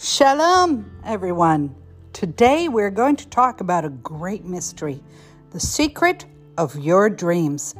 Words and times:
Shalom, 0.00 0.88
everyone. 1.04 1.74
Today 2.12 2.68
we're 2.68 2.88
going 2.88 3.16
to 3.16 3.26
talk 3.30 3.60
about 3.60 3.84
a 3.84 3.88
great 3.88 4.44
mystery 4.44 5.02
the 5.50 5.58
secret 5.58 6.24
of 6.56 6.78
your 6.78 7.10
dreams. 7.10 7.74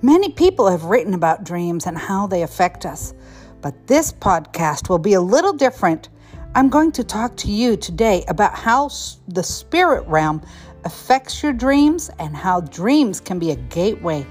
Many 0.00 0.30
people 0.30 0.70
have 0.70 0.84
written 0.84 1.12
about 1.12 1.42
dreams 1.42 1.86
and 1.86 1.98
how 1.98 2.28
they 2.28 2.44
affect 2.44 2.86
us, 2.86 3.14
but 3.62 3.88
this 3.88 4.12
podcast 4.12 4.88
will 4.88 5.00
be 5.00 5.14
a 5.14 5.20
little 5.20 5.52
different. 5.52 6.08
I'm 6.54 6.68
going 6.68 6.92
to 6.92 7.02
talk 7.02 7.36
to 7.38 7.50
you 7.50 7.76
today 7.76 8.24
about 8.28 8.54
how 8.54 8.90
the 9.26 9.42
spirit 9.42 10.06
realm 10.06 10.40
affects 10.84 11.42
your 11.42 11.52
dreams 11.52 12.12
and 12.20 12.36
how 12.36 12.60
dreams 12.60 13.18
can 13.18 13.40
be 13.40 13.50
a 13.50 13.56
gateway 13.56 14.24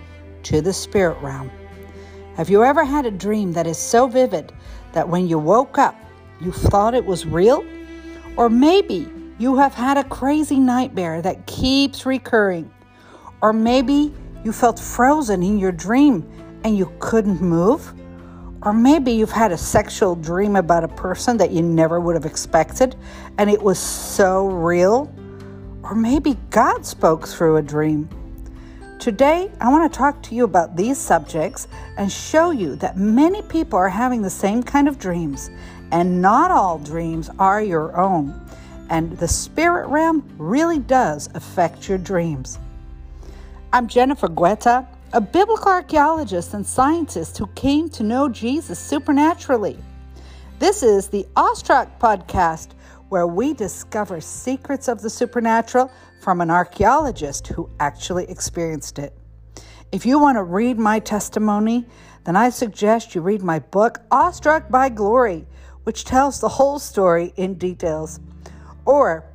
to 0.44 0.62
the 0.62 0.72
spirit 0.72 1.22
realm. 1.22 1.52
Have 2.38 2.50
you 2.50 2.64
ever 2.64 2.86
had 2.86 3.06
a 3.06 3.12
dream 3.12 3.52
that 3.52 3.68
is 3.68 3.78
so 3.78 4.08
vivid 4.08 4.54
that 4.94 5.10
when 5.10 5.28
you 5.28 5.38
woke 5.38 5.78
up, 5.78 5.98
you 6.44 6.52
thought 6.52 6.94
it 6.94 7.06
was 7.06 7.26
real? 7.26 7.66
Or 8.36 8.50
maybe 8.50 9.10
you 9.40 9.56
have 9.56 9.74
had 9.74 9.98
a 9.98 10.04
crazy 10.04 10.60
nightmare 10.60 11.22
that 11.22 11.46
keeps 11.48 12.06
recurring. 12.06 12.72
Or 13.42 13.54
maybe 13.54 14.14
you 14.44 14.52
felt 14.52 14.80
frozen 14.80 15.44
in 15.44 15.58
your 15.58 15.72
dream 15.72 16.30
and 16.64 16.78
you 16.78 16.92
couldn't 17.00 17.42
move. 17.42 17.94
Or 18.62 18.74
maybe 18.74 19.12
you've 19.12 19.32
had 19.32 19.52
a 19.52 19.58
sexual 19.58 20.16
dream 20.16 20.56
about 20.56 20.84
a 20.84 20.88
person 20.88 21.38
that 21.38 21.52
you 21.52 21.62
never 21.62 22.00
would 22.00 22.16
have 22.16 22.26
expected 22.26 22.96
and 23.38 23.50
it 23.50 23.62
was 23.62 23.80
so 23.80 24.48
real. 24.48 25.14
Or 25.84 25.96
maybe 25.96 26.38
God 26.50 26.86
spoke 26.86 27.28
through 27.28 27.58
a 27.58 27.62
dream. 27.62 28.10
Today, 29.00 29.52
I 29.60 29.70
want 29.70 29.92
to 29.92 29.98
talk 29.98 30.24
to 30.24 30.36
you 30.36 30.46
about 30.46 30.78
these 30.78 30.98
subjects 30.98 31.68
and 31.98 32.10
show 32.10 32.52
you 32.52 32.78
that 32.78 32.96
many 32.96 33.42
people 33.42 33.78
are 33.78 33.90
having 33.90 34.22
the 34.22 34.30
same 34.30 34.64
kind 34.64 34.88
of 34.88 34.98
dreams, 34.98 35.50
and 35.94 36.24
not 36.24 36.50
all 36.50 36.80
dreams 36.80 37.30
are 37.38 37.62
your 37.62 37.96
own. 37.96 38.34
And 38.90 39.16
the 39.20 39.28
spirit 39.28 39.88
realm 39.88 40.28
really 40.40 40.80
does 40.80 41.30
affect 41.36 41.88
your 41.88 42.00
dreams. 42.00 42.58
I'm 43.72 43.88
Jennifer 43.88 44.28
Guetta, 44.28 44.88
a 45.14 45.22
biblical 45.22 45.72
archaeologist 45.72 46.56
and 46.56 46.66
scientist 46.66 47.38
who 47.38 47.46
came 47.54 47.90
to 47.90 48.02
know 48.02 48.28
Jesus 48.28 48.80
supernaturally. 48.80 49.78
This 50.58 50.82
is 50.82 51.10
the 51.10 51.28
Awestruck 51.36 52.00
Podcast, 52.00 52.70
where 53.10 53.28
we 53.28 53.54
discover 53.54 54.20
secrets 54.20 54.88
of 54.88 55.00
the 55.00 55.12
supernatural 55.12 55.92
from 56.22 56.42
an 56.42 56.50
archaeologist 56.50 57.46
who 57.48 57.70
actually 57.80 58.28
experienced 58.32 58.98
it. 58.98 59.16
If 59.92 60.08
you 60.08 60.18
want 60.18 60.38
to 60.38 60.44
read 60.44 60.80
my 60.80 60.98
testimony, 60.98 61.86
then 62.24 62.36
I 62.36 62.50
suggest 62.50 63.14
you 63.14 63.22
read 63.22 63.44
my 63.44 63.60
book, 63.60 64.00
Awestruck 64.10 64.72
by 64.72 64.90
Glory, 64.90 65.46
which 65.84 66.06
tells 66.06 66.40
the 66.40 66.50
whole 66.50 66.80
story 66.80 67.34
in 67.36 67.56
details. 67.56 68.20
Or 68.86 69.26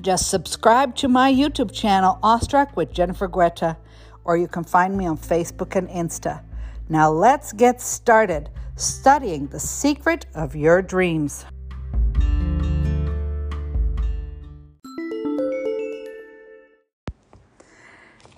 just 0.00 0.28
subscribe 0.28 0.94
to 0.96 1.08
my 1.08 1.32
YouTube 1.32 1.72
channel, 1.72 2.18
Awestruck 2.22 2.76
with 2.76 2.92
Jennifer 2.92 3.28
Guetta, 3.28 3.76
or 4.24 4.36
you 4.36 4.48
can 4.48 4.64
find 4.64 4.96
me 4.96 5.06
on 5.06 5.18
Facebook 5.18 5.76
and 5.76 5.88
Insta. 5.88 6.42
Now 6.88 7.10
let's 7.10 7.52
get 7.52 7.80
started 7.80 8.50
studying 8.76 9.46
the 9.48 9.60
secret 9.60 10.26
of 10.34 10.56
your 10.56 10.82
dreams. 10.82 11.44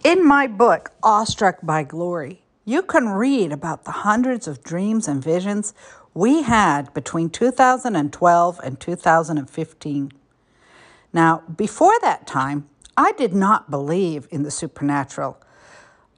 In 0.04 0.24
my 0.24 0.46
book, 0.46 0.92
Awestruck 1.02 1.58
by 1.64 1.82
Glory, 1.82 2.42
you 2.64 2.82
can 2.82 3.08
read 3.08 3.50
about 3.50 3.84
the 3.84 3.90
hundreds 3.90 4.46
of 4.46 4.62
dreams 4.62 5.08
and 5.08 5.22
visions 5.22 5.74
we 6.16 6.42
had 6.42 6.92
between 6.94 7.30
2012 7.30 8.60
and 8.64 8.80
2015. 8.80 10.12
Now, 11.12 11.42
before 11.54 11.94
that 12.00 12.26
time, 12.26 12.68
I 12.96 13.12
did 13.12 13.34
not 13.34 13.70
believe 13.70 14.26
in 14.30 14.42
the 14.42 14.50
supernatural 14.50 15.38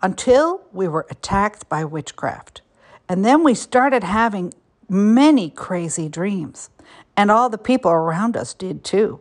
until 0.00 0.62
we 0.73 0.89
were 0.89 1.06
attacked 1.11 1.69
by 1.69 1.84
witchcraft. 1.84 2.62
And 3.09 3.25
then 3.25 3.43
we 3.43 3.55
started 3.55 4.05
having 4.05 4.55
many 4.89 5.50
crazy 5.50 6.09
dreams, 6.09 6.71
and 7.17 7.31
all 7.31 7.50
the 7.50 7.59
people 7.59 7.91
around 7.91 8.37
us 8.37 8.55
did 8.55 8.84
too. 8.84 9.21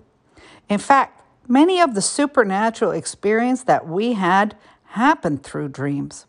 In 0.69 0.79
fact, 0.79 1.18
Many 1.50 1.79
of 1.79 1.96
the 1.96 2.02
supernatural 2.02 2.91
experience 2.91 3.63
that 3.63 3.88
we 3.88 4.13
had 4.13 4.57
happened 4.84 5.44
through 5.44 5.69
dreams. 5.69 6.25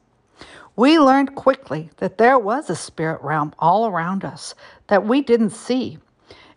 We 0.79 0.97
learned 1.01 1.35
quickly 1.35 1.91
that 1.97 2.19
there 2.19 2.39
was 2.39 2.71
a 2.71 2.77
spirit 2.77 3.21
realm 3.21 3.53
all 3.59 3.89
around 3.89 4.25
us 4.25 4.55
that 4.87 5.05
we 5.05 5.23
didn't 5.23 5.51
see. 5.51 5.99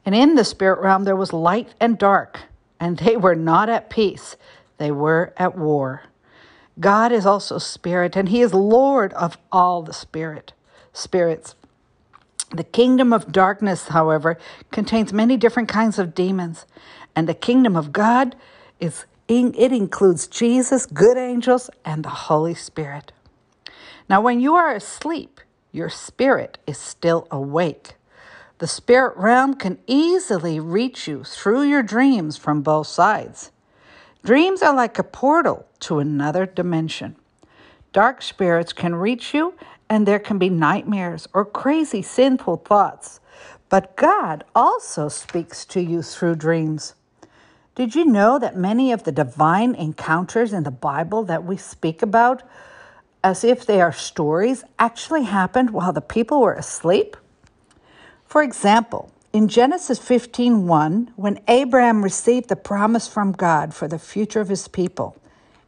And 0.06 0.14
in 0.14 0.36
the 0.36 0.46
spirit 0.46 0.80
realm, 0.80 1.06
there 1.06 1.16
was 1.16 1.34
light 1.34 1.74
and 1.80 1.98
dark, 1.98 2.42
and 2.80 3.00
they 3.00 3.18
were 3.18 3.34
not 3.34 3.68
at 3.68 3.90
peace, 3.90 4.36
they 4.78 4.92
were 4.92 5.34
at 5.38 5.58
war. 5.58 6.04
God 6.80 7.12
is 7.12 7.26
also 7.26 7.58
spirit, 7.58 8.16
and 8.16 8.30
He 8.30 8.42
is 8.42 8.54
Lord 8.54 9.12
of 9.14 9.40
all 9.52 9.82
the 9.82 9.92
spirit 9.92 10.54
spirits. 10.94 11.56
The 12.52 12.64
kingdom 12.64 13.12
of 13.14 13.32
darkness, 13.32 13.88
however, 13.88 14.38
contains 14.70 15.12
many 15.12 15.36
different 15.36 15.68
kinds 15.68 15.98
of 15.98 16.14
demons, 16.14 16.68
and 17.16 17.28
the 17.28 17.34
kingdom 17.34 17.76
of 17.76 17.92
God 17.92 18.36
is 18.80 19.06
it 19.28 19.72
includes 19.72 20.28
Jesus, 20.28 20.86
good 20.86 21.18
angels, 21.18 21.72
and 21.84 22.06
the 22.06 22.10
Holy 22.10 22.54
Spirit. 22.54 23.14
Now, 24.10 24.22
when 24.22 24.40
you 24.40 24.56
are 24.56 24.74
asleep, 24.74 25.42
your 25.72 25.90
spirit 25.90 26.58
is 26.68 26.78
still 26.78 27.28
awake. 27.32 27.96
The 28.58 28.68
spirit 28.68 29.18
realm 29.18 29.56
can 29.56 29.80
easily 29.88 30.60
reach 30.60 31.08
you 31.08 31.24
through 31.24 31.64
your 31.64 31.82
dreams 31.82 32.38
from 32.38 32.62
both 32.62 32.88
sides. 32.88 33.52
Dreams 34.24 34.62
are 34.62 34.76
like 34.76 35.00
a 35.00 35.04
portal 35.04 35.66
to 35.80 36.00
another 36.00 36.46
dimension. 36.46 37.16
Dark 37.92 38.22
spirits 38.22 38.72
can 38.72 38.96
reach 38.96 39.34
you, 39.34 39.56
and 39.90 40.08
there 40.08 40.20
can 40.20 40.38
be 40.38 40.50
nightmares 40.50 41.28
or 41.34 41.44
crazy 41.44 42.02
sinful 42.02 42.58
thoughts. 42.58 43.20
But 43.68 43.96
God 43.96 44.44
also 44.54 45.10
speaks 45.10 45.66
to 45.66 45.82
you 45.82 46.02
through 46.02 46.36
dreams. 46.36 46.94
Did 47.74 47.96
you 47.96 48.06
know 48.06 48.38
that 48.38 48.56
many 48.56 48.92
of 48.92 49.04
the 49.04 49.12
divine 49.12 49.74
encounters 49.74 50.54
in 50.54 50.64
the 50.64 50.72
Bible 50.72 51.24
that 51.24 51.46
we 51.46 51.58
speak 51.58 52.02
about, 52.02 52.44
as 53.24 53.44
if 53.44 53.66
they 53.66 53.82
are 53.82 53.94
stories, 53.94 54.64
actually 54.80 55.24
happened 55.24 55.70
while 55.70 55.94
the 55.94 56.02
people 56.02 56.42
were 56.42 56.54
asleep? 56.54 57.16
For 58.26 58.42
example, 58.42 59.12
in 59.34 59.48
Genesis 59.48 60.00
15:1, 60.00 61.12
when 61.16 61.40
Abraham 61.48 62.04
received 62.04 62.50
the 62.50 62.56
promise 62.56 63.08
from 63.08 63.32
God 63.32 63.74
for 63.74 63.88
the 63.88 64.00
future 64.00 64.42
of 64.42 64.50
his 64.50 64.68
people, 64.68 65.16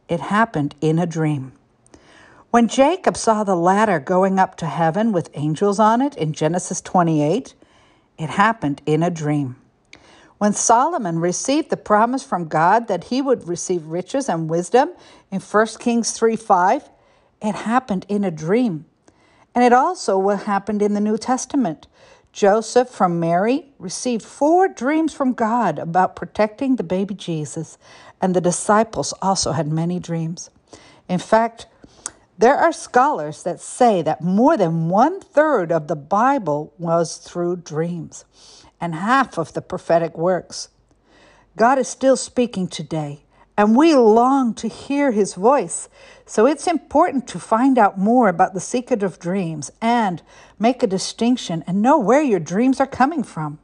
it 0.08 0.20
happened 0.20 0.74
in 0.80 0.98
a 0.98 1.06
dream. 1.06 1.52
When 2.50 2.68
Jacob 2.68 3.16
saw 3.16 3.42
the 3.42 3.56
ladder 3.56 3.98
going 3.98 4.38
up 4.38 4.56
to 4.56 4.66
heaven 4.66 5.12
with 5.12 5.30
angels 5.34 5.80
on 5.80 6.00
it 6.00 6.14
in 6.16 6.32
Genesis 6.32 6.80
28, 6.80 7.54
it 8.16 8.30
happened 8.30 8.80
in 8.86 9.02
a 9.02 9.10
dream. 9.10 9.56
When 10.38 10.52
Solomon 10.52 11.18
received 11.18 11.70
the 11.70 11.76
promise 11.76 12.22
from 12.22 12.48
God 12.48 12.86
that 12.88 13.04
he 13.04 13.22
would 13.22 13.48
receive 13.48 13.86
riches 13.86 14.28
and 14.28 14.48
wisdom 14.48 14.90
in 15.30 15.40
1 15.40 15.66
Kings 15.78 16.12
3 16.12 16.36
5, 16.36 16.90
it 17.46 17.54
happened 17.54 18.06
in 18.08 18.24
a 18.24 18.30
dream. 18.30 18.86
And 19.54 19.62
it 19.64 19.72
also 19.72 20.18
what 20.18 20.44
happened 20.44 20.82
in 20.82 20.94
the 20.94 21.00
New 21.00 21.18
Testament. 21.18 21.86
Joseph 22.32 22.88
from 22.88 23.20
Mary 23.20 23.66
received 23.78 24.24
four 24.24 24.66
dreams 24.66 25.14
from 25.14 25.34
God 25.34 25.78
about 25.78 26.16
protecting 26.16 26.74
the 26.74 26.82
baby 26.82 27.14
Jesus, 27.14 27.78
and 28.20 28.34
the 28.34 28.40
disciples 28.40 29.14
also 29.22 29.52
had 29.52 29.68
many 29.68 30.00
dreams. 30.00 30.50
In 31.08 31.20
fact, 31.20 31.66
there 32.36 32.56
are 32.56 32.72
scholars 32.72 33.44
that 33.44 33.60
say 33.60 34.02
that 34.02 34.20
more 34.20 34.56
than 34.56 34.88
one 34.88 35.20
third 35.20 35.70
of 35.70 35.86
the 35.86 35.94
Bible 35.94 36.72
was 36.78 37.18
through 37.18 37.58
dreams 37.58 38.24
and 38.80 38.96
half 38.96 39.38
of 39.38 39.52
the 39.52 39.62
prophetic 39.62 40.18
works. 40.18 40.68
God 41.56 41.78
is 41.78 41.86
still 41.86 42.16
speaking 42.16 42.66
today, 42.66 43.23
and 43.56 43.76
we 43.76 43.94
long 43.94 44.54
to 44.54 44.68
hear 44.68 45.12
his 45.12 45.34
voice. 45.34 45.88
So 46.26 46.46
it's 46.46 46.66
important 46.66 47.26
to 47.28 47.38
find 47.38 47.78
out 47.78 47.98
more 47.98 48.28
about 48.28 48.54
the 48.54 48.60
secret 48.60 49.02
of 49.02 49.18
dreams 49.18 49.70
and 49.80 50.22
make 50.58 50.82
a 50.82 50.88
distinction 50.88 51.62
and 51.66 51.82
know 51.82 51.98
where 51.98 52.22
your 52.22 52.40
dreams 52.40 52.80
are 52.80 52.86
coming 52.86 53.22
from. 53.22 53.58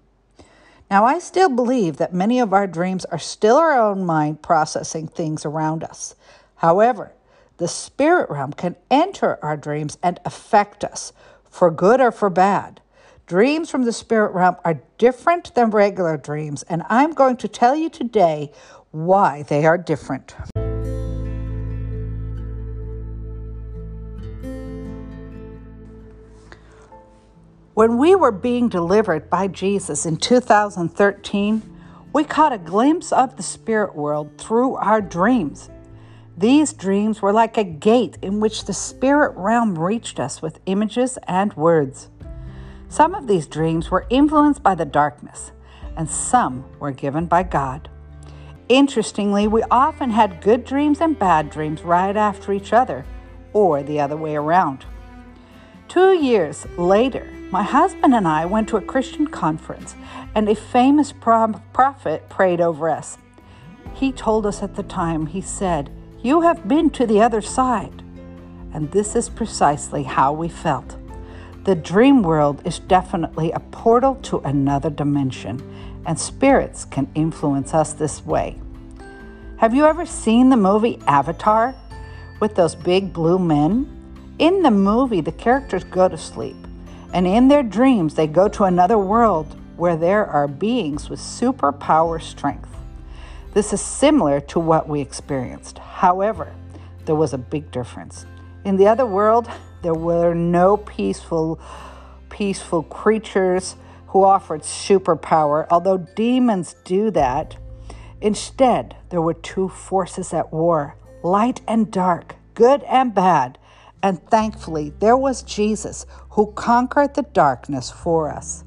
Now, 0.91 1.05
I 1.05 1.21
still 1.21 1.49
believe 1.49 1.99
that 1.99 2.13
many 2.13 2.41
of 2.41 2.53
our 2.53 2.67
dreams 2.67 3.05
are 3.07 3.19
still 3.19 3.57
our 3.57 3.79
own 3.79 4.05
mind 4.05 4.43
processing 4.43 5.07
things 5.07 5.45
around 5.45 5.85
us. 5.85 6.17
However, 6.57 7.13
the 7.59 7.69
spirit 7.69 8.29
realm 8.29 8.53
can 8.53 8.77
enter 8.91 9.39
our 9.43 9.57
dreams 9.57 9.99
and 10.03 10.19
affect 10.25 10.83
us 10.83 11.13
for 11.49 11.71
good 11.71 12.01
or 12.01 12.11
for 12.11 12.29
bad. 12.29 12.81
Dreams 13.27 13.71
from 13.71 13.85
the 13.85 13.93
spirit 13.93 14.33
realm 14.33 14.57
are 14.65 14.83
different 14.99 15.55
than 15.55 15.71
regular 15.71 16.17
dreams, 16.17 16.65
and 16.65 16.83
I'm 16.89 17.13
going 17.13 17.37
to 17.37 17.49
tell 17.49 17.77
you 17.77 17.89
today 17.89 18.51
why 18.91 19.43
they 19.45 19.67
are 19.67 19.79
different. 19.79 20.35
When 27.75 27.99
we 27.99 28.15
were 28.15 28.33
being 28.33 28.69
delivered 28.69 29.31
by 29.31 29.47
Jesus 29.47 30.05
in 30.05 30.17
2013, 30.17 31.63
we 32.13 32.25
caught 32.25 32.53
a 32.53 32.59
glimpse 32.59 33.13
of 33.13 33.37
the 33.37 33.43
spirit 33.43 33.95
world 33.95 34.37
through 34.37 34.75
our 34.75 35.01
dreams. 35.01 35.71
These 36.37 36.73
dreams 36.73 37.23
were 37.23 37.33
like 37.33 37.57
a 37.57 37.65
gate 37.65 38.19
in 38.21 38.41
which 38.41 38.65
the 38.65 38.75
spirit 38.75 39.33
realm 39.37 39.79
reached 39.79 40.19
us 40.19 40.43
with 40.43 40.61
images 40.67 41.19
and 41.29 41.55
words. 41.55 42.09
Some 42.89 43.15
of 43.15 43.29
these 43.29 43.47
dreams 43.47 43.91
were 43.91 44.07
influenced 44.11 44.63
by 44.63 44.75
the 44.75 44.85
darkness, 44.85 45.53
and 45.97 46.11
some 46.11 46.65
were 46.81 46.91
given 46.91 47.27
by 47.27 47.45
God. 47.45 47.89
Interestingly, 48.71 49.49
we 49.49 49.65
often 49.65 50.11
had 50.11 50.41
good 50.41 50.65
dreams 50.65 51.01
and 51.01 51.19
bad 51.19 51.51
dreams 51.51 51.83
right 51.83 52.17
after 52.17 52.53
each 52.53 52.73
other, 52.73 53.05
or 53.53 53.83
the 53.83 53.99
other 53.99 54.17
way 54.17 54.37
around. 54.37 54.85
Two 55.89 56.13
years 56.13 56.69
later, 56.79 57.29
my 57.51 57.65
husband 57.65 58.15
and 58.15 58.29
I 58.29 58.47
went 58.47 58.69
to 58.69 58.77
a 58.77 58.81
Christian 58.81 59.27
conference, 59.27 59.97
and 60.37 60.49
a 60.49 60.55
famous 60.55 61.13
prophet 61.13 62.29
prayed 62.29 62.61
over 62.61 62.89
us. 62.89 63.19
He 63.93 64.13
told 64.13 64.47
us 64.47 64.63
at 64.63 64.77
the 64.77 64.85
time, 64.85 65.27
he 65.27 65.41
said, 65.41 65.91
You 66.23 66.43
have 66.43 66.69
been 66.69 66.91
to 66.91 67.07
the 67.07 67.21
other 67.21 67.43
side. 67.43 68.05
And 68.73 68.93
this 68.93 69.17
is 69.17 69.29
precisely 69.29 70.05
how 70.05 70.33
we 70.33 70.49
felt. 70.49 70.97
The 71.65 71.75
dream 71.75 72.23
world 72.23 72.63
is 72.65 72.79
definitely 72.79 73.51
a 73.51 73.59
portal 73.59 74.15
to 74.23 74.39
another 74.39 74.91
dimension, 74.91 75.61
and 76.07 76.19
spirits 76.19 76.85
can 76.85 77.09
influence 77.15 77.75
us 77.75 77.93
this 77.93 78.25
way. 78.25 78.59
Have 79.59 79.75
you 79.75 79.85
ever 79.85 80.07
seen 80.07 80.49
the 80.49 80.57
movie 80.57 80.99
Avatar 81.07 81.75
with 82.41 82.55
those 82.55 82.75
big 82.75 83.13
blue 83.13 83.39
men? 83.39 83.87
In 84.39 84.63
the 84.63 84.71
movie, 84.71 85.21
the 85.21 85.33
characters 85.33 85.85
go 85.85 86.09
to 86.09 86.17
sleep, 86.17 86.57
and 87.13 87.27
in 87.27 87.49
their 87.49 87.63
dreams, 87.63 88.15
they 88.15 88.27
go 88.27 88.49
to 88.49 88.65
another 88.65 88.97
world 88.97 89.55
where 89.77 89.97
there 89.97 90.27
are 90.27 90.49
beings 90.49 91.11
with 91.11 91.21
superpower 91.21 92.21
strength. 92.21 92.75
This 93.53 93.73
is 93.73 93.81
similar 93.81 94.41
to 94.41 94.61
what 94.61 94.89
we 94.89 95.01
experienced. 95.01 95.79
However, 95.79 96.55
there 97.05 97.15
was 97.15 97.35
a 97.35 97.39
big 97.39 97.71
difference. 97.71 98.25
In 98.65 98.77
the 98.77 98.87
other 98.87 99.07
world, 99.07 99.51
there 99.83 99.95
were 99.95 100.35
no 100.35 100.77
peaceful 100.77 101.61
peaceful 102.29 102.83
creatures 102.85 103.75
who 104.11 104.25
offered 104.25 104.63
superpower, 104.63 105.67
although 105.71 105.99
demons 105.99 106.75
do 106.85 107.11
that. 107.13 107.57
Instead, 108.21 108.97
there 109.09 109.23
were 109.23 109.35
two 109.35 109.69
forces 109.69 110.33
at 110.33 110.53
war 110.53 110.97
light 111.23 111.61
and 111.69 111.91
dark, 111.93 112.35
good 112.55 112.83
and 112.85 113.15
bad, 113.15 113.59
and 114.03 114.23
thankfully, 114.31 114.93
there 114.99 115.17
was 115.17 115.43
Jesus 115.43 116.07
who 116.31 116.53
conquered 116.53 117.15
the 117.15 117.23
darkness 117.23 117.91
for 117.91 118.31
us. 118.31 118.65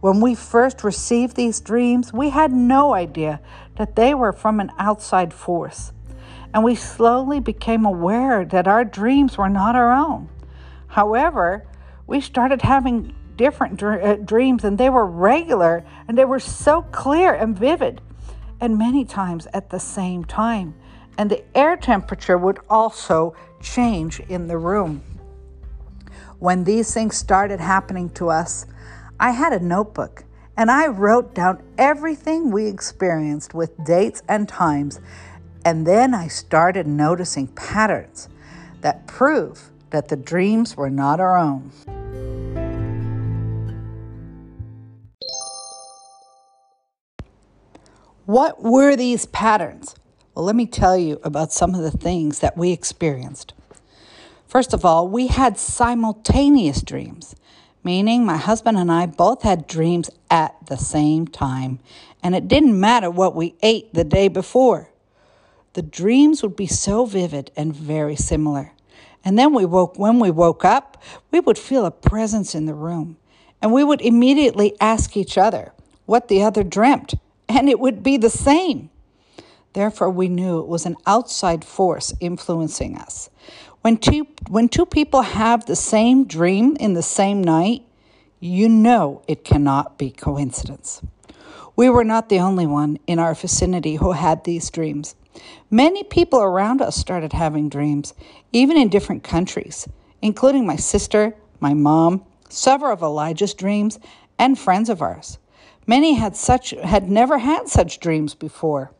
When 0.00 0.20
we 0.20 0.34
first 0.34 0.82
received 0.82 1.36
these 1.36 1.60
dreams, 1.60 2.12
we 2.12 2.30
had 2.30 2.52
no 2.52 2.94
idea 2.94 3.40
that 3.76 3.94
they 3.94 4.14
were 4.14 4.32
from 4.32 4.58
an 4.58 4.70
outside 4.78 5.34
force. 5.34 5.92
And 6.54 6.64
we 6.64 6.74
slowly 6.74 7.40
became 7.40 7.84
aware 7.84 8.44
that 8.46 8.66
our 8.66 8.84
dreams 8.84 9.36
were 9.36 9.48
not 9.48 9.76
our 9.76 9.92
own. 9.92 10.30
However, 10.88 11.66
we 12.06 12.20
started 12.20 12.62
having 12.62 13.14
different 13.36 13.76
dr- 13.76 14.02
uh, 14.02 14.16
dreams, 14.16 14.64
and 14.64 14.78
they 14.78 14.90
were 14.90 15.06
regular 15.06 15.84
and 16.08 16.16
they 16.16 16.24
were 16.24 16.40
so 16.40 16.82
clear 16.82 17.34
and 17.34 17.58
vivid, 17.58 18.00
and 18.60 18.78
many 18.78 19.04
times 19.04 19.46
at 19.52 19.70
the 19.70 19.80
same 19.80 20.24
time. 20.24 20.74
And 21.18 21.30
the 21.30 21.44
air 21.56 21.76
temperature 21.76 22.38
would 22.38 22.58
also 22.68 23.34
change 23.60 24.20
in 24.20 24.48
the 24.48 24.58
room. 24.58 25.02
When 26.38 26.64
these 26.64 26.92
things 26.92 27.16
started 27.16 27.60
happening 27.60 28.10
to 28.10 28.28
us, 28.28 28.66
I 29.18 29.30
had 29.30 29.52
a 29.52 29.60
notebook 29.60 30.24
and 30.56 30.70
I 30.70 30.86
wrote 30.86 31.34
down 31.34 31.62
everything 31.76 32.50
we 32.50 32.66
experienced 32.66 33.54
with 33.54 33.84
dates 33.84 34.22
and 34.28 34.48
times. 34.48 35.00
And 35.64 35.86
then 35.86 36.14
I 36.14 36.28
started 36.28 36.86
noticing 36.86 37.48
patterns 37.48 38.28
that 38.80 39.06
prove 39.06 39.70
that 39.90 40.08
the 40.08 40.16
dreams 40.16 40.76
were 40.76 40.90
not 40.90 41.20
our 41.20 41.36
own. 41.36 41.72
What 48.26 48.60
were 48.60 48.96
these 48.96 49.26
patterns? 49.26 49.94
Well, 50.34 50.44
let 50.44 50.56
me 50.56 50.66
tell 50.66 50.98
you 50.98 51.20
about 51.22 51.52
some 51.52 51.76
of 51.76 51.82
the 51.82 51.96
things 51.96 52.40
that 52.40 52.56
we 52.56 52.72
experienced. 52.72 53.54
First 54.48 54.74
of 54.74 54.84
all, 54.84 55.06
we 55.06 55.28
had 55.28 55.56
simultaneous 55.56 56.82
dreams, 56.82 57.36
meaning 57.84 58.26
my 58.26 58.36
husband 58.36 58.78
and 58.78 58.90
I 58.90 59.06
both 59.06 59.42
had 59.42 59.68
dreams 59.68 60.10
at 60.28 60.56
the 60.66 60.76
same 60.76 61.28
time, 61.28 61.78
and 62.20 62.34
it 62.34 62.48
didn't 62.48 62.80
matter 62.80 63.12
what 63.12 63.36
we 63.36 63.54
ate 63.62 63.94
the 63.94 64.02
day 64.02 64.26
before. 64.26 64.90
The 65.74 65.82
dreams 65.82 66.42
would 66.42 66.56
be 66.56 66.66
so 66.66 67.06
vivid 67.06 67.52
and 67.56 67.72
very 67.76 68.16
similar. 68.16 68.72
And 69.24 69.38
then 69.38 69.54
we 69.54 69.64
woke 69.64 70.00
when 70.00 70.18
we 70.18 70.32
woke 70.32 70.64
up, 70.64 71.00
we 71.30 71.38
would 71.38 71.58
feel 71.58 71.86
a 71.86 71.92
presence 71.92 72.56
in 72.56 72.66
the 72.66 72.74
room, 72.74 73.18
and 73.62 73.72
we 73.72 73.84
would 73.84 74.00
immediately 74.00 74.74
ask 74.80 75.16
each 75.16 75.38
other 75.38 75.72
what 76.06 76.26
the 76.26 76.42
other 76.42 76.64
dreamt, 76.64 77.14
and 77.48 77.68
it 77.68 77.78
would 77.80 78.02
be 78.02 78.16
the 78.16 78.30
same. 78.30 78.90
Therefore, 79.72 80.10
we 80.10 80.28
knew 80.28 80.60
it 80.60 80.68
was 80.68 80.86
an 80.86 80.96
outside 81.06 81.64
force 81.64 82.14
influencing 82.20 82.96
us. 82.96 83.28
When 83.82 83.98
two, 83.98 84.26
when 84.48 84.68
two 84.68 84.86
people 84.86 85.22
have 85.22 85.66
the 85.66 85.76
same 85.76 86.26
dream 86.26 86.76
in 86.80 86.94
the 86.94 87.02
same 87.02 87.44
night, 87.44 87.82
you 88.40 88.68
know 88.68 89.22
it 89.28 89.44
cannot 89.44 89.98
be 89.98 90.10
coincidence. 90.10 91.02
We 91.76 91.90
were 91.90 92.04
not 92.04 92.30
the 92.30 92.40
only 92.40 92.66
one 92.66 92.98
in 93.06 93.18
our 93.18 93.34
vicinity 93.34 93.96
who 93.96 94.12
had 94.12 94.44
these 94.44 94.70
dreams. 94.70 95.14
Many 95.70 96.04
people 96.04 96.40
around 96.40 96.80
us 96.80 96.96
started 96.96 97.34
having 97.34 97.68
dreams, 97.68 98.14
even 98.52 98.78
in 98.78 98.88
different 98.88 99.22
countries, 99.22 99.86
including 100.22 100.66
my 100.66 100.76
sister, 100.76 101.36
my 101.60 101.74
mom, 101.74 102.24
several 102.48 102.92
of 102.92 103.02
Elijah's 103.02 103.52
dreams, 103.52 103.98
and 104.38 104.58
friends 104.58 104.88
of 104.88 105.02
ours. 105.02 105.38
Many 105.86 106.14
had 106.14 106.36
such 106.36 106.70
had 106.70 107.08
never 107.08 107.38
had 107.38 107.68
such 107.68 108.00
dreams 108.00 108.34
before. 108.34 108.90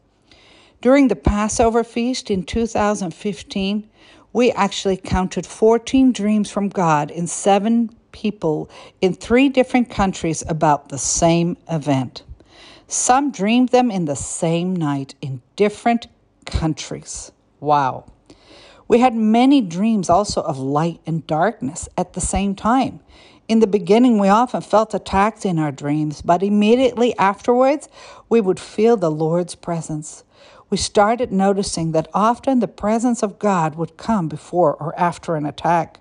During 0.81 1.09
the 1.09 1.17
Passover 1.17 1.83
feast 1.83 2.31
in 2.31 2.45
2015, 2.45 3.89
we 4.33 4.53
actually 4.53 4.97
counted 4.97 5.47
14 5.47 6.13
dreams 6.13 6.51
from 6.51 6.69
God 6.69 7.11
in 7.11 7.27
seven 7.27 7.91
people 8.13 8.71
in 9.01 9.15
three 9.15 9.49
different 9.49 9.91
countries 9.91 10.45
about 10.49 10.91
the 10.91 10.99
same 10.99 11.57
event. 11.69 12.23
Some 12.87 13.33
dreamed 13.33 13.71
them 13.71 13.91
in 13.91 14.05
the 14.05 14.15
same 14.15 14.77
night 14.77 15.15
in 15.21 15.43
different 15.57 16.07
countries. 16.45 17.33
Wow. 17.59 18.05
We 18.87 19.01
had 19.01 19.15
many 19.15 19.61
dreams 19.61 20.09
also 20.09 20.43
of 20.43 20.59
light 20.59 21.01
and 21.05 21.27
darkness 21.27 21.89
at 21.97 22.13
the 22.13 22.21
same 22.21 22.55
time. 22.55 23.01
In 23.49 23.61
the 23.61 23.67
beginning, 23.67 24.19
we 24.19 24.29
often 24.29 24.61
felt 24.61 24.95
attacked 24.95 25.47
in 25.47 25.59
our 25.59 25.73
dreams, 25.73 26.23
but 26.23 26.43
immediately 26.43 27.17
afterwards, 27.19 27.89
we 28.29 28.41
would 28.41 28.59
feel 28.59 28.97
the 28.97 29.11
Lord's 29.11 29.55
presence 29.55 30.25
we 30.69 30.77
started 30.77 31.33
noticing 31.33 31.93
that 31.93 32.09
often 32.13 32.59
the 32.59 32.69
presence 32.69 33.23
of 33.23 33.39
God 33.39 33.77
would 33.77 33.97
come 33.97 34.29
before 34.29 34.75
or 34.75 34.99
after 34.99 35.37
an 35.37 35.47
attack. 35.47 36.01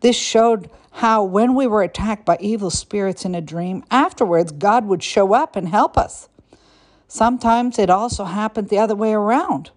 This 0.00 0.16
showed 0.16 0.68
how, 0.92 1.22
when 1.22 1.54
we 1.54 1.66
were 1.66 1.82
attacked 1.82 2.24
by 2.24 2.36
evil 2.40 2.70
spirits 2.70 3.24
in 3.24 3.34
a 3.34 3.40
dream, 3.40 3.84
afterwards 3.90 4.50
God 4.50 4.86
would 4.86 5.02
show 5.02 5.32
up 5.32 5.54
and 5.54 5.68
help 5.68 5.96
us. 5.96 6.28
Sometimes 7.06 7.78
it 7.78 7.90
also 7.90 8.24
happened 8.24 8.68
the 8.68 8.78
other 8.78 8.96
way 8.96 9.12
around. 9.12 9.70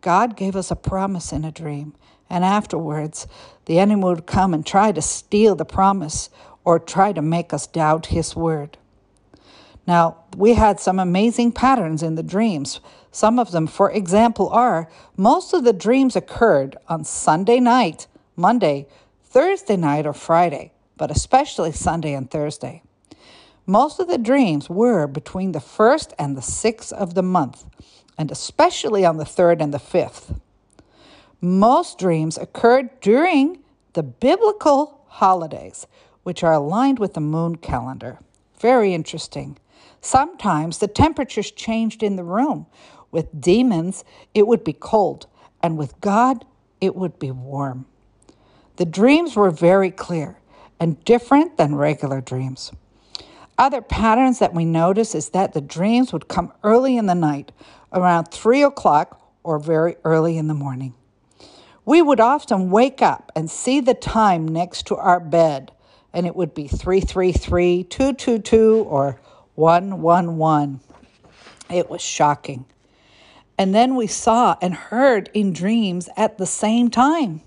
God 0.00 0.36
gave 0.36 0.56
us 0.56 0.70
a 0.70 0.76
promise 0.76 1.32
in 1.32 1.44
a 1.44 1.52
dream, 1.52 1.94
and 2.30 2.44
afterwards 2.44 3.26
the 3.66 3.78
enemy 3.78 4.02
would 4.04 4.26
come 4.26 4.54
and 4.54 4.64
try 4.64 4.92
to 4.92 5.02
steal 5.02 5.54
the 5.54 5.64
promise 5.64 6.30
or 6.66 6.80
try 6.80 7.12
to 7.12 7.22
make 7.22 7.54
us 7.54 7.68
doubt 7.68 8.06
his 8.06 8.34
word. 8.34 8.76
Now, 9.86 10.24
we 10.36 10.54
had 10.54 10.80
some 10.80 10.98
amazing 10.98 11.52
patterns 11.52 12.02
in 12.02 12.16
the 12.16 12.24
dreams. 12.24 12.80
Some 13.12 13.38
of 13.38 13.52
them, 13.52 13.68
for 13.68 13.90
example, 13.90 14.48
are 14.50 14.90
most 15.16 15.54
of 15.54 15.62
the 15.62 15.72
dreams 15.72 16.16
occurred 16.16 16.76
on 16.88 17.04
Sunday 17.04 17.60
night, 17.60 18.08
Monday, 18.34 18.88
Thursday 19.22 19.76
night, 19.76 20.06
or 20.06 20.12
Friday, 20.12 20.72
but 20.96 21.12
especially 21.12 21.70
Sunday 21.70 22.14
and 22.14 22.28
Thursday. 22.28 22.82
Most 23.64 24.00
of 24.00 24.08
the 24.08 24.18
dreams 24.18 24.68
were 24.68 25.06
between 25.06 25.52
the 25.52 25.60
1st 25.60 26.14
and 26.18 26.36
the 26.36 26.40
6th 26.40 26.92
of 26.92 27.14
the 27.14 27.22
month, 27.22 27.64
and 28.18 28.32
especially 28.32 29.04
on 29.04 29.18
the 29.18 29.24
3rd 29.24 29.62
and 29.62 29.72
the 29.72 29.78
5th. 29.78 30.40
Most 31.40 31.96
dreams 31.96 32.36
occurred 32.36 33.00
during 33.00 33.60
the 33.92 34.02
biblical 34.02 35.04
holidays, 35.06 35.86
which 36.26 36.42
are 36.42 36.54
aligned 36.54 36.98
with 36.98 37.14
the 37.14 37.20
moon 37.20 37.54
calendar. 37.54 38.18
Very 38.58 38.92
interesting. 38.92 39.56
Sometimes 40.00 40.78
the 40.78 40.88
temperatures 40.88 41.52
changed 41.52 42.02
in 42.02 42.16
the 42.16 42.24
room. 42.24 42.66
With 43.12 43.40
demons, 43.40 44.02
it 44.34 44.48
would 44.48 44.64
be 44.64 44.72
cold, 44.72 45.28
and 45.62 45.78
with 45.78 46.00
God, 46.00 46.44
it 46.80 46.96
would 46.96 47.20
be 47.20 47.30
warm. 47.30 47.86
The 48.74 48.84
dreams 48.84 49.36
were 49.36 49.52
very 49.52 49.92
clear, 49.92 50.40
and 50.80 51.04
different 51.04 51.58
than 51.58 51.76
regular 51.76 52.20
dreams. 52.20 52.72
Other 53.56 53.80
patterns 53.80 54.40
that 54.40 54.52
we 54.52 54.64
notice 54.64 55.14
is 55.14 55.28
that 55.28 55.52
the 55.52 55.60
dreams 55.60 56.12
would 56.12 56.26
come 56.26 56.52
early 56.64 56.96
in 56.96 57.06
the 57.06 57.14
night, 57.14 57.52
around 57.92 58.32
three 58.32 58.64
o'clock 58.64 59.22
or 59.44 59.60
very 59.60 59.94
early 60.02 60.36
in 60.36 60.48
the 60.48 60.54
morning. 60.54 60.92
We 61.84 62.02
would 62.02 62.18
often 62.18 62.72
wake 62.72 63.00
up 63.00 63.30
and 63.36 63.48
see 63.48 63.78
the 63.78 63.94
time 63.94 64.48
next 64.48 64.88
to 64.88 64.96
our 64.96 65.20
bed, 65.20 65.70
and 66.16 66.26
it 66.26 66.34
would 66.34 66.54
be 66.54 66.66
333, 66.66 67.84
222, 67.84 68.86
or 68.88 69.20
111. 69.54 70.80
It 71.68 71.90
was 71.90 72.00
shocking. 72.00 72.64
And 73.58 73.74
then 73.74 73.96
we 73.96 74.06
saw 74.06 74.56
and 74.62 74.72
heard 74.72 75.28
in 75.34 75.52
dreams 75.52 76.08
at 76.16 76.38
the 76.38 76.46
same 76.46 76.88
time. 76.88 77.42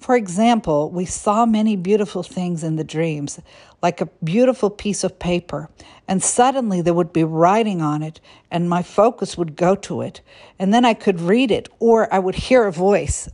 For 0.00 0.16
example, 0.16 0.90
we 0.90 1.04
saw 1.04 1.46
many 1.46 1.76
beautiful 1.76 2.24
things 2.24 2.64
in 2.64 2.74
the 2.74 2.82
dreams, 2.82 3.38
like 3.80 4.00
a 4.00 4.08
beautiful 4.24 4.68
piece 4.68 5.04
of 5.04 5.20
paper, 5.20 5.70
and 6.08 6.20
suddenly 6.20 6.82
there 6.82 6.94
would 6.94 7.12
be 7.12 7.22
writing 7.22 7.80
on 7.80 8.02
it, 8.02 8.20
and 8.50 8.68
my 8.68 8.82
focus 8.82 9.38
would 9.38 9.54
go 9.54 9.76
to 9.76 10.00
it, 10.00 10.22
and 10.58 10.74
then 10.74 10.84
I 10.84 10.94
could 10.94 11.20
read 11.20 11.52
it, 11.52 11.68
or 11.78 12.12
I 12.12 12.18
would 12.18 12.34
hear 12.34 12.66
a 12.66 12.72
voice 12.72 13.28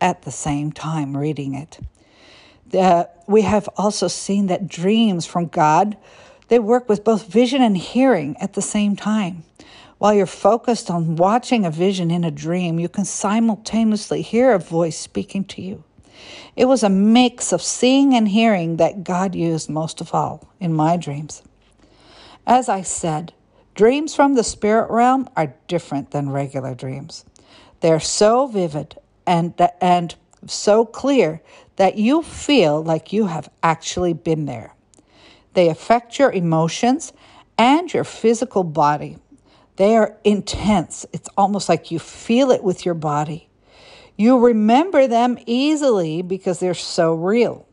at 0.00 0.22
the 0.22 0.32
same 0.32 0.72
time 0.72 1.16
reading 1.16 1.54
it. 1.54 1.78
We 2.72 3.42
have 3.42 3.68
also 3.76 4.08
seen 4.08 4.46
that 4.46 4.68
dreams 4.68 5.26
from 5.26 5.46
God 5.46 5.96
they 6.50 6.58
work 6.58 6.88
with 6.88 7.04
both 7.04 7.32
vision 7.32 7.62
and 7.62 7.78
hearing 7.78 8.36
at 8.38 8.54
the 8.54 8.62
same 8.62 8.96
time. 8.96 9.44
While 9.98 10.14
you're 10.14 10.26
focused 10.26 10.90
on 10.90 11.14
watching 11.14 11.64
a 11.64 11.70
vision 11.70 12.10
in 12.10 12.24
a 12.24 12.30
dream, 12.32 12.80
you 12.80 12.88
can 12.88 13.04
simultaneously 13.04 14.20
hear 14.20 14.52
a 14.52 14.58
voice 14.58 14.98
speaking 14.98 15.44
to 15.44 15.62
you. 15.62 15.84
It 16.56 16.64
was 16.64 16.82
a 16.82 16.88
mix 16.88 17.52
of 17.52 17.62
seeing 17.62 18.14
and 18.14 18.26
hearing 18.26 18.78
that 18.78 19.04
God 19.04 19.36
used 19.36 19.70
most 19.70 20.00
of 20.00 20.12
all 20.12 20.48
in 20.58 20.74
my 20.74 20.96
dreams. 20.96 21.42
As 22.48 22.68
I 22.68 22.82
said, 22.82 23.32
dreams 23.76 24.16
from 24.16 24.34
the 24.34 24.42
spirit 24.42 24.90
realm 24.90 25.28
are 25.36 25.54
different 25.68 26.10
than 26.10 26.30
regular 26.30 26.74
dreams. 26.74 27.24
They're 27.78 28.00
so 28.00 28.48
vivid 28.48 28.96
and, 29.24 29.54
and 29.80 30.16
so 30.46 30.84
clear 30.84 31.42
that 31.76 31.96
you 31.96 32.22
feel 32.22 32.82
like 32.82 33.12
you 33.12 33.26
have 33.26 33.50
actually 33.62 34.12
been 34.12 34.46
there. 34.46 34.74
They 35.54 35.68
affect 35.68 36.18
your 36.18 36.32
emotions 36.32 37.12
and 37.58 37.92
your 37.92 38.04
physical 38.04 38.64
body. 38.64 39.18
They 39.76 39.96
are 39.96 40.16
intense. 40.24 41.06
It's 41.12 41.28
almost 41.36 41.68
like 41.68 41.90
you 41.90 41.98
feel 41.98 42.50
it 42.50 42.62
with 42.62 42.84
your 42.84 42.94
body. 42.94 43.48
You 44.16 44.38
remember 44.38 45.06
them 45.06 45.38
easily 45.46 46.20
because 46.20 46.60
they're 46.60 46.74
so 46.74 47.14
real, 47.14 47.66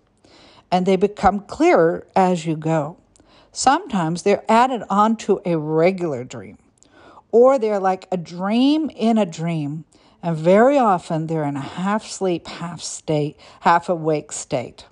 and 0.71 0.85
they 0.85 0.95
become 0.95 1.41
clearer 1.41 2.07
as 2.15 2.45
you 2.45 2.55
go. 2.55 2.97
Sometimes 3.51 4.23
they're 4.23 4.45
added 4.47 4.83
onto 4.89 5.39
a 5.43 5.57
regular 5.57 6.23
dream, 6.23 6.57
or 7.31 7.59
they're 7.59 7.79
like 7.79 8.07
a 8.11 8.17
dream 8.17 8.89
in 8.89 9.17
a 9.17 9.25
dream, 9.25 9.83
and 10.27 10.35
very 10.35 10.77
often 10.77 11.27
they're 11.27 11.45
in 11.45 11.55
a 11.55 11.61
half 11.61 12.05
sleep, 12.05 12.47
half 12.47 12.81
state, 12.81 13.39
half 13.61 13.87
awake 13.87 14.33
state. 14.33 14.85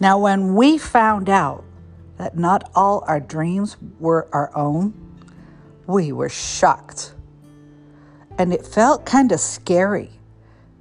Now, 0.00 0.18
when 0.18 0.54
we 0.54 0.78
found 0.78 1.28
out 1.28 1.62
that 2.16 2.38
not 2.38 2.70
all 2.74 3.04
our 3.06 3.20
dreams 3.20 3.76
were 4.00 4.26
our 4.32 4.50
own, 4.56 4.94
we 5.86 6.10
were 6.10 6.30
shocked. 6.30 7.12
And 8.38 8.50
it 8.54 8.64
felt 8.64 9.04
kind 9.04 9.30
of 9.30 9.40
scary 9.40 10.10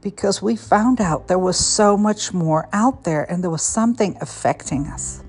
because 0.04 0.42
we 0.42 0.56
found 0.56 1.00
out 1.00 1.28
there 1.28 1.40
was 1.40 1.58
so 1.58 1.98
much 1.98 2.34
more 2.34 2.68
out 2.74 3.06
there 3.06 3.24
and 3.32 3.42
there 3.42 3.50
was 3.50 3.64
something 3.64 4.18
affecting 4.20 4.86
us. 4.88 5.24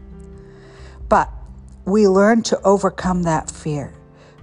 But 1.09 1.31
we 1.85 2.09
learned 2.09 2.45
to 2.47 2.61
overcome 2.63 3.23
that 3.23 3.51
fear 3.51 3.95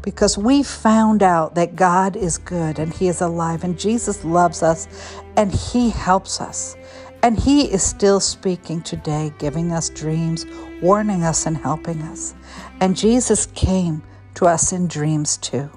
because 0.01 0.37
we 0.37 0.63
found 0.63 1.21
out 1.21 1.55
that 1.55 1.75
God 1.75 2.15
is 2.15 2.37
good 2.37 2.79
and 2.79 2.93
He 2.93 3.07
is 3.07 3.21
alive 3.21 3.63
and 3.63 3.77
Jesus 3.77 4.23
loves 4.23 4.63
us 4.63 4.87
and 5.35 5.51
He 5.51 5.89
helps 5.89 6.39
us. 6.39 6.75
And 7.23 7.37
He 7.37 7.71
is 7.71 7.83
still 7.83 8.19
speaking 8.19 8.81
today, 8.81 9.33
giving 9.37 9.71
us 9.71 9.89
dreams, 9.89 10.45
warning 10.81 11.23
us, 11.23 11.45
and 11.45 11.57
helping 11.57 12.01
us. 12.03 12.33
And 12.79 12.97
Jesus 12.97 13.47
came 13.47 14.01
to 14.35 14.45
us 14.45 14.71
in 14.71 14.87
dreams 14.87 15.37
too. 15.37 15.69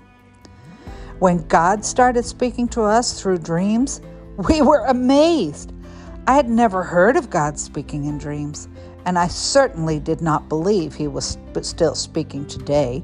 When 1.19 1.47
God 1.49 1.85
started 1.85 2.25
speaking 2.25 2.69
to 2.69 2.83
us 2.83 3.21
through 3.21 3.39
dreams, 3.39 4.01
we 4.37 4.63
were 4.63 4.85
amazed. 4.87 5.73
I 6.27 6.35
had 6.35 6.49
never 6.49 6.83
heard 6.83 7.17
of 7.17 7.31
God 7.31 7.59
speaking 7.59 8.07
in 8.07 8.19
dreams, 8.19 8.69
and 9.05 9.19
I 9.19 9.29
certainly 9.29 10.01
did 10.01 10.21
not 10.21 10.49
believe 10.49 10.95
He 10.95 11.07
was 11.07 11.39
still 11.63 11.95
speaking 11.95 12.47
today. 12.47 13.03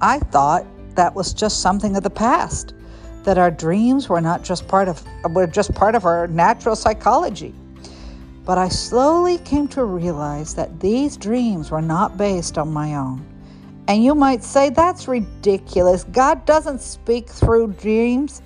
I 0.00 0.20
thought 0.20 0.64
that 0.94 1.14
was 1.14 1.34
just 1.34 1.60
something 1.60 1.96
of 1.96 2.02
the 2.02 2.10
past 2.10 2.74
that 3.24 3.36
our 3.36 3.50
dreams 3.50 4.08
were 4.08 4.20
not 4.20 4.42
just 4.42 4.66
part 4.68 4.88
of 4.88 5.04
were 5.30 5.46
just 5.46 5.74
part 5.74 5.94
of 5.94 6.04
our 6.04 6.28
natural 6.28 6.76
psychology. 6.76 7.54
But 8.44 8.56
I 8.56 8.68
slowly 8.68 9.38
came 9.38 9.68
to 9.68 9.84
realize 9.84 10.54
that 10.54 10.80
these 10.80 11.18
dreams 11.18 11.70
were 11.70 11.82
not 11.82 12.16
based 12.16 12.56
on 12.56 12.72
my 12.72 12.94
own. 12.94 13.26
And 13.88 14.02
you 14.02 14.14
might 14.14 14.42
say 14.42 14.70
that's 14.70 15.08
ridiculous. 15.08 16.04
God 16.04 16.46
doesn't 16.46 16.80
speak 16.80 17.28
through 17.28 17.72
dreams. 17.72 18.40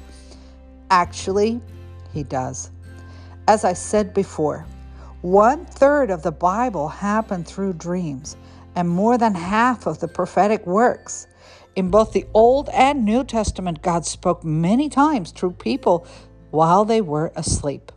Actually, 0.90 1.60
He 2.12 2.22
does. 2.22 2.70
As 3.48 3.64
I 3.64 3.72
said 3.72 4.14
before, 4.14 4.66
one 5.22 5.66
third 5.66 6.10
of 6.10 6.22
the 6.22 6.32
Bible 6.32 6.88
happened 6.88 7.46
through 7.46 7.74
dreams, 7.74 8.36
and 8.74 8.88
more 8.88 9.18
than 9.18 9.34
half 9.34 9.86
of 9.86 10.00
the 10.00 10.08
prophetic 10.08 10.66
works. 10.66 11.26
In 11.74 11.90
both 11.90 12.12
the 12.12 12.26
Old 12.34 12.68
and 12.70 13.04
New 13.04 13.24
Testament, 13.24 13.82
God 13.82 14.04
spoke 14.04 14.44
many 14.44 14.88
times 14.88 15.30
through 15.30 15.52
people 15.52 16.06
while 16.50 16.84
they 16.84 17.00
were 17.00 17.32
asleep. 17.34 17.92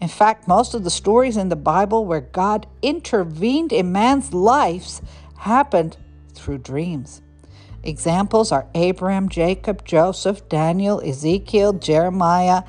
In 0.00 0.08
fact, 0.08 0.48
most 0.48 0.74
of 0.74 0.82
the 0.82 0.90
stories 0.90 1.36
in 1.36 1.48
the 1.48 1.56
Bible 1.56 2.04
where 2.04 2.20
God 2.20 2.66
intervened 2.80 3.72
in 3.72 3.92
man's 3.92 4.32
lives 4.32 5.02
happened 5.38 5.96
through 6.34 6.58
dreams. 6.58 7.22
Examples 7.84 8.52
are 8.52 8.68
Abraham, 8.74 9.28
Jacob, 9.28 9.84
Joseph, 9.84 10.48
Daniel, 10.48 11.00
Ezekiel, 11.00 11.72
Jeremiah, 11.74 12.62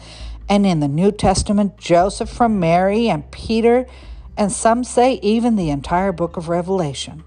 and 0.49 0.65
in 0.65 0.79
the 0.79 0.87
New 0.87 1.11
Testament, 1.11 1.77
Joseph 1.77 2.29
from 2.29 2.59
Mary 2.59 3.09
and 3.09 3.29
Peter, 3.31 3.87
and 4.37 4.51
some 4.51 4.83
say 4.83 5.15
even 5.21 5.55
the 5.55 5.69
entire 5.69 6.11
book 6.11 6.37
of 6.37 6.49
Revelation. 6.49 7.23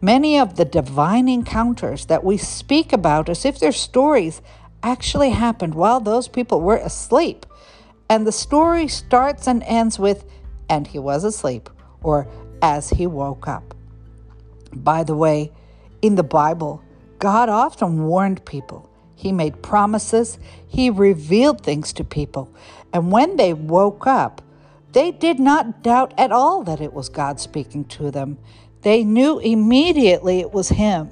Many 0.00 0.38
of 0.38 0.56
the 0.56 0.64
divine 0.64 1.28
encounters 1.28 2.06
that 2.06 2.24
we 2.24 2.36
speak 2.36 2.92
about 2.92 3.28
as 3.28 3.44
if 3.44 3.58
they're 3.58 3.72
stories 3.72 4.40
actually 4.82 5.30
happened 5.30 5.74
while 5.74 6.00
those 6.00 6.26
people 6.26 6.60
were 6.60 6.76
asleep. 6.76 7.44
And 8.08 8.26
the 8.26 8.32
story 8.32 8.88
starts 8.88 9.46
and 9.46 9.62
ends 9.64 9.98
with, 9.98 10.24
and 10.68 10.86
he 10.86 10.98
was 10.98 11.22
asleep, 11.22 11.68
or 12.02 12.26
as 12.62 12.90
he 12.90 13.06
woke 13.06 13.46
up. 13.46 13.74
By 14.72 15.04
the 15.04 15.14
way, 15.14 15.52
in 16.02 16.14
the 16.14 16.22
Bible, 16.22 16.82
God 17.18 17.48
often 17.48 18.06
warned 18.06 18.44
people. 18.44 18.89
He 19.20 19.32
made 19.32 19.60
promises, 19.60 20.38
He 20.66 20.88
revealed 20.88 21.60
things 21.60 21.92
to 21.92 22.04
people. 22.04 22.50
And 22.90 23.12
when 23.12 23.36
they 23.36 23.52
woke 23.52 24.06
up, 24.06 24.40
they 24.92 25.10
did 25.10 25.38
not 25.38 25.82
doubt 25.82 26.14
at 26.16 26.32
all 26.32 26.64
that 26.64 26.80
it 26.80 26.94
was 26.94 27.10
God 27.10 27.38
speaking 27.38 27.84
to 27.84 28.10
them. 28.10 28.38
They 28.80 29.04
knew 29.04 29.38
immediately 29.38 30.40
it 30.40 30.54
was 30.54 30.70
Him. 30.70 31.10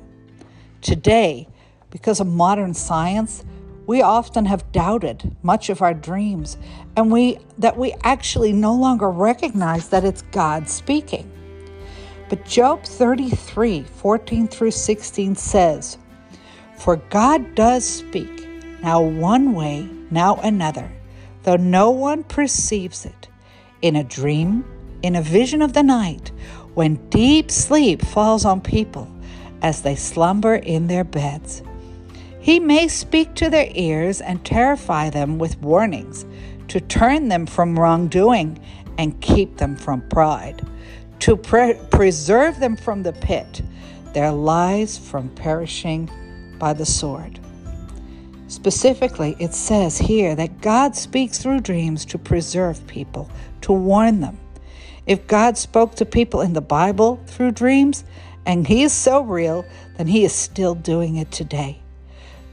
Today, 0.80 1.48
because 1.90 2.18
of 2.18 2.26
modern 2.26 2.72
science, 2.72 3.44
we 3.86 4.00
often 4.00 4.46
have 4.46 4.72
doubted 4.72 5.36
much 5.42 5.68
of 5.68 5.82
our 5.82 5.92
dreams 5.92 6.56
and 6.96 7.12
we 7.12 7.38
that 7.58 7.76
we 7.76 7.94
actually 8.04 8.54
no 8.54 8.74
longer 8.74 9.10
recognize 9.10 9.90
that 9.90 10.04
it's 10.04 10.22
God 10.22 10.66
speaking. 10.70 11.30
But 12.30 12.46
Job 12.46 12.84
33, 12.84 13.82
14 13.82 14.48
through 14.48 14.70
16 14.70 15.36
says, 15.36 15.98
For 16.78 16.96
God 17.10 17.56
does 17.56 17.84
speak, 17.84 18.46
now 18.82 19.02
one 19.02 19.52
way, 19.52 19.88
now 20.12 20.36
another, 20.36 20.90
though 21.42 21.56
no 21.56 21.90
one 21.90 22.22
perceives 22.22 23.04
it, 23.04 23.28
in 23.82 23.96
a 23.96 24.04
dream, 24.04 24.64
in 25.02 25.16
a 25.16 25.22
vision 25.22 25.60
of 25.60 25.72
the 25.72 25.82
night, 25.82 26.30
when 26.74 27.08
deep 27.10 27.50
sleep 27.50 28.00
falls 28.02 28.44
on 28.44 28.60
people 28.60 29.12
as 29.60 29.82
they 29.82 29.96
slumber 29.96 30.54
in 30.54 30.86
their 30.86 31.02
beds. 31.02 31.62
He 32.38 32.60
may 32.60 32.86
speak 32.86 33.34
to 33.34 33.50
their 33.50 33.68
ears 33.74 34.20
and 34.20 34.44
terrify 34.44 35.10
them 35.10 35.38
with 35.38 35.60
warnings 35.60 36.24
to 36.68 36.80
turn 36.80 37.28
them 37.28 37.46
from 37.46 37.76
wrongdoing 37.76 38.56
and 38.98 39.20
keep 39.20 39.56
them 39.56 39.74
from 39.74 40.08
pride, 40.08 40.64
to 41.20 41.36
pre- 41.36 41.74
preserve 41.90 42.60
them 42.60 42.76
from 42.76 43.02
the 43.02 43.12
pit, 43.12 43.62
their 44.12 44.30
lives 44.30 44.96
from 44.96 45.28
perishing 45.30 46.08
by 46.58 46.72
the 46.72 46.86
sword. 46.86 47.40
Specifically, 48.48 49.36
it 49.38 49.52
says 49.52 49.98
here 49.98 50.34
that 50.34 50.62
God 50.62 50.96
speaks 50.96 51.38
through 51.38 51.60
dreams 51.60 52.04
to 52.06 52.18
preserve 52.18 52.86
people, 52.86 53.30
to 53.60 53.72
warn 53.72 54.20
them. 54.20 54.38
If 55.06 55.26
God 55.26 55.58
spoke 55.58 55.94
to 55.96 56.06
people 56.06 56.40
in 56.40 56.54
the 56.54 56.60
Bible 56.60 57.20
through 57.26 57.52
dreams, 57.52 58.04
and 58.46 58.66
He 58.66 58.82
is 58.82 58.92
so 58.92 59.22
real, 59.22 59.66
then 59.96 60.06
He 60.06 60.24
is 60.24 60.32
still 60.32 60.74
doing 60.74 61.16
it 61.16 61.30
today. 61.30 61.82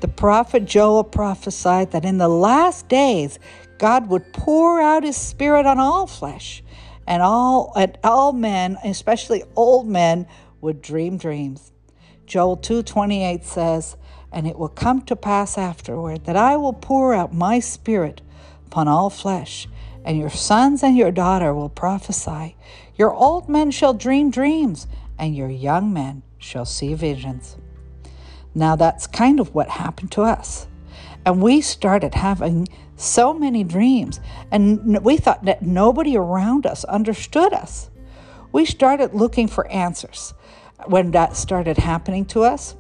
The 0.02 0.10
prophet 0.10 0.66
Joel 0.66 1.06
prophesied 1.06 1.92
that 1.92 2.06
in 2.06 2.18
the 2.18 2.28
last 2.28 2.90
days, 2.90 3.40
God 3.78 4.10
would 4.10 4.34
pour 4.34 4.82
out 4.82 5.04
His 5.04 5.18
Spirit 5.18 5.66
on 5.66 5.80
all 5.80 6.08
flesh, 6.08 6.62
and 7.08 7.22
all, 7.22 7.72
and 7.76 7.98
all 8.04 8.34
men, 8.34 8.78
especially 8.84 9.44
old 9.56 9.88
men, 9.88 10.28
would 10.60 10.82
dream 10.82 11.18
dreams. 11.18 11.72
Joel 12.26 12.58
2:28 12.58 13.46
says, 13.46 13.98
"And 14.32 14.48
it 14.48 14.58
will 14.58 14.70
come 14.70 15.02
to 15.04 15.16
pass 15.16 15.58
afterward 15.58 16.26
that 16.26 16.36
I 16.36 16.58
will 16.58 16.74
pour 16.74 17.14
out 17.14 17.34
my 17.34 17.60
spirit 17.60 18.22
upon 18.66 18.88
all 18.88 19.10
flesh, 19.10 19.68
and 20.04 20.18
your 20.18 20.30
sons 20.30 20.84
and 20.84 20.98
your 20.98 21.12
daughter 21.12 21.54
will 21.54 21.70
prophesy. 21.70 22.56
Your 22.96 23.14
old 23.14 23.48
men 23.48 23.72
shall 23.72 23.94
dream 23.94 24.32
dreams, 24.32 24.88
and 25.20 25.36
your 25.36 25.50
young 25.50 25.94
men 25.94 26.24
shall 26.38 26.66
see 26.66 26.94
visions." 26.94 27.58
Now 28.56 28.76
that's 28.76 29.08
kind 29.08 29.40
of 29.40 29.54
what 29.54 29.70
happened 29.70 30.12
to 30.14 30.24
us. 30.24 30.68
And 31.26 31.42
we 31.42 31.62
started 31.62 32.16
having 32.16 32.68
so 32.96 33.34
many 33.34 33.64
dreams, 33.64 34.20
and 34.52 35.00
we 35.04 35.18
thought 35.18 35.46
that 35.46 35.62
nobody 35.62 36.18
around 36.18 36.66
us 36.66 36.84
understood 36.86 37.54
us. 37.54 37.90
We 38.52 38.66
started 38.66 39.14
looking 39.14 39.48
for 39.48 39.68
answers 39.68 40.34
when 40.86 41.12
that 41.12 41.36
started 41.36 41.78
happening 41.78 42.26
to 42.26 42.44
us. 42.44 42.76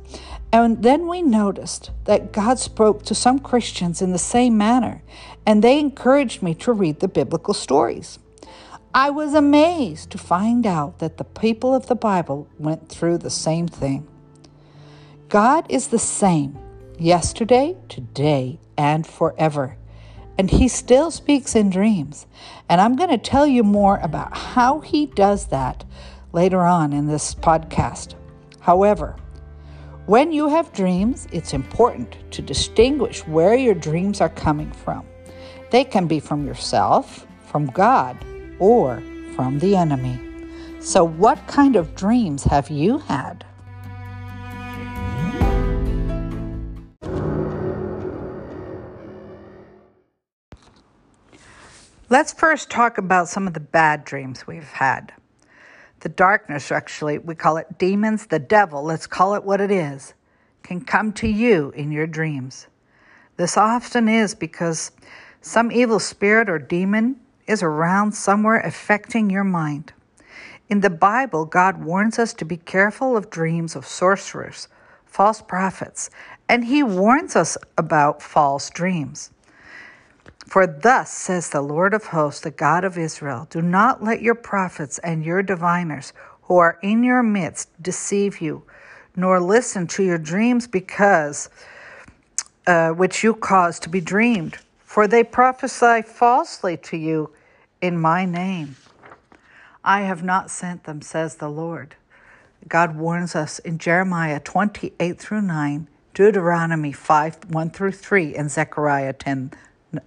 And 0.52 0.84
then 0.84 1.08
we 1.08 1.22
noticed 1.22 1.92
that 2.06 2.32
God 2.32 2.60
spoke 2.60 3.04
to 3.04 3.16
some 3.16 3.40
Christians 3.40 4.02
in 4.02 4.12
the 4.12 4.18
same 4.18 4.58
manner, 4.58 5.02
and 5.46 5.64
they 5.64 5.80
encouraged 5.80 6.42
me 6.42 6.54
to 6.56 6.72
read 6.72 7.00
the 7.00 7.08
biblical 7.08 7.54
stories. 7.54 8.20
I 8.94 9.10
was 9.10 9.34
amazed 9.34 10.12
to 10.12 10.18
find 10.18 10.66
out 10.66 11.00
that 11.00 11.18
the 11.18 11.25
people 11.25 11.74
of 11.74 11.88
the 11.88 11.96
Bible 11.96 12.48
went 12.58 12.88
through 12.88 13.18
the 13.18 13.30
same 13.30 13.68
thing. 13.68 14.08
God 15.28 15.66
is 15.68 15.88
the 15.90 16.00
same 16.00 16.58
yesterday, 16.98 17.75
today, 17.90 18.60
and 18.78 19.06
forever. 19.06 19.75
And 20.38 20.50
He 20.50 20.68
still 20.68 21.12
speaks 21.12 21.56
in 21.56 21.70
dreams. 21.70 22.25
And 22.70 22.80
I'm 22.80 22.96
going 22.96 23.10
to 23.10 23.18
tell 23.18 23.46
you 23.46 23.64
more 23.64 23.98
about 23.98 24.38
how 24.38 24.80
He 24.80 25.08
does 25.08 25.48
that 25.48 25.84
later 26.36 26.60
on 26.60 26.92
in 26.92 27.08
this 27.08 27.34
podcast. 27.34 28.15
However, 28.60 29.15
when 30.06 30.34
you 30.34 30.50
have 30.50 30.74
dreams, 30.74 31.27
it's 31.32 31.54
important 31.54 32.18
to 32.32 32.42
distinguish 32.42 33.25
where 33.25 33.56
your 33.56 33.74
dreams 33.74 34.20
are 34.20 34.30
coming 34.30 34.70
from. 34.70 35.06
They 35.72 35.86
can 35.86 36.08
be 36.08 36.20
from 36.20 36.46
yourself, 36.46 37.25
from 37.48 37.68
God, 37.68 38.18
or 38.60 39.01
from 39.34 39.60
the 39.60 39.77
enemy. 39.77 40.20
So, 40.82 41.06
what 41.06 41.39
kind 41.48 41.77
of 41.77 41.96
dreams 41.96 42.44
have 42.44 42.70
you 42.70 42.98
had? 42.98 43.46
Let's 52.10 52.34
first 52.34 52.70
talk 52.70 52.98
about 52.98 53.30
some 53.30 53.48
of 53.48 53.54
the 53.54 53.60
bad 53.60 54.04
dreams 54.04 54.46
we've 54.46 54.63
had 54.63 55.13
the 56.06 56.10
darkness, 56.10 56.72
actually, 56.72 57.18
we 57.18 57.34
call 57.34 57.58
it 57.58 57.80
demons, 57.80 58.28
the 58.28 58.38
devil, 58.38 58.84
let's 58.84 59.08
call 59.08 59.34
it 59.34 59.44
what 59.44 59.60
it 59.60 59.72
is, 59.72 60.14
can 60.62 60.80
come 60.80 61.12
to 61.12 61.28
you 61.28 61.72
in 61.76 61.92
your 61.92 62.06
dreams. 62.06 62.68
This 63.38 63.58
often 63.58 64.08
is 64.08 64.36
because 64.36 64.92
some 65.42 65.72
evil 65.72 66.00
spirit 66.00 66.48
or 66.48 66.60
demon 66.60 67.20
is 67.48 67.64
around 67.64 68.12
somewhere 68.12 68.60
affecting 68.60 69.32
your 69.32 69.44
mind. 69.44 69.94
In 70.70 70.82
the 70.82 70.92
Bible, 70.92 71.44
God 71.44 71.84
warns 71.84 72.20
us 72.20 72.36
to 72.36 72.46
be 72.46 72.58
careful 72.58 73.18
of 73.18 73.32
dreams 73.32 73.75
of 73.75 73.88
sorcerers, 73.88 74.68
false 75.08 75.42
prophets, 75.42 76.12
and 76.48 76.66
He 76.66 76.84
warns 76.84 77.36
us 77.36 77.58
about 77.79 78.22
false 78.22 78.70
dreams. 78.70 79.32
For 80.46 80.68
thus 80.68 81.12
says 81.12 81.50
the 81.50 81.62
Lord 81.62 81.94
of 81.94 82.05
hosts, 82.05 82.42
the 82.42 82.51
God 82.51 82.84
of 82.84 82.98
Israel 82.98 83.48
Do 83.50 83.62
not 83.62 84.03
let 84.03 84.22
your 84.22 84.36
prophets 84.36 85.00
and 85.00 85.25
your 85.25 85.42
diviners 85.42 86.14
who 86.44 86.58
are 86.58 86.77
in 86.84 87.03
your 87.03 87.24
midst 87.24 87.70
deceive 87.81 88.40
you, 88.40 88.64
nor 89.16 89.40
listen 89.40 89.88
to 89.88 90.03
your 90.03 90.20
dreams 90.20 90.68
because 90.68 91.50
uh, 92.68 92.92
which 92.92 93.24
you 93.24 93.34
cause 93.34 93.79
to 93.79 93.90
be 93.90 94.01
dreamed. 94.01 94.58
For 94.84 95.08
they 95.08 95.24
prophesy 95.24 96.03
falsely 96.03 96.77
to 96.77 96.98
you 96.98 97.31
in 97.81 98.00
my 98.00 98.25
name. 98.25 98.75
I 99.84 100.01
have 100.01 100.24
not 100.24 100.50
sent 100.50 100.84
them, 100.86 101.01
says 101.01 101.36
the 101.36 101.50
Lord. 101.50 101.96
God 102.68 102.96
warns 102.96 103.36
us 103.36 103.60
in 103.60 103.77
Jeremiah 103.77 104.40
28 104.40 105.20
through 105.20 105.42
9, 105.42 105.88
Deuteronomy 106.14 106.92
5 106.92 107.51
1 107.51 107.70
through 107.72 107.92
3, 107.92 108.36
and 108.36 108.50
Zechariah 108.50 109.14
10 109.14 109.51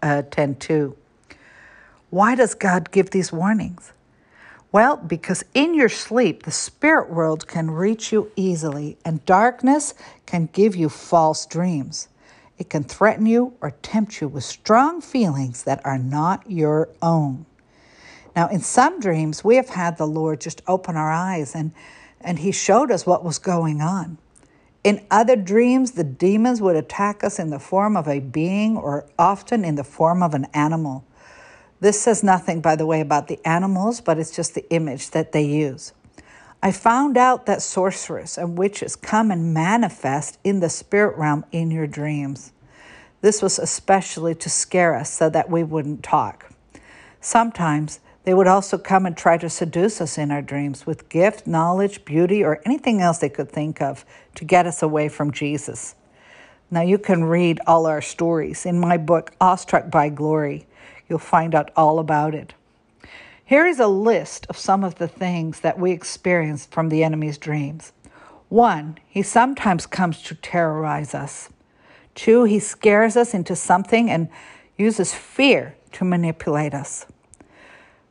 uh, 0.03 0.23
10 0.31 0.57
2. 0.57 0.97
Why 2.11 2.35
does 2.35 2.55
God 2.55 2.91
give 2.91 3.11
these 3.11 3.33
warnings? 3.33 3.93
Well, 4.71 4.97
because 4.97 5.45
in 5.55 5.75
your 5.75 5.89
sleep, 5.89 6.43
the 6.43 6.51
spirit 6.51 7.11
world 7.11 7.47
can 7.47 7.71
reach 7.71 8.13
you 8.13 8.31
easily, 8.37 8.99
and 9.05 9.25
darkness 9.25 9.95
can 10.27 10.49
give 10.53 10.77
you 10.77 10.89
false 10.89 11.47
dreams. 11.47 12.09
It 12.59 12.69
can 12.69 12.85
threaten 12.85 13.25
you 13.25 13.55
or 13.61 13.71
tempt 13.83 14.21
you 14.21 14.29
with 14.29 14.45
strong 14.45 15.01
feelings 15.01 15.63
that 15.65 15.85
are 15.87 15.99
not 15.99 16.51
your 16.51 16.91
own. 17.01 17.47
Now, 18.37 18.49
in 18.49 18.61
some 18.61 19.01
dreams, 19.01 19.43
we 19.43 19.57
have 19.57 19.71
had 19.71 19.97
the 19.97 20.07
Lord 20.07 20.41
just 20.41 20.63
open 20.67 20.97
our 20.97 21.11
eyes 21.11 21.55
and, 21.55 21.73
and 22.21 22.39
He 22.41 22.53
showed 22.53 22.91
us 22.91 23.07
what 23.07 23.25
was 23.25 23.39
going 23.39 23.81
on. 23.81 24.19
In 24.85 25.05
other 25.11 25.37
dreams, 25.37 25.93
the 25.93 26.05
demons 26.05 26.61
would 26.61 26.77
attack 26.77 27.25
us 27.25 27.39
in 27.39 27.51
the 27.51 27.59
form 27.59 27.97
of 27.97 28.07
a 28.07 28.21
being 28.21 28.77
or 28.77 29.07
often 29.19 29.65
in 29.65 29.75
the 29.75 29.85
form 29.85 30.23
of 30.23 30.35
an 30.35 30.47
animal. 30.55 31.05
This 31.81 32.01
says 32.01 32.23
nothing, 32.23 32.61
by 32.61 32.77
the 32.77 32.87
way, 32.87 33.01
about 33.01 33.29
the 33.29 33.39
animals, 33.45 34.01
but 34.01 34.19
it's 34.19 34.35
just 34.35 34.55
the 34.55 34.69
image 34.71 35.11
that 35.11 35.33
they 35.33 35.45
use. 35.45 35.93
I 36.63 36.73
found 36.73 37.17
out 37.17 37.47
that 37.47 37.63
sorcerers 37.63 38.37
and 38.37 38.59
witches 38.59 38.97
come 38.97 39.31
and 39.31 39.55
manifest 39.55 40.39
in 40.43 40.59
the 40.61 40.69
spirit 40.69 41.17
realm 41.17 41.45
in 41.53 41.71
your 41.71 41.87
dreams. 41.87 42.53
This 43.21 43.43
was 43.43 43.59
especially 43.59 44.35
to 44.37 44.49
scare 44.49 44.95
us 44.95 45.13
so 45.13 45.29
that 45.31 45.51
we 45.51 45.63
wouldn't 45.63 46.03
talk. 46.03 46.51
Sometimes 47.21 48.01
they 48.29 48.35
would 48.35 48.47
also 48.47 48.77
come 48.77 49.07
and 49.07 49.17
try 49.17 49.39
to 49.39 49.49
seduce 49.49 50.03
us 50.03 50.19
in 50.19 50.31
our 50.31 50.43
dreams 50.43 50.87
with 50.87 51.09
gift, 51.09 51.47
knowledge, 51.47 52.05
beauty, 52.05 52.45
or 52.45 52.61
anything 52.67 53.01
else 53.01 53.17
they 53.17 53.31
could 53.31 53.51
think 53.51 53.81
of 53.81 54.05
to 54.35 54.45
get 54.45 54.67
us 54.67 54.83
away 54.83 55.09
from 55.09 55.33
Jesus. 55.33 55.95
Now, 56.71 56.83
you 56.83 56.99
can 56.99 57.25
read 57.25 57.59
all 57.67 57.87
our 57.87 58.03
stories 58.03 58.67
in 58.67 58.79
my 58.79 58.99
book, 58.99 59.33
Awestruck 59.41 59.91
by 59.91 60.11
Glory. 60.11 60.67
You'll 61.09 61.19
find 61.21 61.55
out 61.55 61.71
all 61.75 61.99
about 61.99 62.35
it. 62.35 62.53
Here 63.47 63.67
is 63.67 63.81
a 63.81 63.87
list 63.87 64.45
of 64.51 64.59
some 64.59 64.85
of 64.85 64.97
the 64.97 65.09
things 65.09 65.61
that 65.61 65.79
we 65.79 65.93
experience 65.93 66.67
from 66.67 66.91
the 66.91 67.03
enemy's 67.03 67.39
dreams. 67.39 67.93
One, 68.51 68.99
he 69.09 69.23
sometimes 69.23 69.87
comes 69.87 70.21
to 70.25 70.35
terrorize 70.35 71.15
us. 71.15 71.49
Two, 72.15 72.45
he 72.45 72.59
scares 72.59 73.17
us 73.17 73.33
into 73.33 73.57
something 73.57 74.11
and 74.11 74.29
uses 74.77 75.15
fear 75.15 75.77
to 75.93 76.05
manipulate 76.05 76.75
us. 76.75 77.07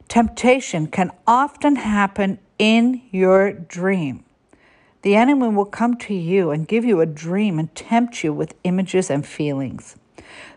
Temptation 0.08 0.88
can 0.88 1.12
often 1.26 1.76
happen 1.76 2.40
in 2.58 3.02
your 3.12 3.52
dream. 3.52 4.24
The 5.02 5.16
enemy 5.16 5.50
will 5.50 5.66
come 5.66 5.96
to 5.98 6.14
you 6.14 6.50
and 6.52 6.68
give 6.68 6.84
you 6.84 7.02
a 7.02 7.06
dream 7.06 7.60
and 7.60 7.74
tempt 7.76 8.24
you 8.24 8.34
with 8.34 8.56
images 8.64 9.10
and 9.10 9.26
feelings. 9.26 9.96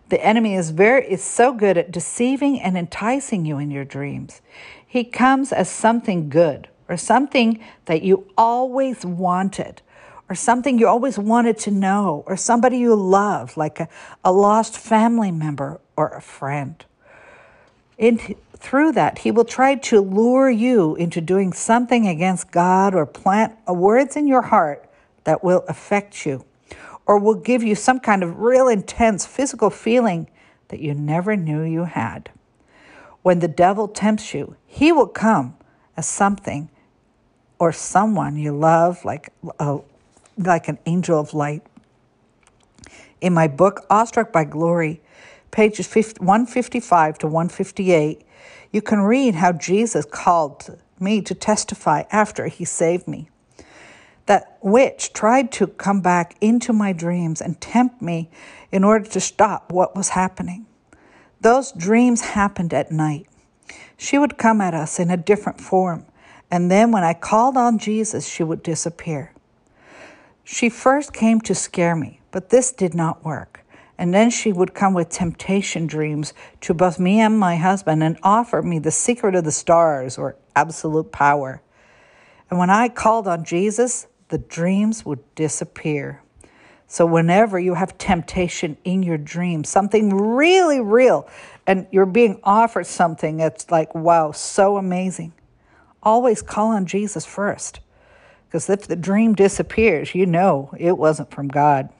The 0.08 0.24
enemy 0.24 0.54
is 0.54 0.70
very 0.70 1.08
is 1.10 1.22
so 1.22 1.52
good 1.52 1.76
at 1.78 1.92
deceiving 1.92 2.60
and 2.60 2.76
enticing 2.76 3.44
you 3.44 3.58
in 3.58 3.70
your 3.70 3.84
dreams. 3.84 4.40
He 4.84 5.04
comes 5.04 5.52
as 5.52 5.70
something 5.70 6.28
good 6.28 6.68
or 6.88 6.96
something 6.96 7.62
that 7.84 8.02
you 8.02 8.28
always 8.36 9.04
wanted 9.04 9.82
or 10.28 10.34
something 10.34 10.78
you 10.78 10.88
always 10.88 11.18
wanted 11.18 11.58
to 11.58 11.70
know 11.70 12.24
or 12.26 12.36
somebody 12.36 12.78
you 12.78 12.94
love 12.94 13.56
like 13.56 13.78
a, 13.78 13.88
a 14.24 14.32
lost 14.32 14.76
family 14.78 15.30
member 15.30 15.80
or 15.96 16.08
a 16.08 16.20
friend. 16.20 16.84
In, 17.98 18.36
through 18.60 18.92
that, 18.92 19.18
he 19.18 19.30
will 19.30 19.44
try 19.44 19.74
to 19.74 20.00
lure 20.00 20.50
you 20.50 20.94
into 20.96 21.20
doing 21.20 21.52
something 21.52 22.06
against 22.06 22.50
God 22.50 22.94
or 22.94 23.06
plant 23.06 23.56
words 23.66 24.16
in 24.16 24.26
your 24.26 24.42
heart 24.42 24.88
that 25.24 25.42
will 25.42 25.64
affect 25.66 26.26
you 26.26 26.44
or 27.06 27.18
will 27.18 27.34
give 27.34 27.62
you 27.62 27.74
some 27.74 27.98
kind 27.98 28.22
of 28.22 28.38
real 28.38 28.68
intense 28.68 29.26
physical 29.26 29.70
feeling 29.70 30.28
that 30.68 30.80
you 30.80 30.94
never 30.94 31.36
knew 31.36 31.62
you 31.62 31.84
had. 31.84 32.30
When 33.22 33.40
the 33.40 33.48
devil 33.48 33.88
tempts 33.88 34.32
you, 34.34 34.56
he 34.66 34.92
will 34.92 35.08
come 35.08 35.56
as 35.96 36.06
something 36.06 36.70
or 37.58 37.72
someone 37.72 38.36
you 38.36 38.56
love, 38.56 39.04
like, 39.04 39.32
a, 39.58 39.78
like 40.38 40.68
an 40.68 40.78
angel 40.86 41.18
of 41.18 41.34
light. 41.34 41.62
In 43.20 43.34
my 43.34 43.48
book, 43.48 43.84
Awestruck 43.90 44.32
by 44.32 44.44
Glory, 44.44 45.02
pages 45.50 45.92
155 45.92 47.18
to 47.18 47.26
158, 47.26 48.22
you 48.72 48.82
can 48.82 49.00
read 49.00 49.34
how 49.34 49.52
Jesus 49.52 50.04
called 50.04 50.78
me 50.98 51.20
to 51.22 51.34
testify 51.34 52.04
after 52.10 52.46
he 52.46 52.64
saved 52.64 53.08
me. 53.08 53.28
That 54.26 54.58
witch 54.62 55.12
tried 55.12 55.50
to 55.52 55.66
come 55.66 56.00
back 56.00 56.36
into 56.40 56.72
my 56.72 56.92
dreams 56.92 57.40
and 57.40 57.60
tempt 57.60 58.00
me 58.00 58.30
in 58.70 58.84
order 58.84 59.08
to 59.10 59.20
stop 59.20 59.72
what 59.72 59.96
was 59.96 60.10
happening. 60.10 60.66
Those 61.40 61.72
dreams 61.72 62.20
happened 62.20 62.72
at 62.72 62.92
night. 62.92 63.26
She 63.96 64.18
would 64.18 64.38
come 64.38 64.60
at 64.60 64.74
us 64.74 65.00
in 65.00 65.10
a 65.10 65.16
different 65.16 65.60
form, 65.60 66.06
and 66.50 66.70
then 66.70 66.92
when 66.92 67.02
I 67.02 67.14
called 67.14 67.56
on 67.56 67.78
Jesus, 67.78 68.28
she 68.28 68.42
would 68.42 68.62
disappear. 68.62 69.32
She 70.44 70.68
first 70.68 71.12
came 71.12 71.40
to 71.42 71.54
scare 71.54 71.96
me, 71.96 72.20
but 72.30 72.50
this 72.50 72.72
did 72.72 72.94
not 72.94 73.24
work. 73.24 73.59
And 74.00 74.14
then 74.14 74.30
she 74.30 74.50
would 74.50 74.72
come 74.72 74.94
with 74.94 75.10
temptation 75.10 75.86
dreams 75.86 76.32
to 76.62 76.72
both 76.72 76.98
me 76.98 77.20
and 77.20 77.38
my 77.38 77.56
husband 77.56 78.02
and 78.02 78.16
offer 78.22 78.62
me 78.62 78.78
the 78.78 78.90
secret 78.90 79.34
of 79.34 79.44
the 79.44 79.52
stars 79.52 80.16
or 80.16 80.36
absolute 80.56 81.12
power. 81.12 81.60
And 82.48 82.58
when 82.58 82.70
I 82.70 82.88
called 82.88 83.28
on 83.28 83.44
Jesus, 83.44 84.06
the 84.28 84.38
dreams 84.38 85.04
would 85.04 85.18
disappear. 85.34 86.22
So, 86.86 87.04
whenever 87.04 87.60
you 87.60 87.74
have 87.74 87.98
temptation 87.98 88.78
in 88.84 89.02
your 89.02 89.18
dream, 89.18 89.64
something 89.64 90.16
really 90.16 90.80
real, 90.80 91.28
and 91.66 91.86
you're 91.90 92.06
being 92.06 92.40
offered 92.42 92.86
something 92.86 93.36
that's 93.36 93.70
like, 93.70 93.94
wow, 93.94 94.32
so 94.32 94.78
amazing, 94.78 95.34
always 96.02 96.40
call 96.40 96.68
on 96.68 96.86
Jesus 96.86 97.26
first. 97.26 97.80
Because 98.46 98.70
if 98.70 98.86
the 98.88 98.96
dream 98.96 99.34
disappears, 99.34 100.14
you 100.14 100.24
know 100.24 100.72
it 100.78 100.96
wasn't 100.96 101.30
from 101.30 101.48
God. 101.48 101.90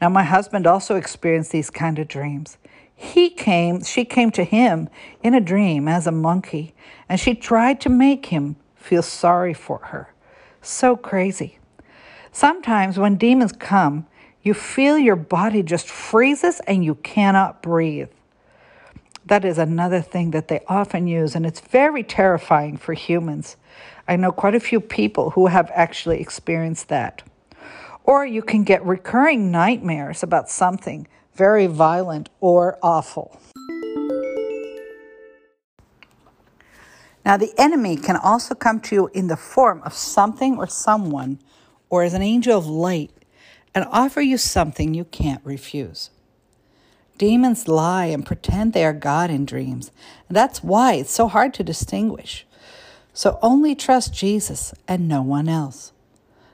Now, 0.00 0.08
my 0.08 0.22
husband 0.22 0.66
also 0.66 0.96
experienced 0.96 1.50
these 1.50 1.70
kind 1.70 1.98
of 1.98 2.08
dreams. 2.08 2.56
He 2.94 3.30
came, 3.30 3.82
she 3.84 4.04
came 4.04 4.30
to 4.32 4.44
him 4.44 4.88
in 5.22 5.34
a 5.34 5.40
dream 5.40 5.88
as 5.88 6.06
a 6.06 6.12
monkey, 6.12 6.74
and 7.08 7.18
she 7.18 7.34
tried 7.34 7.80
to 7.82 7.88
make 7.88 8.26
him 8.26 8.56
feel 8.74 9.02
sorry 9.02 9.54
for 9.54 9.78
her. 9.86 10.12
So 10.62 10.96
crazy. 10.96 11.58
Sometimes 12.32 12.98
when 12.98 13.16
demons 13.16 13.52
come, 13.52 14.06
you 14.42 14.54
feel 14.54 14.98
your 14.98 15.16
body 15.16 15.62
just 15.62 15.88
freezes 15.88 16.60
and 16.66 16.84
you 16.84 16.94
cannot 16.96 17.62
breathe. 17.62 18.08
That 19.26 19.44
is 19.44 19.58
another 19.58 20.00
thing 20.00 20.30
that 20.30 20.48
they 20.48 20.60
often 20.68 21.06
use, 21.06 21.34
and 21.34 21.44
it's 21.44 21.60
very 21.60 22.02
terrifying 22.02 22.76
for 22.78 22.94
humans. 22.94 23.56
I 24.06 24.16
know 24.16 24.32
quite 24.32 24.54
a 24.54 24.60
few 24.60 24.80
people 24.80 25.30
who 25.30 25.48
have 25.48 25.70
actually 25.74 26.20
experienced 26.20 26.88
that. 26.88 27.22
Or 28.08 28.24
you 28.24 28.40
can 28.40 28.64
get 28.64 28.82
recurring 28.86 29.50
nightmares 29.50 30.22
about 30.22 30.48
something 30.48 31.06
very 31.34 31.66
violent 31.66 32.30
or 32.40 32.78
awful. 32.82 33.38
Now, 37.22 37.36
the 37.36 37.52
enemy 37.58 37.98
can 37.98 38.16
also 38.16 38.54
come 38.54 38.80
to 38.80 38.94
you 38.94 39.10
in 39.12 39.26
the 39.26 39.36
form 39.36 39.82
of 39.84 39.92
something 39.92 40.56
or 40.56 40.66
someone, 40.66 41.38
or 41.90 42.02
as 42.02 42.14
an 42.14 42.22
angel 42.22 42.56
of 42.56 42.66
light, 42.66 43.10
and 43.74 43.84
offer 43.90 44.22
you 44.22 44.38
something 44.38 44.94
you 44.94 45.04
can't 45.04 45.44
refuse. 45.44 46.08
Demons 47.18 47.68
lie 47.68 48.06
and 48.06 48.24
pretend 48.24 48.72
they 48.72 48.86
are 48.86 48.94
God 48.94 49.28
in 49.28 49.44
dreams, 49.44 49.90
and 50.28 50.34
that's 50.34 50.64
why 50.64 50.94
it's 50.94 51.12
so 51.12 51.28
hard 51.28 51.52
to 51.52 51.62
distinguish. 51.62 52.46
So 53.12 53.38
only 53.42 53.74
trust 53.74 54.14
Jesus 54.14 54.72
and 54.88 55.06
no 55.06 55.20
one 55.20 55.50
else. 55.50 55.92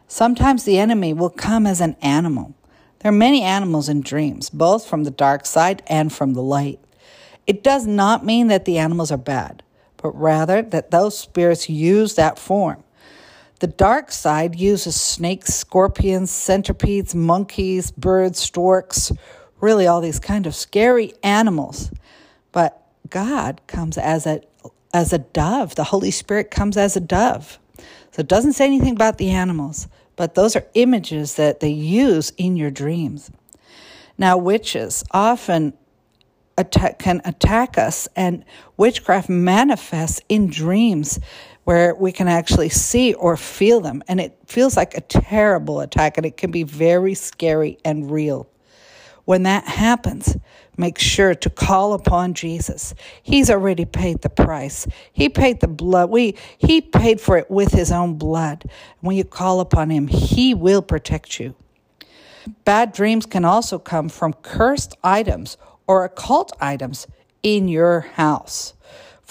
Sometimes 0.09 0.65
the 0.65 0.79
enemy 0.79 1.13
will 1.13 1.31
come 1.31 1.67
as 1.67 1.81
an 1.81 1.97
animal. 2.03 2.55
There 3.01 3.11
are 3.11 3.13
many 3.13 3.43
animals 3.43 3.89
in 3.89 4.01
dreams, 4.01 4.51
both 4.51 4.87
from 4.87 5.05
the 5.05 5.11
dark 5.11 5.47
side 5.47 5.83
and 5.87 6.13
from 6.13 6.35
the 6.35 6.43
light. 6.43 6.81
It 7.47 7.63
does 7.63 7.87
not 7.87 8.25
mean 8.25 8.47
that 8.49 8.65
the 8.65 8.79
animals 8.79 9.11
are 9.11 9.19
bad, 9.19 9.63
but 9.97 10.11
rather 10.19 10.63
that 10.63 10.91
those 10.91 11.19
spirits 11.19 11.69
use 11.69 12.15
that 12.15 12.39
form. 12.39 12.83
The 13.61 13.67
dark 13.67 14.11
side 14.11 14.59
uses 14.59 15.01
snakes, 15.01 15.55
scorpions, 15.55 16.31
centipedes, 16.31 17.15
monkeys, 17.15 17.91
birds, 17.91 18.39
storks, 18.39 19.13
really 19.61 19.87
all 19.87 20.01
these 20.01 20.19
kind 20.19 20.47
of 20.47 20.55
scary 20.55 21.13
animals. 21.23 21.91
But 22.53 22.83
God 23.09 23.61
comes 23.67 23.97
as 23.97 24.27
a 24.27 24.43
as 24.93 25.13
a 25.13 25.19
dove. 25.19 25.75
The 25.75 25.85
Holy 25.85 26.11
Spirit 26.11 26.51
comes 26.51 26.77
as 26.77 26.97
a 26.97 27.01
dove. 27.01 27.59
So 28.15 28.21
it 28.21 28.29
doesn't 28.29 28.53
say 28.53 28.67
anything 28.67 28.95
about 28.95 29.19
the 29.19 29.31
animals, 29.31 29.89
but 30.15 30.37
those 30.37 30.55
are 30.55 30.65
images 30.75 31.35
that 31.35 31.59
they 31.59 31.71
use 31.71 32.33
in 32.37 32.57
your 32.57 32.71
dreams. 32.71 33.29
Now, 34.17 34.37
witches 34.37 35.03
often 35.11 35.73
attack, 36.57 37.01
can 37.01 37.23
attack 37.25 37.77
us, 37.77 38.07
and 38.15 38.45
witchcraft 38.77 39.29
manifests 39.29 40.21
in 40.29 40.49
dreams 40.49 41.19
where 41.65 41.93
we 41.97 42.13
can 42.13 42.29
actually 42.29 42.69
see 42.69 43.15
or 43.15 43.37
feel 43.37 43.81
them. 43.81 44.01
And 44.07 44.21
it 44.21 44.39
feels 44.47 44.77
like 44.77 44.97
a 44.97 45.01
terrible 45.01 45.81
attack, 45.81 46.17
and 46.17 46.25
it 46.25 46.37
can 46.37 46.53
be 46.53 46.63
very 46.63 47.15
scary 47.15 47.79
and 47.85 48.13
real. 48.13 48.49
When 49.25 49.43
that 49.43 49.65
happens, 49.65 50.37
make 50.77 50.99
sure 50.99 51.35
to 51.35 51.51
call 51.51 51.93
upon 51.93 52.35
Jesus. 52.35 52.95
He's 53.23 53.51
already 53.51 53.85
paid 53.85 54.23
the 54.23 54.29
price. 54.29 54.87
He 55.13 55.29
paid 55.29 55.61
the 55.61 55.69
blood. 55.69 56.11
We 56.11 56.37
he 56.59 56.81
paid 56.81 57.21
for 57.21 57.37
it 57.37 57.51
with 57.51 57.73
his 57.73 57.91
own 57.91 58.15
blood. 58.15 58.65
When 59.01 59.17
you 59.17 59.25
call 59.25 59.61
upon 59.61 59.91
him, 59.91 60.09
he 60.09 60.55
will 60.55 60.83
protect 60.83 61.41
you. 61.41 61.55
Bad 62.65 62.93
dreams 62.93 63.27
can 63.27 63.45
also 63.45 63.79
come 63.79 64.09
from 64.09 64.35
cursed 64.35 64.97
items 65.03 65.57
or 65.87 66.05
occult 66.05 66.53
items 66.61 67.07
in 67.43 67.69
your 67.69 68.01
house. 68.01 68.74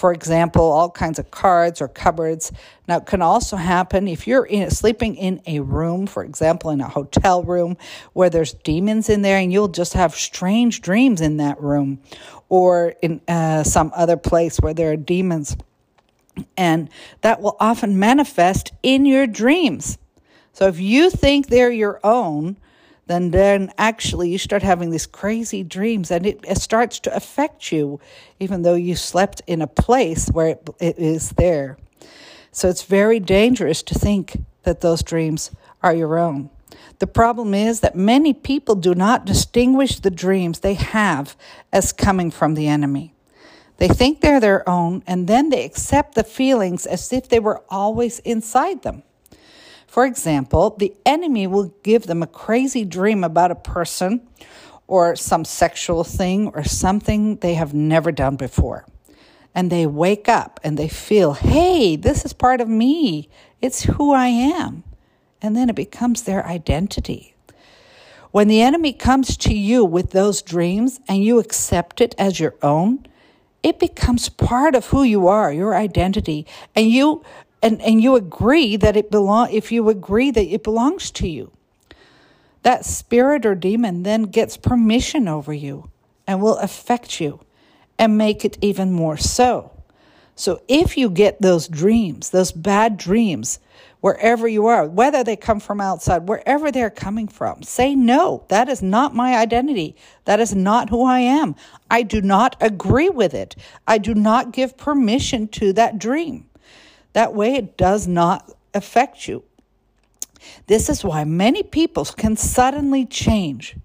For 0.04 0.12
example, 0.12 0.70
all 0.70 0.90
kinds 0.90 1.18
of 1.18 1.32
cards 1.32 1.80
or 1.80 1.88
cupboards. 1.88 2.52
Now, 2.90 2.98
it 2.98 3.06
can 3.06 3.22
also 3.22 3.56
happen 3.56 4.10
if 4.10 4.28
you're 4.28 4.44
in, 4.44 4.70
sleeping 4.70 5.16
in 5.16 5.42
a 5.48 5.62
room, 5.62 6.08
for 6.08 6.26
example, 6.26 6.72
in 6.72 6.82
a 6.82 6.90
hotel 6.90 7.42
room 7.42 7.78
where 8.12 8.30
there's 8.30 8.52
demons 8.52 9.08
in 9.08 9.22
there, 9.22 9.38
and 9.38 9.54
you'll 9.54 9.70
just 9.70 9.94
have 9.94 10.14
strange 10.14 10.82
dreams 10.82 11.22
in 11.22 11.38
that 11.38 11.62
room, 11.62 12.02
or 12.50 12.96
in 13.02 13.22
uh, 13.30 13.64
some 13.64 13.94
other 13.96 14.18
place 14.18 14.58
where 14.58 14.74
there 14.74 14.92
are 14.92 14.98
demons. 14.98 15.56
And 16.58 16.90
that 17.22 17.42
will 17.42 17.56
often 17.62 17.98
manifest 17.98 18.74
in 18.84 19.06
your 19.06 19.26
dreams. 19.26 19.98
So 20.52 20.68
if 20.68 20.82
you 20.82 21.12
think 21.12 21.48
they're 21.48 21.72
your 21.72 22.02
own, 22.04 22.58
then 23.08 23.32
then 23.32 23.72
actually 23.78 24.30
you 24.30 24.38
start 24.38 24.64
having 24.64 24.90
these 24.90 25.06
crazy 25.06 25.64
dreams 25.64 26.10
and 26.10 26.26
it, 26.26 26.40
it 26.48 26.58
starts 26.58 27.00
to 27.02 27.16
affect 27.16 27.72
you 27.72 28.00
even 28.40 28.62
though 28.62 28.76
you 28.76 28.96
slept 28.96 29.42
in 29.46 29.62
a 29.62 29.68
place 29.68 30.30
where 30.30 30.48
it, 30.48 30.70
it 30.80 30.98
is 30.98 31.32
there. 31.32 31.78
So 32.52 32.70
it's 32.70 32.84
very 32.84 33.20
dangerous 33.20 33.84
to 33.84 33.96
think 33.96 34.40
that 34.64 34.82
those 34.82 35.04
dreams 35.04 35.52
are 35.82 35.94
your 35.94 36.18
own. 36.18 36.50
The 37.00 37.08
problem 37.08 37.54
is 37.54 37.82
that 37.82 37.96
many 37.96 38.34
people 38.34 38.76
do 38.76 38.96
not 38.96 39.26
distinguish 39.26 40.00
the 40.00 40.12
dreams 40.12 40.60
they 40.60 40.76
have 40.76 41.36
as 41.74 41.92
coming 41.92 42.32
from 42.32 42.54
the 42.54 42.68
enemy. 42.68 43.14
They 43.78 43.88
think 43.90 44.22
they're 44.22 44.40
their 44.40 44.68
own 44.70 45.04
and 45.06 45.28
then 45.28 45.50
they 45.50 45.66
accept 45.66 46.16
the 46.16 46.24
feelings 46.24 46.86
as 46.86 47.12
if 47.12 47.28
they 47.28 47.40
were 47.40 47.64
always 47.70 48.20
inside 48.20 48.84
them 48.84 49.04
for 49.94 50.08
example, 50.08 50.72
the 50.72 50.92
enemy 51.06 51.46
will 51.46 51.72
give 51.84 52.08
them 52.08 52.24
a 52.24 52.28
crazy 52.28 52.84
dream 52.84 53.24
about 53.24 53.52
a 53.52 53.56
person 53.56 54.28
or 54.88 55.16
some 55.16 55.46
sexual 55.46 56.04
thing 56.04 56.48
or 56.48 56.64
something 56.64 57.36
they 57.36 57.54
have 57.54 57.76
never 57.76 58.12
done 58.12 58.36
before. 58.36 58.88
And 59.54 59.72
they 59.72 59.86
wake 59.86 60.28
up 60.28 60.60
and 60.64 60.80
they 60.80 60.88
feel, 60.88 61.34
hey, 61.34 61.96
this 61.96 62.26
is 62.26 62.34
part 62.34 62.60
of 62.60 62.68
me. 62.68 63.30
It's 63.62 63.84
who 63.84 64.12
I 64.12 64.30
am. 64.30 64.84
And 65.44 65.56
then 65.56 65.70
it 65.70 65.76
becomes 65.76 66.24
their 66.24 66.44
identity. 66.44 67.36
When 68.32 68.48
the 68.48 68.64
enemy 68.64 68.94
comes 68.94 69.38
to 69.38 69.54
you 69.54 69.86
with 69.86 70.10
those 70.10 70.42
dreams 70.42 71.02
and 71.08 71.24
you 71.24 71.38
accept 71.38 72.02
it 72.02 72.16
as 72.18 72.40
your 72.40 72.56
own, 72.64 73.06
it 73.62 73.78
becomes 73.78 74.28
part 74.28 74.74
of 74.74 74.88
who 74.88 75.04
you 75.04 75.28
are, 75.28 75.54
your 75.54 75.76
identity, 75.76 76.48
and 76.76 76.90
you 76.90 77.24
and, 77.64 77.82
and 77.82 78.04
you 78.04 78.16
agree 78.16 78.76
that 78.76 78.96
it 78.96 79.10
belong 79.10 79.50
if 79.52 79.72
you 79.72 79.90
agree 79.90 80.30
that 80.30 80.46
it 80.46 80.64
belongs 80.64 81.10
to 81.12 81.28
you 81.28 81.52
that 82.64 82.86
spirit 82.86 83.46
or 83.46 83.56
demon 83.56 84.04
then 84.04 84.24
gets 84.24 84.58
permission 84.58 85.28
over 85.28 85.54
you 85.54 85.90
and 86.26 86.42
will 86.42 86.58
affect 86.58 87.20
you 87.20 87.40
and 88.00 88.18
make 88.18 88.44
it 88.44 88.58
even 88.62 88.92
more 88.92 89.18
so. 89.18 89.72
So 90.36 90.62
if 90.68 90.98
you 90.98 91.10
get 91.10 91.42
those 91.42 91.68
dreams 91.68 92.32
those 92.32 92.52
bad 92.52 92.98
dreams 92.98 93.60
wherever 94.02 94.48
you 94.48 94.66
are 94.66 94.88
whether 94.88 95.24
they 95.24 95.36
come 95.36 95.60
from 95.60 95.80
outside 95.80 96.28
wherever 96.28 96.72
they're 96.72 96.90
coming 96.90 97.28
from 97.28 97.62
say 97.62 97.94
no 97.94 98.44
that 98.50 98.68
is 98.68 98.82
not 98.82 99.14
my 99.14 99.36
identity. 99.36 99.96
That 100.26 100.40
is 100.40 100.56
not 100.56 100.90
who 100.90 101.04
i 101.04 101.20
am. 101.20 101.56
I 101.92 102.02
do 102.02 102.22
not 102.22 102.56
agree 102.60 103.10
with 103.10 103.34
it. 103.34 103.56
I 103.88 104.00
do 104.00 104.16
not 104.16 104.52
give 104.54 104.78
permission 104.78 105.48
to 105.50 105.72
that 105.74 106.00
dream 106.00 106.50
that 107.14 107.34
way, 107.34 107.56
it 107.56 107.78
does 107.78 108.08
not 108.08 108.52
affect 108.74 109.28
you. 109.28 109.44
This 110.68 110.90
is 110.90 111.04
why 111.04 111.24
many 111.24 111.64
people 111.64 112.06
can 112.06 112.36
suddenly 112.36 113.06
change 113.06 113.78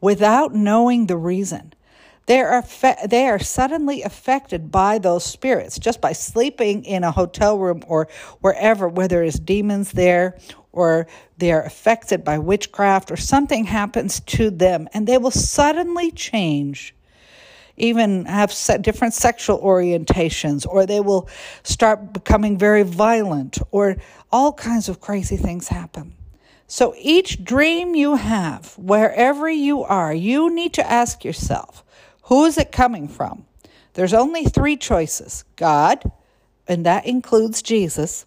without 0.00 0.54
knowing 0.54 1.06
the 1.06 1.16
reason. 1.16 1.74
They 2.26 2.40
are, 2.40 2.62
they 3.06 3.26
are 3.26 3.38
suddenly 3.38 4.02
affected 4.02 4.70
by 4.70 4.98
those 4.98 5.24
spirits 5.24 5.78
just 5.78 6.00
by 6.00 6.12
sleeping 6.12 6.84
in 6.84 7.02
a 7.02 7.10
hotel 7.10 7.58
room 7.58 7.82
or 7.86 8.08
wherever, 8.40 8.86
whether 8.86 9.22
it's 9.22 9.38
demons 9.38 9.92
there 9.92 10.38
or 10.70 11.06
they 11.38 11.50
are 11.52 11.62
affected 11.62 12.24
by 12.24 12.38
witchcraft 12.38 13.10
or 13.10 13.16
something 13.16 13.64
happens 13.64 14.20
to 14.20 14.50
them 14.50 14.88
and 14.92 15.06
they 15.06 15.16
will 15.16 15.30
suddenly 15.30 16.10
change 16.10 16.94
even 17.80 18.24
have 18.26 18.54
different 18.80 19.14
sexual 19.14 19.60
orientations, 19.60 20.66
or 20.66 20.86
they 20.86 21.00
will 21.00 21.28
start 21.62 22.12
becoming 22.12 22.58
very 22.58 22.82
violent, 22.82 23.58
or 23.70 23.96
all 24.30 24.52
kinds 24.52 24.88
of 24.88 25.00
crazy 25.00 25.36
things 25.36 25.68
happen. 25.68 26.14
So 26.66 26.94
each 26.98 27.42
dream 27.44 27.94
you 27.94 28.16
have, 28.16 28.74
wherever 28.76 29.48
you 29.48 29.82
are, 29.84 30.12
you 30.12 30.54
need 30.54 30.74
to 30.74 30.90
ask 30.90 31.24
yourself, 31.24 31.82
who 32.24 32.44
is 32.44 32.58
it 32.58 32.70
coming 32.70 33.08
from? 33.08 33.46
There's 33.94 34.12
only 34.12 34.44
three 34.44 34.76
choices 34.76 35.44
God, 35.56 36.12
and 36.66 36.84
that 36.84 37.06
includes 37.06 37.62
Jesus, 37.62 38.26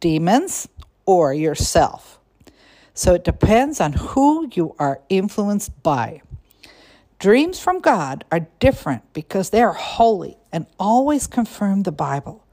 demons, 0.00 0.68
or 1.04 1.34
yourself. 1.34 2.18
So 2.94 3.12
it 3.12 3.24
depends 3.24 3.78
on 3.78 3.92
who 3.92 4.48
you 4.54 4.74
are 4.78 5.02
influenced 5.10 5.82
by. 5.82 6.22
Dreams 7.18 7.58
from 7.58 7.80
God 7.80 8.24
are 8.30 8.48
different 8.60 9.12
because 9.12 9.50
they 9.50 9.62
are 9.62 9.72
holy 9.72 10.36
and 10.52 10.66
always 10.78 11.26
confirm 11.26 11.82
the 11.82 11.92
Bible. 11.92 12.46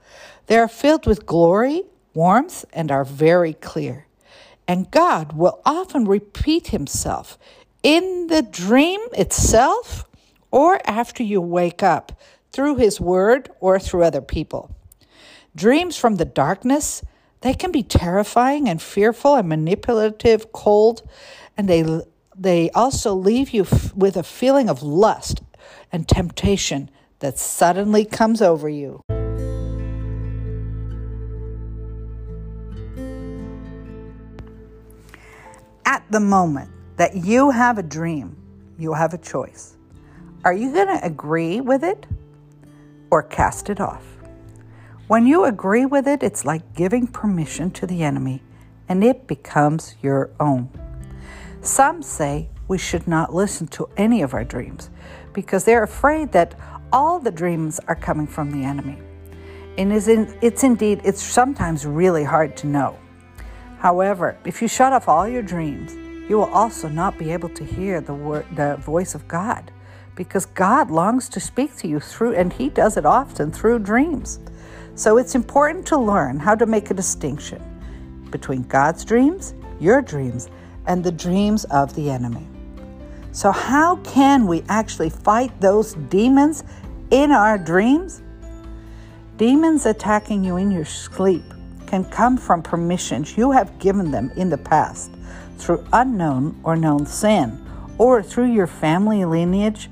They 0.47 0.57
are 0.57 0.67
filled 0.69 1.05
with 1.05 1.25
glory, 1.25 1.83
warmth, 2.13 2.63
and 2.73 2.91
are 2.91 3.03
very 3.03 3.53
clear. 3.53 4.07
And 4.67 4.89
God 4.89 5.33
will 5.33 5.61
often 5.65 6.05
repeat 6.05 6.67
himself 6.67 7.37
in 7.81 8.27
the 8.27 8.41
dream 8.41 9.01
itself 9.13 10.05
or 10.51 10.79
after 10.85 11.23
you 11.23 11.41
wake 11.41 11.83
up 11.83 12.17
through 12.51 12.77
his 12.77 13.01
word 13.01 13.49
or 13.59 13.79
through 13.79 14.03
other 14.03 14.21
people. 14.21 14.73
Dreams 15.55 15.97
from 15.97 16.15
the 16.15 16.25
darkness, 16.25 17.03
they 17.41 17.53
can 17.53 17.71
be 17.71 17.83
terrifying 17.83 18.69
and 18.69 18.81
fearful 18.81 19.35
and 19.35 19.49
manipulative, 19.49 20.53
cold, 20.53 21.07
and 21.57 21.67
they 21.67 21.83
they 22.43 22.69
also 22.71 23.13
leave 23.13 23.51
you 23.51 23.63
f- 23.63 23.95
with 23.95 24.17
a 24.17 24.23
feeling 24.23 24.69
of 24.69 24.83
lust 24.83 25.41
and 25.93 26.09
temptation 26.09 26.89
that 27.19 27.39
suddenly 27.39 28.03
comes 28.03 28.41
over 28.41 28.67
you. 28.67 28.99
At 35.85 36.03
the 36.11 36.19
moment 36.19 36.69
that 36.97 37.15
you 37.15 37.51
have 37.51 37.77
a 37.77 37.83
dream, 37.83 38.35
you 38.77 38.91
have 38.93 39.13
a 39.13 39.17
choice. 39.17 39.77
Are 40.43 40.53
you 40.53 40.73
going 40.73 40.87
to 40.87 41.05
agree 41.05 41.61
with 41.61 41.81
it 41.81 42.05
or 43.09 43.23
cast 43.23 43.69
it 43.69 43.79
off? 43.79 44.03
When 45.07 45.25
you 45.25 45.45
agree 45.45 45.85
with 45.85 46.09
it, 46.09 46.21
it's 46.21 46.43
like 46.43 46.75
giving 46.75 47.07
permission 47.07 47.71
to 47.71 47.87
the 47.87 48.03
enemy 48.03 48.43
and 48.89 49.01
it 49.01 49.27
becomes 49.27 49.95
your 50.01 50.29
own. 50.41 50.69
Some 51.63 52.03
say 52.03 52.49
we 52.67 52.77
should 52.77 53.07
not 53.07 53.33
listen 53.33 53.67
to 53.67 53.87
any 53.95 54.21
of 54.21 54.33
our 54.33 54.43
dreams 54.43 54.89
because 55.31 55.63
they're 55.63 55.83
afraid 55.83 56.33
that 56.33 56.55
all 56.91 57.19
the 57.19 57.31
dreams 57.31 57.79
are 57.87 57.95
coming 57.95 58.27
from 58.27 58.51
the 58.51 58.65
enemy. 58.65 58.99
And 59.77 59.93
it's 59.93 60.63
indeed, 60.63 60.99
it's 61.05 61.23
sometimes 61.23 61.85
really 61.85 62.25
hard 62.25 62.57
to 62.57 62.67
know. 62.67 62.99
However, 63.79 64.37
if 64.45 64.61
you 64.61 64.67
shut 64.67 64.91
off 64.91 65.07
all 65.07 65.25
your 65.25 65.41
dreams, 65.41 65.95
you 66.29 66.37
will 66.37 66.53
also 66.53 66.89
not 66.89 67.17
be 67.17 67.31
able 67.31 67.49
to 67.49 67.63
hear 67.63 68.01
the, 68.01 68.13
word, 68.13 68.45
the 68.55 68.75
voice 68.77 69.15
of 69.15 69.25
God 69.29 69.71
because 70.15 70.45
God 70.45 70.91
longs 70.91 71.29
to 71.29 71.39
speak 71.39 71.75
to 71.77 71.87
you 71.87 72.01
through, 72.01 72.35
and 72.35 72.51
He 72.51 72.69
does 72.69 72.97
it 72.97 73.05
often 73.05 73.51
through 73.51 73.79
dreams. 73.79 74.39
So 74.95 75.17
it's 75.17 75.33
important 75.33 75.87
to 75.87 75.97
learn 75.97 76.39
how 76.39 76.55
to 76.55 76.65
make 76.65 76.91
a 76.91 76.93
distinction 76.93 77.61
between 78.31 78.63
God's 78.63 79.05
dreams, 79.05 79.55
your 79.79 80.01
dreams, 80.01 80.49
and 80.85 81.03
the 81.03 81.11
dreams 81.11 81.65
of 81.65 81.95
the 81.95 82.09
enemy. 82.09 82.47
So, 83.31 83.51
how 83.51 83.95
can 83.97 84.45
we 84.45 84.63
actually 84.69 85.09
fight 85.09 85.59
those 85.59 85.93
demons 86.09 86.63
in 87.11 87.31
our 87.31 87.57
dreams? 87.57 88.21
Demons 89.37 89.85
attacking 89.85 90.43
you 90.43 90.57
in 90.57 90.69
your 90.69 90.85
sleep 90.85 91.43
can 91.87 92.05
come 92.05 92.37
from 92.37 92.61
permissions 92.61 93.37
you 93.37 93.51
have 93.51 93.79
given 93.79 94.11
them 94.11 94.31
in 94.35 94.49
the 94.49 94.57
past 94.57 95.11
through 95.57 95.85
unknown 95.93 96.59
or 96.63 96.75
known 96.75 97.05
sin, 97.05 97.59
or 97.97 98.21
through 98.21 98.51
your 98.51 98.67
family 98.67 99.25
lineage, 99.25 99.89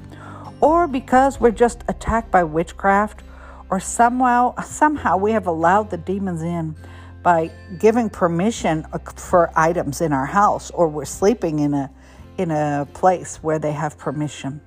or 0.60 0.88
because 0.88 1.39
we're 1.39 1.51
just 1.51 1.84
attacked 1.88 2.30
by 2.30 2.43
witchcraft, 2.43 3.23
or 3.69 3.80
somehow, 3.80 4.54
somehow 4.62 5.17
we 5.17 5.32
have 5.32 5.47
allowed 5.47 5.89
the 5.89 5.97
demons 5.97 6.41
in 6.41 6.75
by 7.24 7.52
giving 7.80 8.10
permission 8.10 8.86
uh, 8.94 9.00
for 9.16 9.52
items 9.56 10.02
in 10.02 10.14
our 10.14 10.26
house 10.26 10.72
or 10.72 10.88
we're 10.88 11.06
sleeping 11.06 11.60
in 11.60 11.74
a 11.74 11.92
in 12.38 12.50
a 12.50 12.88
place 12.94 13.38
where 13.38 13.60
they 13.60 13.74
have 13.74 13.98
permission. 13.98 14.62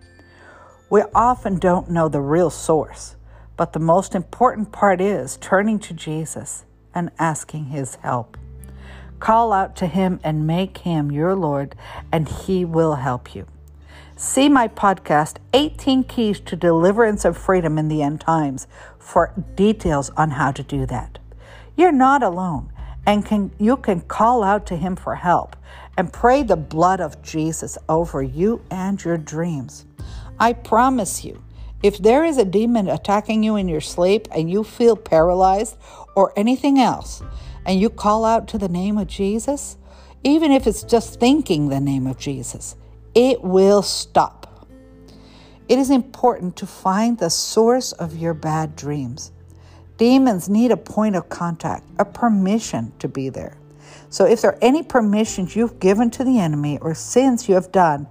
We 0.91 1.03
often 1.15 1.59
don't 1.59 1.91
know 1.91 2.09
the 2.09 2.21
real 2.21 2.51
source, 2.51 3.17
but 3.57 3.73
the 3.73 3.81
most 3.81 4.15
important 4.15 4.71
part 4.71 5.01
is 5.01 5.39
turning 5.39 5.79
to 5.81 5.95
Jesus 5.95 6.65
and 6.95 7.11
asking 7.19 7.67
his 7.67 7.97
help. 7.97 8.37
Call 9.19 9.53
out 9.53 9.75
to 9.77 9.87
him 9.87 10.21
and 10.23 10.47
make 10.47 10.79
him 10.79 11.11
your 11.11 11.35
Lord, 11.35 11.75
and 12.13 12.29
he 12.29 12.65
will 12.65 12.97
help 12.97 13.35
you. 13.35 13.47
See 14.17 14.49
my 14.49 14.69
podcast, 14.69 15.39
18 15.53 16.05
Keys 16.05 16.39
to 16.41 16.55
Deliverance 16.57 17.25
and 17.25 17.37
Freedom 17.37 17.79
in 17.79 17.89
the 17.89 18.03
End 18.03 18.21
Times, 18.21 18.69
for 18.99 19.33
details 19.57 20.11
on 20.11 20.33
how 20.33 20.53
to 20.53 20.63
do 20.63 20.87
that. 20.87 21.19
You're 21.77 21.93
not 21.93 22.23
alone 22.23 22.73
and 23.07 23.25
can 23.25 23.51
you 23.59 23.77
can 23.77 24.01
call 24.01 24.43
out 24.43 24.67
to 24.67 24.77
him 24.77 24.97
for 24.97 25.17
help 25.17 25.57
and 25.97 26.13
pray 26.13 26.43
the 26.43 26.57
blood 26.57 27.01
of 27.01 27.23
Jesus 27.23 27.79
over 27.89 28.23
you 28.23 28.63
and 28.71 29.03
your 29.05 29.19
dreams. 29.19 29.85
I 30.39 30.53
promise 30.53 31.25
you, 31.25 31.43
if 31.83 31.99
there 31.99 32.25
is 32.25 32.39
a 32.39 32.45
demon 32.45 32.89
attacking 32.89 33.43
you 33.43 33.57
in 33.57 33.69
your 33.69 33.81
sleep 33.81 34.27
and 34.33 34.51
you 34.51 34.65
feel 34.65 34.97
paralyzed 34.97 35.77
or 36.17 36.33
anything 36.37 36.79
else, 36.79 37.23
and 37.67 37.81
you 37.81 37.91
call 37.91 38.25
out 38.25 38.49
to 38.49 38.59
the 38.59 38.69
name 38.69 38.99
of 38.99 39.07
Jesus, 39.07 39.77
even 40.23 40.53
if 40.53 40.67
it's 40.67 40.83
just 40.83 41.21
thinking 41.21 41.69
the 41.69 41.81
name 41.81 42.07
of 42.07 42.19
Jesus, 42.19 42.77
it 43.15 43.43
will 43.43 43.83
stop. 43.83 44.69
It 45.69 45.79
is 45.79 45.91
important 45.91 46.57
to 46.57 46.67
find 46.67 47.19
the 47.19 47.31
source 47.31 47.93
of 47.93 48.17
your 48.17 48.35
bad 48.35 48.77
dreams. 48.77 49.33
Demons 49.97 50.49
need 50.49 50.73
a 50.73 50.77
point 50.77 51.15
of 51.15 51.29
contact, 51.29 51.85
a 51.99 52.05
permission 52.05 52.93
to 52.99 53.09
be 53.09 53.29
there. 53.29 53.57
So 54.11 54.25
if 54.25 54.43
there 54.43 54.53
are 54.53 54.59
any 54.61 54.83
permissions 54.83 55.55
you've 55.55 55.79
given 55.79 56.11
to 56.13 56.25
the 56.25 56.39
enemy 56.39 56.79
or 56.79 56.95
sins 56.95 57.49
you 57.49 57.55
have 57.55 57.71
done, 57.71 58.09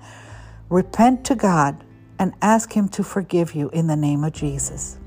repent 0.69 1.25
to 1.25 1.35
God 1.35 1.83
and 2.19 2.33
ask 2.41 2.71
Him 2.73 2.87
to 2.89 3.03
forgive 3.03 3.53
you 3.53 3.69
in 3.71 3.87
the 3.87 3.95
name 3.95 4.23
of 4.23 4.33
Jesus. 4.33 4.97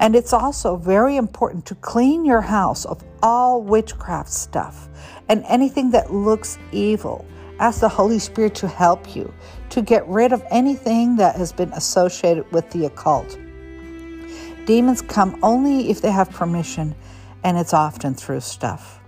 And 0.00 0.16
it's 0.16 0.32
also 0.32 0.76
very 0.76 1.16
important 1.16 1.66
to 1.66 1.74
clean 1.76 2.24
your 2.24 2.40
house 2.40 2.84
of 2.84 3.02
all 3.22 3.62
witchcraft 3.62 4.30
stuff 4.30 4.88
and 5.28 5.44
anything 5.46 5.90
that 5.90 6.12
looks 6.12 6.58
evil. 6.72 7.24
Ask 7.58 7.80
the 7.80 7.88
Holy 7.88 8.18
Spirit 8.18 8.54
to 8.56 8.68
help 8.68 9.14
you 9.14 9.32
to 9.70 9.82
get 9.82 10.06
rid 10.06 10.32
of 10.32 10.44
anything 10.50 11.16
that 11.16 11.36
has 11.36 11.52
been 11.52 11.72
associated 11.72 12.50
with 12.52 12.68
the 12.70 12.86
occult. 12.86 13.38
Demons 14.68 15.00
come 15.00 15.38
only 15.42 15.88
if 15.88 16.02
they 16.02 16.10
have 16.10 16.28
permission, 16.28 16.94
and 17.42 17.56
it's 17.56 17.72
often 17.72 18.14
through 18.14 18.40
stuff. 18.40 19.00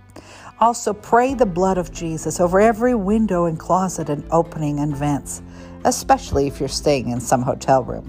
Also, 0.59 0.91
pray 0.91 1.35
the 1.35 1.45
blood 1.45 1.77
of 1.77 1.91
Jesus 1.91 2.39
over 2.39 2.59
every 2.59 2.95
window 2.95 3.45
and 3.45 3.59
closet 3.59 4.09
and 4.09 4.23
opening 4.31 4.79
and 4.79 4.97
vents, 4.97 5.43
especially 5.85 6.47
if 6.47 6.59
you're 6.59 6.67
staying 6.67 7.09
in 7.09 7.21
some 7.21 7.43
hotel 7.43 7.83
room. 7.83 8.05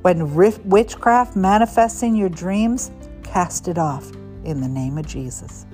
When 0.00 0.34
witchcraft 0.34 1.36
manifests 1.36 2.02
in 2.02 2.16
your 2.16 2.30
dreams, 2.30 2.90
cast 3.22 3.68
it 3.68 3.76
off 3.76 4.10
in 4.44 4.62
the 4.62 4.68
name 4.68 4.96
of 4.96 5.06
Jesus. 5.06 5.66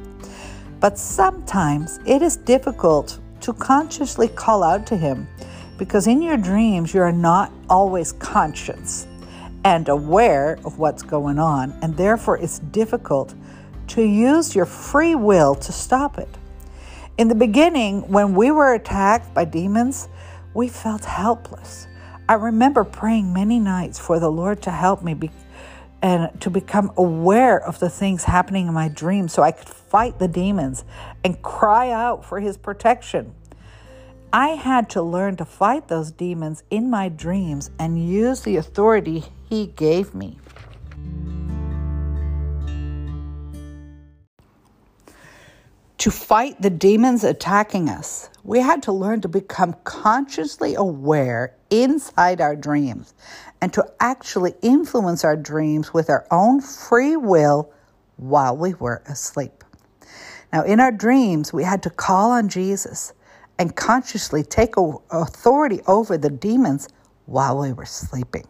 But 0.80 0.98
sometimes 0.98 2.00
it 2.06 2.22
is 2.22 2.38
difficult 2.38 3.20
to 3.42 3.52
consciously 3.52 4.26
call 4.26 4.64
out 4.64 4.84
to 4.88 4.96
Him 4.96 5.28
because 5.78 6.08
in 6.08 6.20
your 6.20 6.36
dreams 6.36 6.92
you 6.92 7.02
are 7.02 7.12
not 7.12 7.52
always 7.70 8.10
conscious 8.14 9.06
and 9.64 9.88
aware 9.88 10.58
of 10.64 10.78
what's 10.78 11.02
going 11.02 11.38
on, 11.38 11.76
and 11.82 11.96
therefore 11.96 12.38
it's 12.38 12.58
difficult 12.58 13.34
to 13.88 14.02
use 14.02 14.54
your 14.54 14.66
free 14.66 15.14
will 15.14 15.54
to 15.54 15.72
stop 15.72 16.18
it. 16.18 16.28
In 17.16 17.28
the 17.28 17.34
beginning, 17.34 18.02
when 18.10 18.34
we 18.34 18.50
were 18.50 18.74
attacked 18.74 19.34
by 19.34 19.44
demons, 19.44 20.08
we 20.54 20.68
felt 20.68 21.04
helpless. 21.04 21.86
I 22.28 22.34
remember 22.34 22.84
praying 22.84 23.32
many 23.32 23.58
nights 23.58 23.98
for 23.98 24.20
the 24.20 24.30
Lord 24.30 24.62
to 24.62 24.70
help 24.70 25.02
me 25.02 25.14
be, 25.14 25.30
and 26.00 26.40
to 26.40 26.50
become 26.50 26.92
aware 26.96 27.58
of 27.58 27.80
the 27.80 27.90
things 27.90 28.24
happening 28.24 28.68
in 28.68 28.74
my 28.74 28.88
dreams 28.88 29.32
so 29.32 29.42
I 29.42 29.50
could 29.50 29.68
fight 29.68 30.18
the 30.18 30.28
demons 30.28 30.84
and 31.24 31.40
cry 31.42 31.90
out 31.90 32.24
for 32.24 32.38
his 32.38 32.56
protection. 32.56 33.34
I 34.32 34.48
had 34.50 34.90
to 34.90 35.02
learn 35.02 35.36
to 35.36 35.44
fight 35.44 35.88
those 35.88 36.10
demons 36.10 36.62
in 36.70 36.90
my 36.90 37.08
dreams 37.08 37.70
and 37.78 38.06
use 38.06 38.42
the 38.42 38.56
authority 38.56 39.24
He 39.48 39.68
gave 39.68 40.14
me. 40.14 40.38
To 45.98 46.10
fight 46.12 46.62
the 46.62 46.70
demons 46.70 47.24
attacking 47.24 47.88
us, 47.88 48.30
we 48.44 48.60
had 48.60 48.82
to 48.84 48.92
learn 48.92 49.20
to 49.22 49.28
become 49.28 49.74
consciously 49.84 50.74
aware 50.74 51.56
inside 51.70 52.40
our 52.40 52.54
dreams 52.54 53.14
and 53.60 53.72
to 53.72 53.84
actually 53.98 54.54
influence 54.62 55.24
our 55.24 55.36
dreams 55.36 55.92
with 55.92 56.08
our 56.08 56.26
own 56.30 56.60
free 56.60 57.16
will 57.16 57.72
while 58.16 58.56
we 58.56 58.74
were 58.74 59.02
asleep. 59.06 59.64
Now, 60.52 60.62
in 60.62 60.78
our 60.78 60.92
dreams, 60.92 61.52
we 61.52 61.64
had 61.64 61.82
to 61.82 61.90
call 61.90 62.30
on 62.30 62.48
Jesus 62.48 63.12
and 63.58 63.74
consciously 63.74 64.42
take 64.42 64.74
authority 65.10 65.80
over 65.86 66.16
the 66.16 66.30
demons 66.30 66.88
while 67.26 67.58
we 67.58 67.72
were 67.72 67.86
sleeping. 67.86 68.46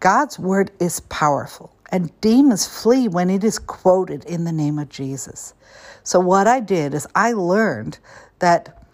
God's 0.00 0.38
word 0.38 0.70
is 0.78 1.00
powerful, 1.00 1.74
and 1.90 2.18
demons 2.20 2.66
flee 2.66 3.08
when 3.08 3.30
it 3.30 3.42
is 3.42 3.58
quoted 3.58 4.24
in 4.24 4.44
the 4.44 4.52
name 4.52 4.78
of 4.78 4.88
Jesus. 4.88 5.54
So, 6.02 6.20
what 6.20 6.46
I 6.46 6.60
did 6.60 6.94
is 6.94 7.06
I 7.14 7.32
learned 7.32 7.98
that 8.38 8.86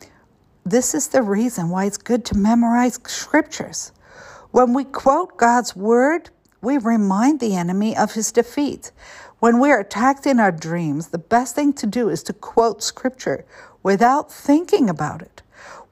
this 0.64 0.94
is 0.94 1.08
the 1.08 1.22
reason 1.22 1.70
why 1.70 1.86
it's 1.86 1.98
good 1.98 2.24
to 2.26 2.36
memorize 2.36 2.94
scriptures. 2.94 3.92
When 4.52 4.74
we 4.74 4.84
quote 4.84 5.36
God's 5.36 5.74
word, 5.74 6.30
we 6.60 6.78
remind 6.78 7.40
the 7.40 7.56
enemy 7.56 7.96
of 7.96 8.12
his 8.12 8.30
defeat. 8.30 8.92
When 9.40 9.58
we 9.58 9.70
are 9.70 9.80
attacked 9.80 10.24
in 10.24 10.38
our 10.38 10.52
dreams, 10.52 11.08
the 11.08 11.18
best 11.18 11.56
thing 11.56 11.72
to 11.74 11.86
do 11.86 12.08
is 12.08 12.22
to 12.24 12.32
quote 12.32 12.82
scripture 12.82 13.44
without 13.82 14.30
thinking 14.30 14.88
about 14.88 15.20
it. 15.20 15.42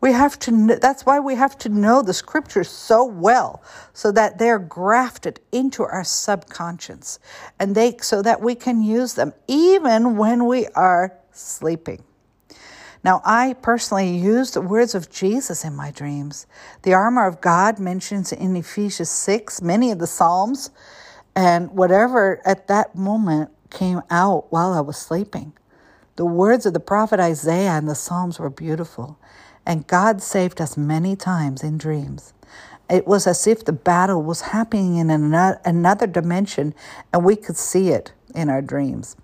We 0.01 0.13
have 0.13 0.39
to, 0.41 0.79
that's 0.81 1.05
why 1.05 1.21
we 1.21 1.35
have 1.35 1.59
to 1.59 1.69
know 1.69 2.03
the 2.03 2.15
scriptures 2.15 2.69
so 2.69 3.05
well 3.05 3.63
so 3.93 4.11
that 4.13 4.39
they're 4.39 4.59
grafted 4.59 5.41
into 5.53 5.83
our 5.83 6.05
subconscious 6.05 7.19
and 7.59 7.75
they, 7.75 7.97
so 7.99 8.23
that 8.23 8.41
we 8.41 8.55
can 8.55 8.83
use 8.83 9.15
them 9.15 9.35
even 9.47 10.17
when 10.17 10.47
we 10.47 10.67
are 10.69 11.13
sleeping. 11.33 12.03
Now, 13.03 13.23
I 13.25 13.55
personally 13.63 14.17
use 14.17 14.51
the 14.51 14.61
words 14.61 14.95
of 14.95 15.11
Jesus 15.11 15.65
in 15.65 15.75
my 15.75 15.91
dreams. 15.91 16.47
The 16.83 16.93
armor 16.93 17.27
of 17.27 17.41
God 17.41 17.79
mentions 17.79 18.33
in 18.33 18.55
Ephesians 18.57 19.11
6 19.11 19.63
many 19.63 19.91
of 19.91 19.99
the 19.99 20.07
Psalms, 20.07 20.71
and 21.35 21.71
whatever 21.71 22.43
at 22.45 22.69
that 22.69 22.95
moment 22.95 23.51
came 23.71 24.03
out 24.11 24.53
while 24.53 24.73
I 24.73 24.81
was 24.81 24.99
sleeping. 24.99 25.55
The 26.17 26.27
words 26.27 26.67
of 26.67 26.75
the 26.75 26.81
prophet 26.81 27.21
Isaiah 27.21 27.71
and 27.71 27.89
the 27.89 27.95
Psalms 27.95 28.39
were 28.39 28.51
beautiful, 28.51 29.19
and 29.67 29.87
God 29.87 30.23
saved 30.23 30.61
us 30.61 30.77
many 30.77 31.17
times 31.17 31.63
in 31.63 31.79
dreams. 31.79 32.33
It 32.89 33.07
was 33.07 33.27
as 33.27 33.47
if 33.47 33.65
the 33.65 33.73
battle 33.73 34.23
was 34.23 34.41
happening 34.41 34.97
in 34.97 35.11
another 35.11 36.07
dimension 36.07 36.75
and 37.13 37.25
we 37.25 37.37
could 37.37 37.57
see 37.57 37.91
it 37.91 38.13
in 38.35 38.49
our 38.49 38.63
dreams. 38.63 39.17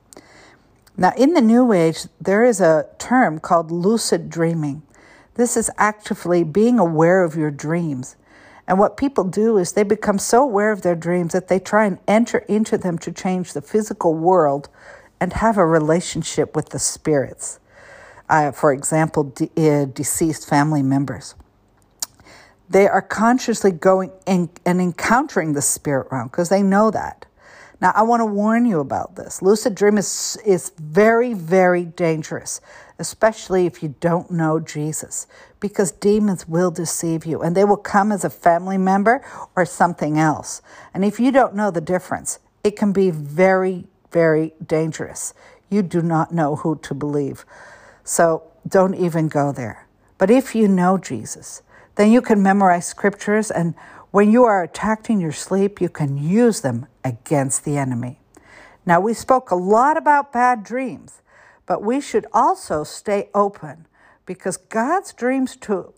Now, 0.96 1.12
in 1.16 1.34
the 1.34 1.40
New 1.40 1.72
Age, 1.72 2.06
there 2.20 2.44
is 2.44 2.60
a 2.60 2.88
term 2.98 3.40
called 3.40 3.70
lucid 3.70 4.30
dreaming. 4.30 4.82
This 5.34 5.56
is 5.56 5.70
actively 5.76 6.44
being 6.44 6.78
aware 6.78 7.22
of 7.22 7.36
your 7.36 7.50
dreams. 7.50 8.16
And 8.66 8.78
what 8.78 8.96
people 8.96 9.24
do 9.24 9.58
is 9.58 9.72
they 9.72 9.82
become 9.82 10.18
so 10.18 10.42
aware 10.42 10.72
of 10.72 10.82
their 10.82 10.94
dreams 10.94 11.32
that 11.32 11.48
they 11.48 11.58
try 11.58 11.86
and 11.86 11.98
enter 12.08 12.38
into 12.48 12.78
them 12.78 12.98
to 12.98 13.12
change 13.12 13.52
the 13.52 13.60
physical 13.60 14.14
world 14.14 14.68
and 15.20 15.34
have 15.34 15.58
a 15.58 15.66
relationship 15.66 16.56
with 16.56 16.70
the 16.70 16.78
spirits. 16.78 17.60
Uh, 18.28 18.50
for 18.52 18.72
example, 18.72 19.24
de- 19.24 19.50
uh, 19.56 19.84
deceased 19.86 20.48
family 20.48 20.82
members. 20.82 21.34
They 22.68 22.88
are 22.88 23.02
consciously 23.02 23.70
going 23.70 24.12
in, 24.26 24.50
and 24.64 24.80
encountering 24.80 25.52
the 25.52 25.62
spirit 25.62 26.08
realm 26.10 26.28
because 26.28 26.48
they 26.48 26.62
know 26.62 26.90
that. 26.90 27.26
Now, 27.80 27.92
I 27.94 28.02
want 28.02 28.20
to 28.20 28.26
warn 28.26 28.64
you 28.64 28.80
about 28.80 29.16
this. 29.16 29.42
Lucid 29.42 29.74
dream 29.74 29.98
is, 29.98 30.38
is 30.46 30.72
very, 30.78 31.34
very 31.34 31.84
dangerous, 31.84 32.60
especially 32.98 33.66
if 33.66 33.82
you 33.82 33.94
don't 34.00 34.30
know 34.30 34.58
Jesus, 34.58 35.26
because 35.60 35.90
demons 35.90 36.48
will 36.48 36.70
deceive 36.70 37.26
you 37.26 37.42
and 37.42 37.54
they 37.54 37.64
will 37.64 37.76
come 37.76 38.12
as 38.12 38.24
a 38.24 38.30
family 38.30 38.78
member 38.78 39.22
or 39.54 39.66
something 39.66 40.18
else. 40.18 40.62
And 40.94 41.04
if 41.04 41.20
you 41.20 41.30
don't 41.30 41.54
know 41.54 41.70
the 41.70 41.82
difference, 41.82 42.38
it 42.64 42.76
can 42.76 42.92
be 42.92 43.10
very, 43.10 43.86
very 44.10 44.54
dangerous. 44.66 45.34
You 45.68 45.82
do 45.82 46.00
not 46.00 46.32
know 46.32 46.56
who 46.56 46.76
to 46.78 46.94
believe. 46.94 47.44
So 48.06 48.44
don't 48.66 48.94
even 48.94 49.26
go 49.26 49.50
there. 49.50 49.88
But 50.16 50.30
if 50.30 50.54
you 50.54 50.68
know 50.68 50.96
Jesus, 50.96 51.62
then 51.96 52.12
you 52.12 52.22
can 52.22 52.40
memorize 52.40 52.86
scriptures 52.86 53.50
and 53.50 53.74
when 54.12 54.30
you 54.30 54.44
are 54.44 54.62
attacked 54.62 55.10
in 55.10 55.20
your 55.20 55.32
sleep, 55.32 55.80
you 55.80 55.88
can 55.88 56.16
use 56.16 56.60
them 56.60 56.86
against 57.04 57.64
the 57.64 57.76
enemy. 57.76 58.20
Now, 58.86 59.00
we 59.00 59.12
spoke 59.12 59.50
a 59.50 59.56
lot 59.56 59.96
about 59.96 60.32
bad 60.32 60.62
dreams, 60.62 61.20
but 61.66 61.82
we 61.82 62.00
should 62.00 62.24
also 62.32 62.84
stay 62.84 63.28
open 63.34 63.86
because 64.24 64.56
God's 64.56 65.12
dreams 65.12 65.56
to, 65.56 65.92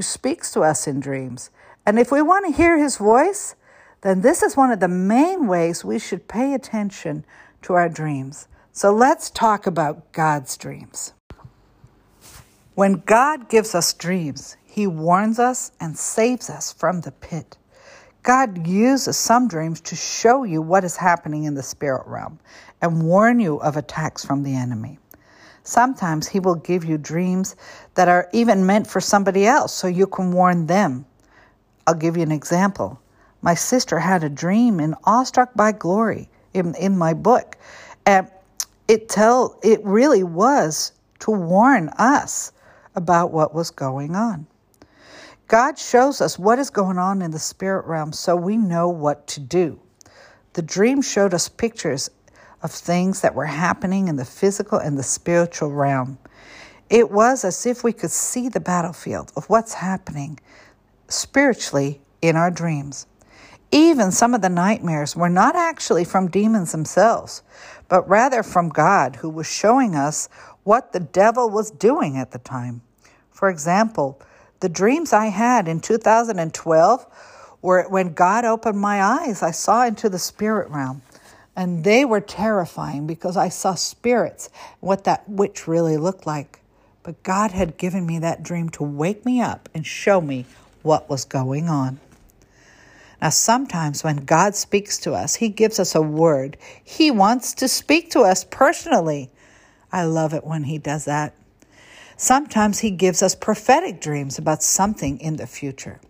speaks 0.00 0.52
to 0.52 0.60
us 0.60 0.86
in 0.86 1.00
dreams. 1.00 1.50
And 1.86 1.98
if 1.98 2.12
we 2.12 2.22
want 2.22 2.46
to 2.46 2.56
hear 2.56 2.78
his 2.78 2.98
voice, 2.98 3.56
then 4.02 4.20
this 4.20 4.42
is 4.42 4.56
one 4.56 4.70
of 4.70 4.80
the 4.80 4.86
main 4.86 5.46
ways 5.46 5.84
we 5.84 5.98
should 5.98 6.28
pay 6.28 6.52
attention 6.52 7.24
to 7.62 7.72
our 7.72 7.88
dreams. 7.88 8.46
So 8.72 8.92
let's 8.92 9.30
talk 9.30 9.66
about 9.66 10.12
God's 10.12 10.56
dreams. 10.56 11.14
When 12.78 13.02
God 13.06 13.48
gives 13.48 13.74
us 13.74 13.92
dreams, 13.92 14.56
he 14.64 14.86
warns 14.86 15.40
us 15.40 15.72
and 15.80 15.98
saves 15.98 16.48
us 16.48 16.72
from 16.72 17.00
the 17.00 17.10
pit. 17.10 17.58
God 18.22 18.68
uses 18.68 19.16
some 19.16 19.48
dreams 19.48 19.80
to 19.80 19.96
show 19.96 20.44
you 20.44 20.62
what 20.62 20.84
is 20.84 20.96
happening 20.96 21.42
in 21.42 21.56
the 21.56 21.62
spirit 21.64 22.06
realm 22.06 22.38
and 22.80 23.02
warn 23.02 23.40
you 23.40 23.56
of 23.56 23.76
attacks 23.76 24.24
from 24.24 24.44
the 24.44 24.54
enemy. 24.54 25.00
Sometimes 25.64 26.28
He 26.28 26.38
will 26.38 26.54
give 26.54 26.84
you 26.84 26.98
dreams 26.98 27.56
that 27.96 28.06
are 28.06 28.28
even 28.32 28.64
meant 28.64 28.86
for 28.86 29.00
somebody 29.00 29.44
else 29.44 29.74
so 29.74 29.88
you 29.88 30.06
can 30.06 30.30
warn 30.30 30.68
them. 30.68 31.04
I'll 31.84 31.94
give 31.94 32.16
you 32.16 32.22
an 32.22 32.30
example. 32.30 33.00
My 33.42 33.54
sister 33.54 33.98
had 33.98 34.22
a 34.22 34.28
dream 34.28 34.78
in 34.78 34.94
Awestruck 35.02 35.52
by 35.56 35.72
Glory 35.72 36.30
in, 36.54 36.76
in 36.76 36.96
my 36.96 37.12
book. 37.12 37.56
And 38.06 38.30
it 38.86 39.08
tell 39.08 39.58
it 39.64 39.84
really 39.84 40.22
was 40.22 40.92
to 41.18 41.32
warn 41.32 41.88
us 41.98 42.52
about 42.98 43.32
what 43.32 43.54
was 43.54 43.70
going 43.70 44.14
on. 44.14 44.46
God 45.46 45.78
shows 45.78 46.20
us 46.20 46.38
what 46.38 46.58
is 46.58 46.68
going 46.68 46.98
on 46.98 47.22
in 47.22 47.30
the 47.30 47.38
spirit 47.38 47.86
realm 47.86 48.12
so 48.12 48.36
we 48.36 48.58
know 48.58 48.90
what 48.90 49.26
to 49.28 49.40
do. 49.40 49.80
The 50.52 50.60
dream 50.60 51.00
showed 51.00 51.32
us 51.32 51.48
pictures 51.48 52.10
of 52.62 52.70
things 52.70 53.22
that 53.22 53.34
were 53.34 53.46
happening 53.46 54.08
in 54.08 54.16
the 54.16 54.26
physical 54.26 54.78
and 54.78 54.98
the 54.98 55.02
spiritual 55.02 55.70
realm. 55.70 56.18
It 56.90 57.10
was 57.10 57.44
as 57.44 57.64
if 57.64 57.82
we 57.82 57.94
could 57.94 58.10
see 58.10 58.48
the 58.48 58.60
battlefield 58.60 59.32
of 59.36 59.48
what's 59.48 59.74
happening 59.74 60.38
spiritually 61.08 62.00
in 62.20 62.36
our 62.36 62.50
dreams. 62.50 63.06
Even 63.70 64.10
some 64.10 64.34
of 64.34 64.42
the 64.42 64.48
nightmares 64.48 65.14
were 65.14 65.28
not 65.28 65.54
actually 65.54 66.04
from 66.04 66.28
demons 66.28 66.72
themselves, 66.72 67.42
but 67.88 68.08
rather 68.08 68.42
from 68.42 68.70
God, 68.70 69.16
who 69.16 69.28
was 69.28 69.46
showing 69.46 69.94
us 69.94 70.28
what 70.64 70.92
the 70.92 71.00
devil 71.00 71.48
was 71.48 71.70
doing 71.70 72.16
at 72.16 72.30
the 72.30 72.38
time. 72.38 72.82
For 73.38 73.48
example, 73.48 74.20
the 74.58 74.68
dreams 74.68 75.12
I 75.12 75.26
had 75.26 75.68
in 75.68 75.78
2012 75.78 77.06
were 77.62 77.88
when 77.88 78.12
God 78.12 78.44
opened 78.44 78.80
my 78.80 79.00
eyes, 79.00 79.44
I 79.44 79.52
saw 79.52 79.86
into 79.86 80.08
the 80.08 80.18
spirit 80.18 80.68
realm. 80.70 81.02
And 81.54 81.84
they 81.84 82.04
were 82.04 82.20
terrifying 82.20 83.06
because 83.06 83.36
I 83.36 83.48
saw 83.48 83.76
spirits, 83.76 84.50
what 84.80 85.04
that 85.04 85.28
witch 85.28 85.68
really 85.68 85.96
looked 85.96 86.26
like. 86.26 86.58
But 87.04 87.22
God 87.22 87.52
had 87.52 87.78
given 87.78 88.04
me 88.04 88.18
that 88.18 88.42
dream 88.42 88.70
to 88.70 88.82
wake 88.82 89.24
me 89.24 89.40
up 89.40 89.68
and 89.72 89.86
show 89.86 90.20
me 90.20 90.44
what 90.82 91.08
was 91.08 91.24
going 91.24 91.68
on. 91.68 92.00
Now, 93.22 93.30
sometimes 93.30 94.02
when 94.02 94.16
God 94.16 94.56
speaks 94.56 94.98
to 94.98 95.14
us, 95.14 95.36
He 95.36 95.48
gives 95.48 95.78
us 95.78 95.94
a 95.94 96.02
word. 96.02 96.56
He 96.82 97.12
wants 97.12 97.54
to 97.54 97.68
speak 97.68 98.10
to 98.10 98.22
us 98.22 98.42
personally. 98.42 99.30
I 99.92 100.06
love 100.06 100.34
it 100.34 100.42
when 100.42 100.64
He 100.64 100.78
does 100.78 101.04
that. 101.04 101.34
Sometimes 102.18 102.80
He 102.80 102.90
gives 102.90 103.22
us 103.22 103.36
prophetic 103.36 104.00
dreams 104.00 104.38
about 104.38 104.62
something 104.62 105.20
in 105.20 105.36
the 105.36 105.46
future. 105.46 106.00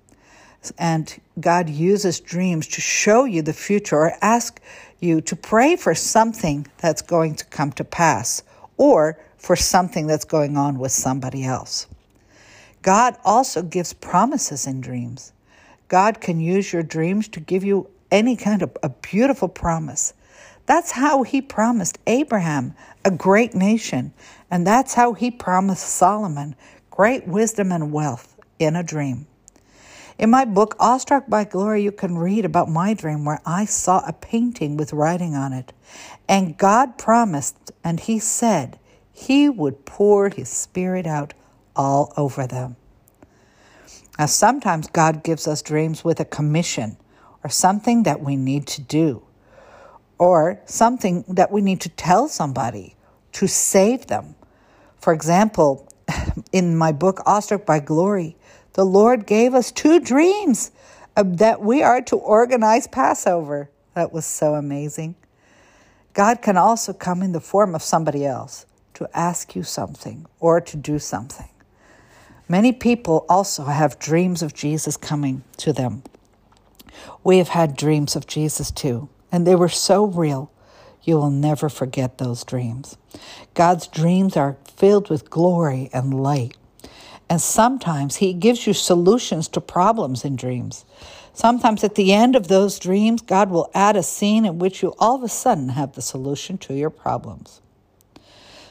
And 0.79 1.21
God 1.39 1.69
uses 1.69 2.19
dreams 2.19 2.67
to 2.69 2.81
show 2.81 3.25
you 3.25 3.43
the 3.43 3.53
future 3.53 3.97
or 3.97 4.13
ask 4.23 4.61
you 5.01 5.21
to 5.21 5.37
pray 5.37 5.77
for 5.77 5.95
something 5.95 6.67
that's 6.79 7.03
going 7.03 7.37
to 7.37 7.45
come 7.45 7.73
to 7.73 7.85
pass 7.85 8.43
or 8.79 9.19
for 9.37 9.55
something 9.55 10.07
that's 10.07 10.25
going 10.25 10.57
on 10.57 10.79
with 10.79 10.93
somebody 10.93 11.45
else. 11.45 11.87
God 12.81 13.17
also 13.23 13.63
gives 13.63 13.93
promises 13.93 14.67
in 14.67 14.81
dreams. 14.81 15.33
God 15.89 16.23
can 16.23 16.41
use 16.41 16.73
your 16.73 16.83
dreams 16.83 17.29
to 17.29 17.41
give 17.41 17.65
you 17.65 17.89
any 18.11 18.35
kind 18.35 18.63
of 18.63 18.75
a 18.83 18.89
beautiful 18.89 19.49
promise. 19.49 20.15
That's 20.65 20.93
how 20.93 21.23
he 21.23 21.43
promised 21.43 21.99
Abraham 22.07 22.75
a 23.09 23.17
great 23.17 23.55
nation. 23.55 24.13
And 24.51 24.67
that's 24.67 24.95
how 24.95 25.15
he 25.15 25.31
promised 25.31 25.89
Solomon 25.89 26.55
great 26.91 27.27
wisdom 27.29 27.71
and 27.71 27.93
wealth 27.93 28.37
in 28.59 28.75
a 28.75 28.83
dream. 28.83 29.27
In 30.19 30.31
my 30.31 30.45
book, 30.45 30.75
Awestruck 30.81 31.29
by 31.29 31.45
Glory, 31.45 31.85
you 31.85 31.93
can 31.93 32.19
read 32.19 32.45
about 32.45 32.69
my 32.69 32.93
dream 32.93 33.25
where 33.25 33.41
I 33.47 33.67
saw 33.67 34.03
a 34.05 34.13
painting 34.13 34.77
with 34.77 34.93
writing 34.93 35.37
on 35.37 35.53
it. 35.53 35.73
And 36.29 36.59
God 36.59 36.99
promised, 36.99 37.71
and 37.85 38.01
He 38.01 38.19
said, 38.19 38.81
He 39.13 39.49
would 39.49 39.87
pour 39.87 40.29
His 40.29 40.49
Spirit 40.49 41.07
out 41.07 41.35
all 41.77 42.13
over 42.17 42.49
them. 42.49 42.75
Now, 44.19 44.27
sometimes 44.27 44.89
God 44.89 45.23
gives 45.23 45.47
us 45.47 45.63
dreams 45.63 46.03
with 46.03 46.19
a 46.19 46.25
commission 46.25 46.97
or 47.45 47.51
something 47.51 48.03
that 48.03 48.21
we 48.21 48.35
need 48.35 48.67
to 48.67 48.81
do, 48.81 49.23
or 50.19 50.61
something 50.65 51.25
that 51.29 51.53
we 51.53 51.61
need 51.61 51.81
to 51.83 51.89
tell 51.91 52.27
somebody 52.27 52.97
to 53.39 53.47
save 53.47 54.09
them. 54.09 54.35
For 55.01 55.13
example, 55.13 55.89
in 56.53 56.77
my 56.77 56.91
book, 56.91 57.21
Awestruck 57.25 57.65
by 57.65 57.79
Glory, 57.79 58.37
the 58.73 58.85
Lord 58.85 59.29
gave 59.29 59.55
us 59.55 59.71
two 59.71 60.01
dreams 60.01 60.73
uh, 61.17 61.23
that 61.25 61.61
we 61.61 61.81
are 61.81 62.03
to 62.03 62.17
organize 62.17 62.89
Passover. 62.89 63.71
That 63.95 64.13
was 64.13 64.27
so 64.27 64.55
amazing. 64.55 65.15
God 66.15 66.43
can 66.43 66.57
also 66.57 66.93
come 66.93 67.23
in 67.23 67.31
the 67.31 67.41
form 67.41 67.77
of 67.77 67.83
somebody 67.83 68.27
else 68.27 68.67
to 68.95 69.09
ask 69.15 69.55
you 69.55 69.63
something 69.63 70.27
or 70.41 70.61
to 70.61 70.77
do 70.77 70.99
something. 70.99 71.49
Many 72.49 72.73
people 72.73 73.25
also 73.29 73.67
have 73.67 74.01
dreams 74.01 74.43
of 74.43 74.53
Jesus 74.53 74.97
coming 74.97 75.45
to 75.59 75.73
them. 75.73 76.03
We 77.23 77.39
have 77.39 77.51
had 77.51 77.77
dreams 77.77 78.17
of 78.17 78.27
Jesus 78.27 78.73
too, 78.73 79.09
and 79.31 79.47
they 79.47 79.55
were 79.55 79.69
so 79.69 80.07
real. 80.07 80.51
You 81.09 81.17
will 81.17 81.31
never 81.31 81.71
forget 81.71 82.19
those 82.19 82.45
dreams. 82.45 82.99
God's 83.55 83.87
dreams 83.87 84.37
are 84.37 84.59
filled 84.77 85.09
with 85.09 85.31
glory 85.31 85.89
and 85.91 86.23
light. 86.23 86.55
And 87.31 87.41
sometimes 87.41 88.17
He 88.17 88.35
gives 88.35 88.67
you 88.67 88.75
solutions 88.75 89.49
to 89.49 89.63
problems 89.63 90.23
in 90.23 90.37
dreams. 90.37 90.85
Sometimes 91.33 91.83
at 91.83 91.95
the 91.95 92.13
end 92.13 92.37
of 92.37 92.49
those 92.49 92.79
dreams, 92.79 93.23
God 93.23 93.49
will 93.49 93.71
add 93.73 93.97
a 93.97 94.03
scene 94.03 94.45
in 94.45 94.59
which 94.59 94.83
you 94.83 94.95
all 94.99 95.15
of 95.15 95.23
a 95.23 95.31
sudden 95.31 95.71
have 95.71 95.95
the 95.95 96.03
solution 96.03 96.59
to 96.59 96.75
your 96.75 96.91
problems. 96.91 97.63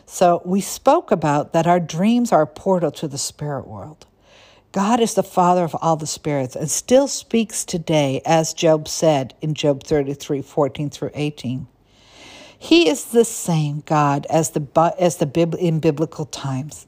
So 0.06 0.44
we 0.46 0.62
spoke 0.62 1.10
about 1.10 1.54
that 1.54 1.66
our 1.66 1.80
dreams 1.80 2.32
are 2.32 2.44
a 2.44 2.46
portal 2.46 2.92
to 2.92 3.08
the 3.08 3.18
spirit 3.18 3.68
world. 3.68 4.06
God 4.74 5.00
is 5.00 5.16
the 5.16 5.24
Father 5.24 5.64
of 5.64 5.76
all 5.82 5.96
the 5.96 6.06
spirits 6.06 6.56
and 6.56 6.70
still 6.70 7.08
speaks 7.08 7.66
today, 7.66 8.22
as 8.28 8.54
Job 8.54 8.88
said 8.88 9.34
in 9.42 9.56
Job 9.56 9.82
33 9.82 10.44
14 10.44 10.92
through 10.92 11.10
18. 11.16 11.66
He 12.60 12.90
is 12.90 13.06
the 13.06 13.26
same 13.26 13.84
God 13.86 14.26
as 14.30 14.52
the, 14.52 14.96
as 15.00 15.18
the 15.18 15.58
in 15.60 15.80
biblical 15.80 16.26
times. 16.26 16.88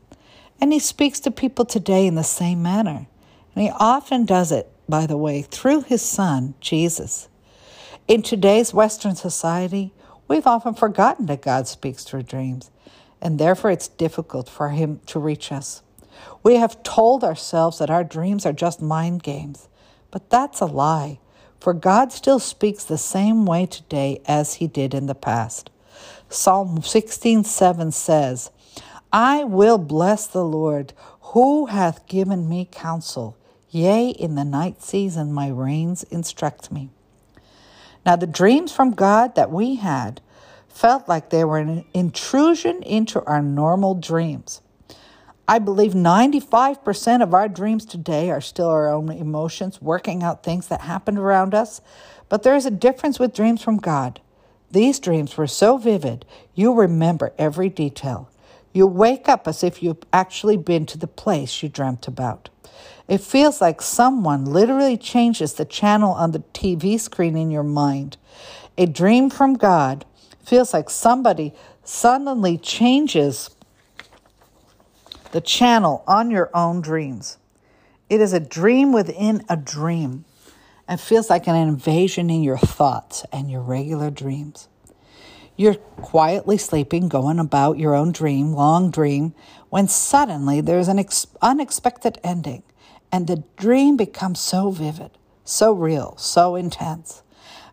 And 0.60 0.74
he 0.74 0.80
speaks 0.80 1.20
to 1.22 1.32
people 1.32 1.66
today 1.66 2.06
in 2.06 2.16
the 2.16 2.24
same 2.24 2.62
manner. 2.62 3.08
And 3.56 3.64
he 3.64 3.72
often 3.80 4.26
does 4.26 4.52
it, 4.52 4.72
by 4.88 5.06
the 5.06 5.18
way, 5.18 5.42
through 5.42 5.82
his 5.82 6.02
son, 6.02 6.56
Jesus. 6.60 7.30
In 8.08 8.22
today's 8.22 8.74
Western 8.74 9.16
society, 9.16 9.94
we've 10.28 10.48
often 10.48 10.74
forgotten 10.74 11.28
that 11.28 11.42
God 11.42 11.68
speaks 11.68 12.04
through 12.04 12.24
dreams, 12.24 12.72
and 13.22 13.38
therefore 13.38 13.72
it's 13.72 13.88
difficult 13.88 14.50
for 14.50 14.70
him 14.70 15.00
to 15.06 15.20
reach 15.20 15.52
us. 15.52 15.84
We 16.42 16.56
have 16.56 16.84
told 16.84 17.24
ourselves 17.24 17.78
that 17.80 17.90
our 17.90 18.04
dreams 18.04 18.46
are 18.46 18.54
just 18.54 18.82
mind 18.82 19.24
games, 19.24 19.68
but 20.12 20.30
that's 20.30 20.60
a 20.60 20.66
lie, 20.66 21.20
for 21.60 21.74
God 21.74 22.12
still 22.12 22.40
speaks 22.40 22.84
the 22.84 22.98
same 22.98 23.46
way 23.46 23.66
today 23.66 24.22
as 24.26 24.56
he 24.56 24.68
did 24.68 24.94
in 24.94 25.08
the 25.08 25.16
past. 25.16 25.70
Psalm 26.30 26.80
16:7 26.80 27.92
says, 27.92 28.52
I 29.12 29.44
will 29.44 29.78
bless 29.78 30.28
the 30.28 30.46
Lord, 30.46 30.94
who 31.34 31.68
hath 31.68 32.06
given 32.08 32.48
me 32.48 32.68
counsel. 32.72 33.36
Yea, 33.72 34.10
in 34.10 34.36
the 34.36 34.46
night 34.46 34.82
season 34.82 35.34
my 35.34 35.48
reins 35.50 36.04
instruct 36.04 36.72
me. 36.72 36.90
Now, 38.06 38.16
the 38.16 38.28
dreams 38.28 38.72
from 38.72 38.92
God 38.92 39.36
that 39.36 39.52
we 39.52 39.76
had 39.76 40.22
felt 40.68 41.08
like 41.08 41.30
they 41.30 41.44
were 41.44 41.58
an 41.58 41.86
intrusion 41.94 42.82
into 42.84 43.24
our 43.26 43.42
normal 43.42 43.96
dreams. 43.96 44.62
I 45.50 45.58
believe 45.58 45.94
95% 45.94 47.24
of 47.24 47.34
our 47.34 47.50
dreams 47.50 47.84
today 47.84 48.30
are 48.30 48.40
still 48.40 48.70
our 48.70 48.88
own 48.88 49.10
emotions, 49.10 49.82
working 49.82 50.22
out 50.22 50.44
things 50.44 50.68
that 50.68 50.82
happened 50.82 51.18
around 51.18 51.56
us. 51.56 51.82
But 52.30 52.44
there 52.44 52.56
is 52.56 52.68
a 52.68 52.72
difference 52.72 53.18
with 53.18 53.34
dreams 53.34 53.64
from 53.64 53.78
God. 53.78 54.22
These 54.70 55.00
dreams 55.00 55.38
were 55.38 55.48
so 55.48 55.78
vivid, 55.80 56.24
you 56.54 56.72
remember 56.72 57.34
every 57.40 57.68
detail. 57.68 58.30
You 58.74 58.86
wake 58.86 59.28
up 59.28 59.48
as 59.48 59.64
if 59.64 59.82
you've 59.82 60.04
actually 60.14 60.56
been 60.56 60.86
to 60.86 61.00
the 61.00 61.08
place 61.08 61.64
you 61.64 61.70
dreamt 61.70 62.08
about. 62.08 62.50
It 63.08 63.20
feels 63.20 63.60
like 63.60 63.82
someone 63.82 64.46
literally 64.46 64.98
changes 64.98 65.56
the 65.56 65.66
channel 65.66 66.12
on 66.12 66.30
the 66.30 66.44
TV 66.54 67.00
screen 67.00 67.36
in 67.36 67.50
your 67.50 67.64
mind. 67.64 68.18
A 68.78 68.86
dream 68.86 69.32
from 69.32 69.56
God 69.56 70.06
feels 70.46 70.76
like 70.76 70.92
somebody 70.92 71.56
suddenly 71.84 72.60
changes 72.60 73.50
the 75.32 75.42
channel 75.42 76.04
on 76.08 76.32
your 76.32 76.50
own 76.54 76.82
dreams. 76.82 77.38
It 78.10 78.22
is 78.22 78.34
a 78.34 78.40
dream 78.40 78.92
within 78.92 79.44
a 79.48 79.56
dream 79.56 80.26
and 80.88 81.00
feels 81.00 81.30
like 81.30 81.48
an 81.48 81.56
invasion 81.56 82.30
in 82.30 82.42
your 82.42 82.58
thoughts 82.58 83.24
and 83.32 83.52
your 83.52 83.62
regular 83.62 84.10
dreams. 84.10 84.68
You're 85.56 85.76
quietly 85.76 86.58
sleeping, 86.58 87.10
going 87.10 87.38
about 87.38 87.78
your 87.78 87.94
own 87.94 88.12
dream, 88.12 88.54
long 88.54 88.90
dream, 88.90 89.36
when 89.70 89.88
suddenly 89.88 90.62
there's 90.62 90.88
an 90.88 90.98
ex- 90.98 91.28
unexpected 91.42 92.18
ending, 92.24 92.64
and 93.12 93.28
the 93.28 93.44
dream 93.58 93.98
becomes 93.98 94.40
so 94.40 94.72
vivid, 94.72 95.12
so 95.44 95.74
real, 95.74 96.16
so 96.18 96.56
intense. 96.56 97.22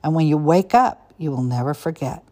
And 0.03 0.15
when 0.15 0.27
you 0.27 0.37
wake 0.37 0.75
up, 0.75 1.15
you 1.17 1.31
will 1.31 1.43
never 1.43 1.75
forget. 1.75 2.23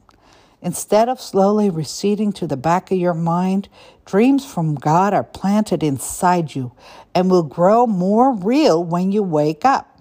Instead 0.64 1.10
of 1.10 1.20
slowly 1.20 1.68
receding 1.68 2.32
to 2.32 2.46
the 2.46 2.56
back 2.56 2.90
of 2.90 2.96
your 2.96 3.12
mind, 3.12 3.68
dreams 4.06 4.46
from 4.46 4.74
God 4.74 5.12
are 5.12 5.22
planted 5.22 5.82
inside 5.82 6.54
you 6.54 6.72
and 7.14 7.30
will 7.30 7.42
grow 7.42 7.86
more 7.86 8.34
real 8.34 8.82
when 8.82 9.12
you 9.12 9.22
wake 9.22 9.66
up. 9.66 10.00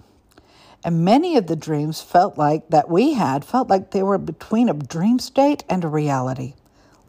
And 0.82 1.04
many 1.04 1.36
of 1.36 1.48
the 1.48 1.56
dreams 1.56 2.00
felt 2.00 2.38
like 2.38 2.70
that 2.70 2.88
we 2.88 3.12
had 3.12 3.44
felt 3.44 3.68
like 3.68 3.90
they 3.90 4.02
were 4.02 4.16
between 4.16 4.70
a 4.70 4.74
dream 4.74 5.18
state 5.18 5.64
and 5.68 5.84
a 5.84 5.88
reality, 5.88 6.54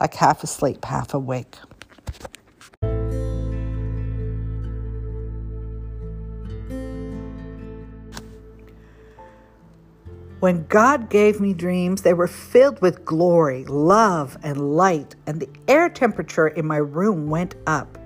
like 0.01 0.15
half 0.15 0.43
asleep, 0.43 0.83
half 0.83 1.13
awake. 1.13 1.55
When 10.45 10.67
God 10.67 11.09
gave 11.09 11.41
me 11.41 11.53
dreams, 11.53 12.03
they 12.03 12.13
were 12.13 12.27
filled 12.27 12.79
with 12.79 13.03
glory, 13.03 13.65
love, 13.65 14.37
and 14.43 14.75
light, 14.75 15.15
and 15.25 15.39
the 15.39 15.49
air 15.67 15.89
temperature 15.89 16.49
in 16.49 16.67
my 16.67 16.77
room 16.77 17.31
went 17.31 17.55
up. 17.65 17.97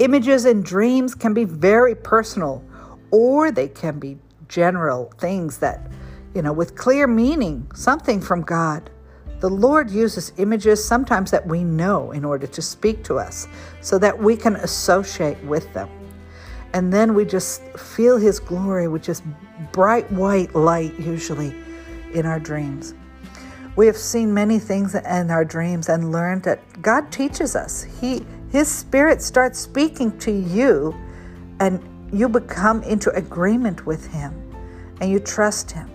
Images 0.00 0.44
and 0.44 0.64
dreams 0.64 1.14
can 1.14 1.32
be 1.34 1.44
very 1.44 1.94
personal, 1.94 2.64
or 3.12 3.52
they 3.52 3.68
can 3.68 4.00
be 4.00 4.18
general 4.48 5.12
things 5.18 5.58
that, 5.58 5.88
you 6.34 6.42
know, 6.42 6.52
with 6.52 6.74
clear 6.74 7.06
meaning, 7.06 7.70
something 7.76 8.20
from 8.20 8.42
God. 8.42 8.90
The 9.38 9.48
Lord 9.48 9.88
uses 9.88 10.32
images 10.38 10.84
sometimes 10.84 11.30
that 11.30 11.46
we 11.46 11.62
know 11.62 12.10
in 12.10 12.24
order 12.24 12.48
to 12.48 12.60
speak 12.60 13.04
to 13.04 13.20
us 13.20 13.46
so 13.80 14.00
that 14.00 14.18
we 14.18 14.36
can 14.36 14.56
associate 14.56 15.40
with 15.44 15.72
them. 15.74 15.88
And 16.74 16.92
then 16.92 17.14
we 17.14 17.24
just 17.24 17.62
feel 17.78 18.16
His 18.16 18.38
glory, 18.38 18.88
which 18.88 19.08
is 19.08 19.22
bright 19.72 20.10
white 20.10 20.54
light, 20.54 20.98
usually 20.98 21.54
in 22.14 22.26
our 22.26 22.40
dreams. 22.40 22.94
We 23.76 23.86
have 23.86 23.96
seen 23.96 24.32
many 24.32 24.58
things 24.58 24.94
in 24.94 25.30
our 25.30 25.44
dreams 25.44 25.88
and 25.88 26.12
learned 26.12 26.42
that 26.44 26.82
God 26.82 27.10
teaches 27.10 27.56
us. 27.56 27.82
He, 28.00 28.24
His 28.50 28.68
Spirit 28.68 29.22
starts 29.22 29.58
speaking 29.58 30.18
to 30.18 30.30
you, 30.30 30.94
and 31.60 31.80
you 32.12 32.28
become 32.28 32.82
into 32.82 33.10
agreement 33.10 33.86
with 33.86 34.06
Him 34.08 34.42
and 35.00 35.10
you 35.10 35.18
trust 35.18 35.70
Him. 35.70 35.90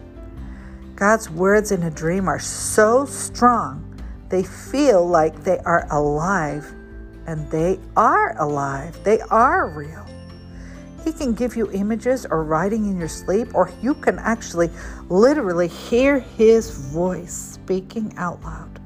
God's 0.95 1.29
words 1.29 1.71
in 1.71 1.83
a 1.83 1.91
dream 1.91 2.27
are 2.27 2.39
so 2.39 3.05
strong, 3.05 3.83
they 4.29 4.43
feel 4.43 5.07
like 5.07 5.43
they 5.43 5.59
are 5.59 5.87
alive, 5.91 6.73
and 7.27 7.49
they 7.51 7.79
are 7.95 8.35
alive. 8.41 9.01
They 9.03 9.21
are 9.21 9.69
real. 9.69 10.06
He 11.03 11.13
can 11.13 11.33
give 11.33 11.55
you 11.55 11.71
images 11.71 12.25
or 12.25 12.43
writing 12.43 12.89
in 12.89 12.97
your 12.97 13.07
sleep, 13.07 13.53
or 13.53 13.71
you 13.81 13.93
can 13.93 14.19
actually 14.19 14.69
literally 15.09 15.67
hear 15.67 16.19
His 16.19 16.71
voice 16.71 17.33
speaking 17.33 18.13
out 18.17 18.43
loud. 18.43 18.79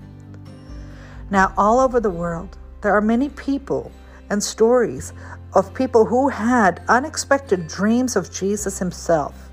Now, 1.29 1.53
all 1.57 1.79
over 1.79 1.99
the 1.99 2.09
world, 2.09 2.57
there 2.81 2.93
are 2.93 3.01
many 3.01 3.29
people 3.29 3.91
and 4.29 4.43
stories 4.43 5.13
of 5.53 5.73
people 5.73 6.05
who 6.05 6.29
had 6.29 6.83
unexpected 6.87 7.67
dreams 7.67 8.15
of 8.15 8.31
Jesus 8.31 8.79
Himself. 8.79 9.49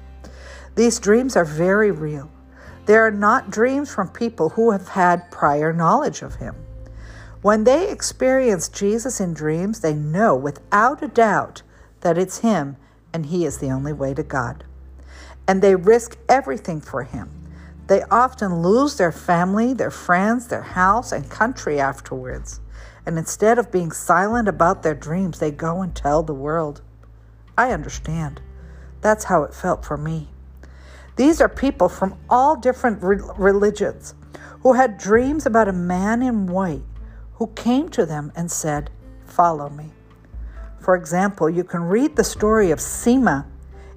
These 0.75 1.01
dreams 1.01 1.37
are 1.37 1.45
very 1.45 1.91
real. 1.91 2.31
They 2.87 2.97
are 2.97 3.11
not 3.11 3.51
dreams 3.51 3.93
from 3.93 4.09
people 4.09 4.51
who 4.51 4.71
have 4.71 4.89
had 4.89 5.31
prior 5.31 5.73
knowledge 5.73 6.23
of 6.23 6.37
Him. 6.37 6.55
When 7.43 7.65
they 7.65 7.91
experience 7.91 8.69
Jesus 8.69 9.21
in 9.21 9.35
dreams, 9.35 9.81
they 9.81 9.95
know 9.95 10.35
without 10.35 11.03
a 11.03 11.09
doubt 11.09 11.63
that 12.01 12.19
it's 12.19 12.39
Him 12.39 12.77
and 13.13 13.27
He 13.27 13.45
is 13.45 13.59
the 13.59 13.71
only 13.71 13.93
way 13.93 14.15
to 14.15 14.23
God. 14.23 14.65
And 15.47 15.63
they 15.63 15.75
risk 15.75 16.17
everything 16.29 16.81
for 16.81 17.05
Him. 17.05 17.31
They 17.87 18.03
often 18.11 18.63
lose 18.63 18.97
their 18.97 19.13
family, 19.13 19.73
their 19.73 19.91
friends, 19.91 20.49
their 20.49 20.63
house, 20.63 21.11
and 21.11 21.31
country 21.31 21.81
afterwards. 21.81 22.61
And 23.07 23.17
instead 23.17 23.59
of 23.59 23.73
being 23.73 23.91
silent 23.91 24.49
about 24.49 24.83
their 24.83 24.95
dreams, 24.95 25.39
they 25.39 25.51
go 25.51 25.81
and 25.81 25.95
tell 25.95 26.23
the 26.23 26.35
world. 26.35 26.83
I 27.57 27.73
understand. 27.73 28.43
That's 29.01 29.25
how 29.25 29.43
it 29.45 29.55
felt 29.55 29.85
for 29.85 29.97
me. 29.97 30.29
These 31.17 31.41
are 31.41 31.49
people 31.49 31.89
from 31.89 32.19
all 32.29 32.55
different 32.55 33.03
re- 33.03 33.19
religions 33.37 34.15
who 34.61 34.75
had 34.75 34.99
dreams 34.99 35.47
about 35.47 35.69
a 35.69 35.73
man 35.73 36.23
in 36.23 36.47
white 36.47 36.83
who 37.35 37.47
came 37.49 37.89
to 37.91 38.05
them 38.05 38.33
and 38.37 38.51
said, 38.51 38.91
Follow 39.25 39.71
me. 39.71 39.93
For 40.89 40.97
example, 40.97 41.51
you 41.51 41.65
can 41.65 41.83
read 41.83 42.17
the 42.17 42.25
story 42.25 42.71
of 42.71 42.79
Seema 42.79 43.45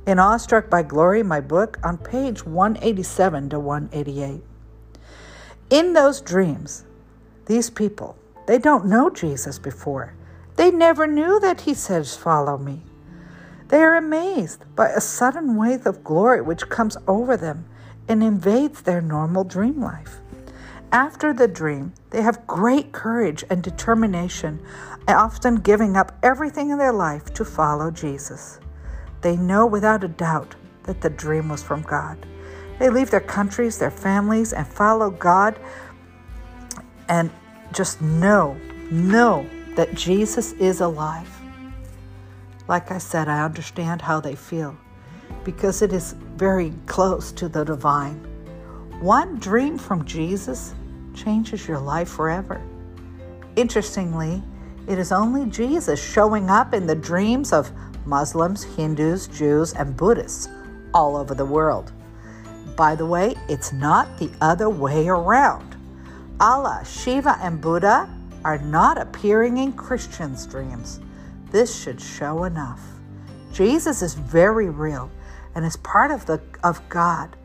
in 0.06 0.20
Awestruck 0.20 0.70
by 0.70 0.84
Glory, 0.84 1.24
my 1.24 1.40
book, 1.40 1.80
on 1.86 1.98
page 1.98 2.46
187 2.46 3.50
to 3.52 3.60
188. 3.62 4.42
In 5.70 5.94
those 5.94 6.20
dreams, 6.20 6.84
these 7.46 7.70
people, 7.70 8.18
they 8.46 8.58
don't 8.58 8.88
know 8.88 9.10
Jesus 9.10 9.58
before. 9.58 10.16
They 10.58 10.70
never 10.70 11.08
knew 11.08 11.40
that 11.40 11.62
he 11.62 11.74
says, 11.74 12.18
Follow 12.18 12.58
me. 12.58 12.82
They 13.70 13.82
are 13.82 13.96
amazed 13.96 14.66
by 14.76 14.90
a 14.90 15.00
sudden 15.00 15.56
wave 15.56 15.86
of 15.86 16.04
glory 16.04 16.42
which 16.42 16.68
comes 16.68 16.98
over 17.08 17.38
them 17.38 17.64
and 18.10 18.22
invades 18.22 18.82
their 18.82 19.00
normal 19.00 19.46
dream 19.46 19.82
life. 19.82 20.21
After 20.92 21.34
the 21.34 21.48
dream, 21.48 21.94
they 22.10 22.22
have 22.22 22.46
great 22.48 22.92
courage 22.92 23.46
and 23.50 23.64
determination, 23.64 24.62
often 25.08 25.56
giving 25.56 25.96
up 25.96 26.18
everything 26.22 26.70
in 26.70 26.78
their 26.78 26.92
life 26.92 27.34
to 27.34 27.46
follow 27.46 27.92
Jesus. 27.92 28.60
They 29.22 29.38
know 29.38 29.66
without 29.66 30.04
a 30.04 30.10
doubt 30.10 30.56
that 30.84 31.00
the 31.00 31.10
dream 31.10 31.48
was 31.48 31.64
from 31.64 31.82
God. 31.84 32.26
They 32.78 32.90
leave 32.90 33.10
their 33.10 33.22
countries, 33.22 33.78
their 33.78 33.92
families, 33.92 34.52
and 34.52 34.68
follow 34.68 35.12
God 35.12 35.58
and 37.08 37.30
just 37.72 38.02
know, 38.02 38.58
know 38.90 39.48
that 39.76 39.94
Jesus 39.96 40.52
is 40.54 40.82
alive. 40.82 41.30
Like 42.68 42.92
I 42.92 42.98
said, 42.98 43.30
I 43.30 43.46
understand 43.46 44.02
how 44.02 44.20
they 44.20 44.36
feel 44.36 44.76
because 45.46 45.82
it 45.82 45.94
is 45.94 46.16
very 46.36 46.74
close 46.86 47.32
to 47.34 47.48
the 47.48 47.64
divine. 47.64 48.28
One 49.00 49.40
dream 49.40 49.78
from 49.78 50.06
Jesus 50.06 50.74
changes 51.14 51.68
your 51.68 51.80
life 51.80 52.10
forever. 52.10 52.62
Interestingly, 53.56 54.42
it 54.88 54.98
is 54.98 55.12
only 55.12 55.46
Jesus 55.50 56.02
showing 56.02 56.50
up 56.50 56.74
in 56.74 56.88
the 56.88 56.96
dreams 56.96 57.54
of 57.54 57.72
Muslims, 58.06 58.64
Hindus, 58.64 59.28
Jews, 59.28 59.74
and 59.74 59.96
Buddhists 59.96 60.50
all 60.94 61.16
over 61.16 61.36
the 61.36 61.46
world. 61.46 61.92
By 62.76 62.96
the 62.96 63.06
way, 63.06 63.36
it's 63.48 63.72
not 63.74 64.18
the 64.18 64.32
other 64.42 64.70
way 64.70 65.08
around. 65.08 65.76
Allah, 66.40 66.84
Shiva, 66.86 67.38
and 67.42 67.62
Buddha 67.62 68.10
are 68.44 68.58
not 68.58 69.00
appearing 69.00 69.58
in 69.58 69.74
Christians' 69.74 70.48
dreams. 70.48 71.00
This 71.52 71.80
should 71.80 72.02
show 72.02 72.46
enough. 72.46 72.82
Jesus 73.54 74.02
is 74.02 74.14
very 74.16 74.70
real 74.70 75.12
and 75.54 75.66
is 75.66 75.76
part 75.78 76.12
of 76.12 76.26
the 76.26 76.42
of 76.64 76.82
God 76.90 77.36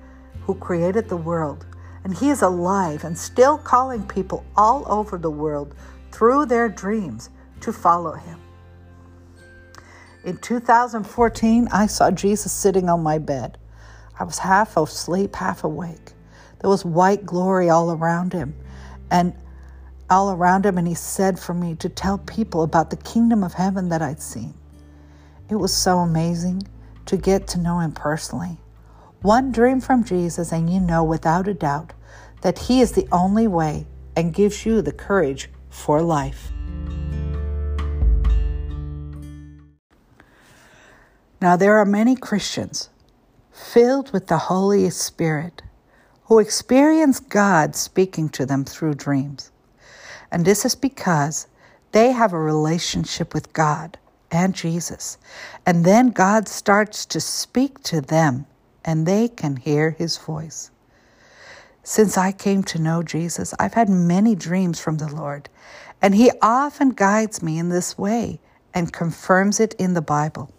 who 0.42 0.54
created 0.54 1.08
the 1.08 1.16
world 1.16 1.66
and 2.06 2.16
He 2.16 2.30
is 2.30 2.42
alive 2.42 3.02
and 3.02 3.18
still 3.18 3.58
calling 3.58 4.06
people 4.06 4.46
all 4.56 4.84
over 4.86 5.18
the 5.18 5.28
world 5.28 5.74
through 6.12 6.46
their 6.46 6.68
dreams 6.68 7.30
to 7.62 7.72
follow 7.72 8.12
Him. 8.12 8.38
In 10.22 10.36
2014, 10.36 11.66
I 11.72 11.86
saw 11.86 12.12
Jesus 12.12 12.52
sitting 12.52 12.88
on 12.88 13.02
my 13.02 13.18
bed. 13.18 13.58
I 14.20 14.22
was 14.22 14.38
half 14.38 14.76
asleep, 14.76 15.34
half 15.34 15.64
awake. 15.64 16.12
There 16.60 16.70
was 16.70 16.84
white 16.84 17.26
glory 17.26 17.70
all 17.70 17.90
around 17.90 18.32
him, 18.32 18.54
and 19.10 19.34
all 20.08 20.30
around 20.30 20.64
him, 20.64 20.78
and 20.78 20.86
he 20.86 20.94
said 20.94 21.40
for 21.40 21.54
me 21.54 21.74
to 21.74 21.88
tell 21.88 22.18
people 22.18 22.62
about 22.62 22.90
the 22.90 22.96
kingdom 22.98 23.42
of 23.42 23.54
heaven 23.54 23.88
that 23.88 24.00
I'd 24.00 24.22
seen. 24.22 24.54
It 25.50 25.56
was 25.56 25.74
so 25.74 25.98
amazing 25.98 26.68
to 27.06 27.16
get 27.16 27.48
to 27.48 27.58
know 27.58 27.80
him 27.80 27.90
personally. 27.90 28.58
One 29.22 29.50
dream 29.50 29.80
from 29.80 30.04
Jesus, 30.04 30.52
and 30.52 30.70
you 30.70 30.80
know 30.80 31.02
without 31.02 31.48
a 31.48 31.54
doubt 31.54 31.92
that 32.42 32.58
He 32.58 32.80
is 32.80 32.92
the 32.92 33.08
only 33.10 33.46
way 33.46 33.86
and 34.14 34.34
gives 34.34 34.64
you 34.64 34.82
the 34.82 34.92
courage 34.92 35.50
for 35.68 36.02
life. 36.02 36.52
Now, 41.40 41.56
there 41.56 41.76
are 41.78 41.84
many 41.84 42.16
Christians 42.16 42.88
filled 43.52 44.12
with 44.12 44.26
the 44.26 44.38
Holy 44.38 44.88
Spirit 44.90 45.62
who 46.24 46.38
experience 46.38 47.20
God 47.20 47.76
speaking 47.76 48.28
to 48.30 48.46
them 48.46 48.64
through 48.64 48.94
dreams. 48.94 49.50
And 50.30 50.44
this 50.44 50.64
is 50.64 50.74
because 50.74 51.46
they 51.92 52.12
have 52.12 52.32
a 52.32 52.38
relationship 52.38 53.32
with 53.32 53.52
God 53.52 53.98
and 54.30 54.54
Jesus. 54.54 55.18
And 55.64 55.84
then 55.84 56.10
God 56.10 56.48
starts 56.48 57.06
to 57.06 57.20
speak 57.20 57.82
to 57.84 58.00
them 58.00 58.46
and 58.86 59.04
they 59.04 59.28
can 59.28 59.56
hear 59.56 59.90
his 59.90 60.16
voice. 60.16 60.70
Since 61.82 62.18
I 62.18 62.32
came 62.32 62.64
to 62.64 62.80
know 62.80 63.04
Jesus, 63.04 63.54
I've 63.60 63.74
had 63.74 63.88
many 63.88 64.34
dreams 64.34 64.80
from 64.80 64.96
the 64.96 65.06
Lord, 65.06 65.48
and 66.02 66.16
He 66.16 66.32
often 66.42 66.90
guides 66.90 67.44
me 67.44 67.60
in 67.60 67.68
this 67.68 67.96
way 67.96 68.40
and 68.74 68.92
confirms 68.92 69.60
it 69.60 69.72
in 69.74 69.94
the 69.94 70.02
Bible. 70.02 70.50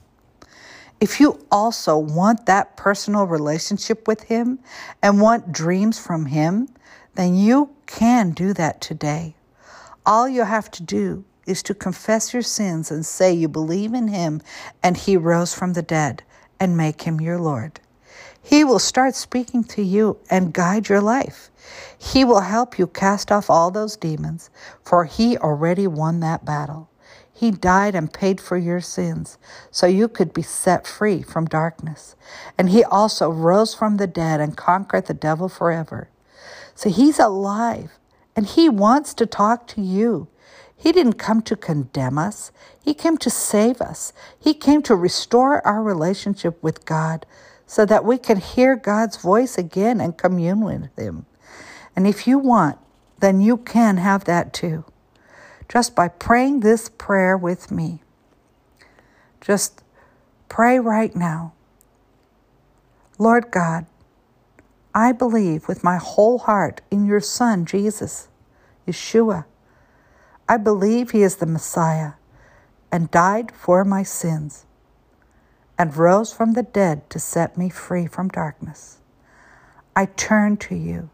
If 1.02 1.20
you 1.20 1.46
also 1.52 1.98
want 1.98 2.46
that 2.46 2.78
personal 2.78 3.26
relationship 3.26 4.08
with 4.08 4.24
Him 4.24 4.60
and 5.04 5.20
want 5.20 5.52
dreams 5.52 6.00
from 6.00 6.28
Him, 6.28 6.70
then 7.16 7.36
you 7.36 7.72
can 7.88 8.32
do 8.32 8.54
that 8.54 8.80
today. 8.80 9.36
All 10.06 10.30
you 10.30 10.46
have 10.46 10.72
to 10.72 10.84
do 10.84 11.26
is 11.46 11.62
to 11.64 11.74
confess 11.74 12.32
your 12.32 12.42
sins 12.42 12.90
and 12.90 13.06
say 13.06 13.34
you 13.34 13.50
believe 13.50 13.94
in 13.94 14.08
Him 14.08 14.42
and 14.82 14.96
He 14.96 15.18
rose 15.18 15.54
from 15.54 15.74
the 15.74 15.82
dead 15.82 16.24
and 16.58 16.78
make 16.78 17.02
Him 17.02 17.20
your 17.20 17.38
Lord. 17.38 17.82
He 18.48 18.64
will 18.64 18.80
start 18.80 19.14
speaking 19.14 19.66
to 19.66 19.82
you 19.82 20.20
and 20.30 20.54
guide 20.54 20.88
your 20.88 21.02
life. 21.02 21.52
He 21.98 22.24
will 22.24 22.40
help 22.40 22.80
you 22.80 22.88
cast 22.88 23.30
off 23.30 23.50
all 23.50 23.72
those 23.72 23.98
demons, 23.98 24.50
for 24.86 25.04
He 25.04 25.38
already 25.38 25.86
won 25.86 26.22
that 26.22 26.46
battle. 26.46 26.90
He 27.34 27.52
died 27.52 27.94
and 27.94 28.14
paid 28.14 28.40
for 28.40 28.56
your 28.56 28.80
sins 28.80 29.38
so 29.70 29.86
you 29.86 30.08
could 30.08 30.34
be 30.34 30.44
set 30.44 30.88
free 30.88 31.22
from 31.22 31.44
darkness. 31.44 32.16
And 32.58 32.70
He 32.70 32.86
also 32.86 33.30
rose 33.30 33.74
from 33.74 33.98
the 33.98 34.08
dead 34.08 34.40
and 34.40 34.56
conquered 34.56 35.08
the 35.08 35.14
devil 35.14 35.50
forever. 35.50 36.08
So 36.74 36.90
He's 36.90 37.20
alive 37.20 38.00
and 38.34 38.46
He 38.46 38.70
wants 38.70 39.14
to 39.16 39.26
talk 39.26 39.68
to 39.68 39.82
you. 39.82 40.30
He 40.74 40.94
didn't 40.94 41.16
come 41.16 41.42
to 41.42 41.58
condemn 41.58 42.18
us. 42.18 42.54
He 42.82 42.94
came 42.94 43.18
to 43.18 43.30
save 43.30 43.82
us. 43.82 44.14
He 44.40 44.54
came 44.54 44.82
to 44.84 44.96
restore 44.96 45.66
our 45.68 45.84
relationship 45.84 46.64
with 46.64 46.86
God 46.86 47.26
so 47.68 47.86
that 47.86 48.06
we 48.06 48.18
can 48.18 48.38
hear 48.38 48.78
God's 48.78 49.18
voice 49.18 49.58
again 49.58 50.00
and 50.00 50.18
commune 50.18 50.62
with 50.62 50.98
Him. 50.98 51.26
And 51.96 52.08
if 52.08 52.26
you 52.26 52.40
want, 52.40 52.80
then 53.20 53.42
you 53.42 53.58
can 53.58 53.98
have 53.98 54.24
that 54.24 54.54
too. 54.54 54.86
Just 55.68 55.94
by 55.94 56.08
praying 56.08 56.62
this 56.62 56.90
prayer 56.90 57.38
with 57.38 57.70
me. 57.70 58.02
Just 59.42 59.84
pray 60.48 60.80
right 60.80 61.14
now. 61.14 61.54
Lord 63.20 63.52
God, 63.52 63.86
I 64.96 65.12
believe 65.12 65.68
with 65.68 65.84
my 65.84 65.98
whole 65.98 66.40
heart 66.40 66.82
in 66.90 67.06
your 67.06 67.20
Son, 67.20 67.66
Jesus, 67.66 68.30
Yeshua. 68.88 69.46
I 70.48 70.56
believe 70.56 71.12
he 71.12 71.22
is 71.22 71.36
the 71.36 71.46
Messiah 71.46 72.14
and 72.92 73.12
died 73.12 73.52
for 73.52 73.84
my 73.84 74.04
sins 74.04 74.67
and 75.78 75.96
rose 75.96 76.34
from 76.34 76.54
the 76.54 76.64
dead 76.64 77.10
to 77.10 77.20
set 77.20 77.58
me 77.58 77.70
free 77.70 78.08
from 78.08 78.30
darkness. 78.30 78.98
I 79.96 80.06
turn 80.06 80.58
to 80.58 80.76
you 80.76 81.10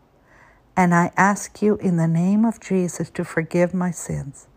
and 0.76 0.94
I 0.94 1.12
ask 1.16 1.62
you 1.62 1.76
in 1.78 1.98
the 1.98 2.08
name 2.08 2.46
of 2.46 2.60
Jesus 2.60 3.10
to 3.12 3.24
forgive 3.24 3.74
my 3.74 3.92
sins 3.92 4.48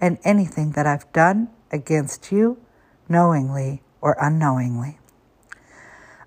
and 0.00 0.18
anything 0.24 0.72
that 0.72 0.86
I've 0.86 1.10
done 1.12 1.48
against 1.70 2.32
you, 2.32 2.58
knowingly 3.08 3.82
or 4.00 4.16
unknowingly. 4.20 4.98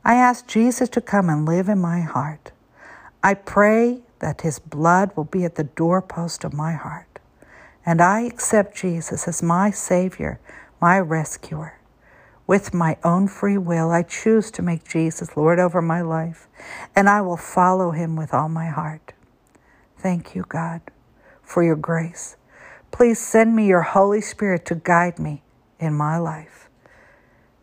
I 0.06 0.16
ask 0.16 0.48
Jesus 0.48 0.90
to 0.90 1.02
come 1.02 1.30
and 1.30 1.46
live 1.46 1.70
in 1.70 1.80
my 1.80 2.02
heart. 2.02 2.52
I 3.24 3.34
pray 3.34 4.02
that 4.20 4.42
his 4.42 4.60
blood 4.60 5.12
will 5.16 5.24
be 5.24 5.44
at 5.46 5.56
the 5.56 5.64
doorpost 5.64 6.44
of 6.44 6.54
my 6.54 6.74
heart. 6.74 7.20
And 7.86 8.02
I 8.02 8.22
accept 8.22 8.76
Jesus 8.78 9.28
as 9.28 9.44
my 9.44 9.72
Savior, 9.72 10.40
my 10.80 11.00
rescuer. 11.00 11.80
With 12.46 12.74
my 12.74 12.98
own 13.04 13.28
free 13.28 13.58
will, 13.58 13.91
I 13.91 14.04
choose 14.04 14.52
to 14.52 14.62
make 14.62 14.88
Jesus 14.88 15.38
Lord 15.38 15.60
over 15.60 15.82
my 15.82 16.02
life, 16.02 16.48
and 16.96 17.08
I 17.08 17.22
will 17.22 17.38
follow 17.38 17.91
him 17.91 18.16
with 18.16 18.34
all 18.34 18.50
my 18.50 18.68
heart. 18.68 19.14
Thank 19.98 20.36
you, 20.36 20.44
God, 20.48 20.82
for 21.41 21.64
your 21.64 21.78
grace. 21.78 22.36
Please 22.91 23.20
send 23.20 23.56
me 23.56 23.68
your 23.68 23.82
Holy 23.82 24.20
Spirit 24.22 24.66
to 24.66 24.76
guide 24.76 25.20
me 25.20 25.41
in 25.80 25.94
my 25.94 26.18
life. 26.18 26.70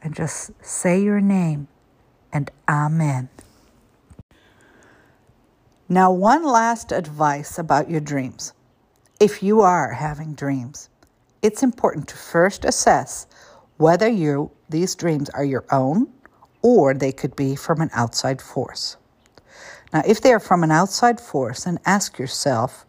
And 0.02 0.14
just 0.14 0.52
say 0.64 1.02
your 1.02 1.20
name 1.20 1.68
and 2.32 2.50
Amen. 2.68 3.28
Now, 5.88 6.10
one 6.10 6.44
last 6.44 6.92
advice 6.92 7.58
about 7.58 7.90
your 7.90 8.00
dreams. 8.00 8.54
If 9.18 9.42
you 9.42 9.60
are 9.60 9.92
having 9.92 10.34
dreams, 10.34 10.88
it's 11.42 11.62
important 11.62 12.08
to 12.08 12.16
first 12.16 12.64
assess 12.64 13.26
whether 13.80 14.08
you, 14.08 14.50
these 14.68 14.94
dreams 14.94 15.30
are 15.30 15.44
your 15.44 15.64
own 15.72 16.06
or 16.60 16.92
they 16.92 17.12
could 17.12 17.34
be 17.34 17.56
from 17.56 17.80
an 17.80 17.88
outside 17.94 18.42
force. 18.42 18.98
Now, 19.90 20.02
if 20.06 20.20
they 20.20 20.34
are 20.34 20.38
from 20.38 20.62
an 20.62 20.70
outside 20.70 21.18
force, 21.18 21.64
then 21.64 21.78
ask 21.86 22.18
yourself 22.18 22.84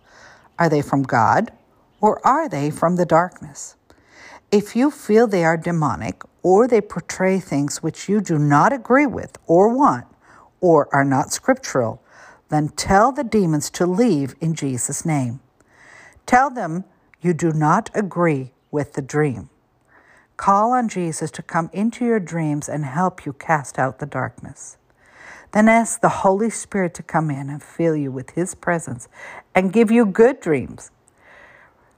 are 0.60 0.68
they 0.68 0.82
from 0.82 1.04
God 1.04 1.54
or 2.02 2.20
are 2.28 2.50
they 2.50 2.70
from 2.70 2.98
the 2.98 3.06
darkness? 3.06 3.78
If 4.52 4.76
you 4.76 4.92
feel 4.92 5.28
they 5.28 5.46
are 5.46 5.56
demonic 5.56 6.24
or 6.44 6.68
they 6.68 6.82
portray 6.82 7.40
things 7.40 7.82
which 7.82 8.10
you 8.10 8.20
do 8.20 8.38
not 8.38 8.74
agree 8.74 9.06
with 9.06 9.38
or 9.48 9.74
want 9.74 10.08
or 10.60 10.94
are 10.94 11.06
not 11.06 11.32
scriptural, 11.32 12.04
then 12.50 12.68
tell 12.68 13.14
the 13.14 13.24
demons 13.24 13.70
to 13.70 13.86
leave 13.86 14.36
in 14.42 14.54
Jesus' 14.54 15.06
name. 15.06 15.40
Tell 16.26 16.50
them 16.50 16.84
you 17.22 17.34
do 17.34 17.54
not 17.54 17.90
agree 17.94 18.52
with 18.72 18.94
the 18.94 19.02
dream. 19.02 19.51
Call 20.38 20.72
on 20.72 20.90
Jesus 20.90 21.30
to 21.32 21.42
come 21.42 21.70
into 21.74 22.06
your 22.06 22.20
dreams 22.20 22.68
and 22.68 22.86
help 22.86 23.26
you 23.26 23.34
cast 23.34 23.78
out 23.78 24.00
the 24.00 24.06
darkness. 24.06 24.78
Then 25.52 25.68
ask 25.68 26.02
the 26.02 26.10
Holy 26.10 26.50
Spirit 26.50 26.94
to 26.96 27.04
come 27.04 27.30
in 27.30 27.50
and 27.50 27.62
fill 27.62 27.96
you 27.96 28.12
with 28.12 28.32
His 28.32 28.56
presence 28.56 29.08
and 29.54 29.74
give 29.74 29.92
you 29.92 30.06
good 30.06 30.40
dreams. 30.40 30.92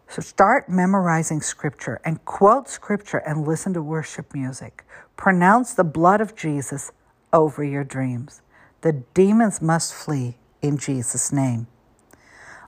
So 0.07 0.21
start 0.21 0.69
memorizing 0.69 1.41
scripture 1.41 1.99
and 2.03 2.23
quote 2.25 2.69
scripture 2.69 3.17
and 3.17 3.47
listen 3.47 3.73
to 3.73 3.81
worship 3.81 4.33
music. 4.33 4.83
Pronounce 5.17 5.73
the 5.73 5.83
blood 5.83 6.21
of 6.21 6.35
Jesus 6.35 6.91
over 7.31 7.63
your 7.63 7.83
dreams. 7.83 8.41
The 8.81 9.03
demons 9.13 9.61
must 9.61 9.93
flee 9.93 10.37
in 10.61 10.77
Jesus' 10.77 11.31
name. 11.31 11.67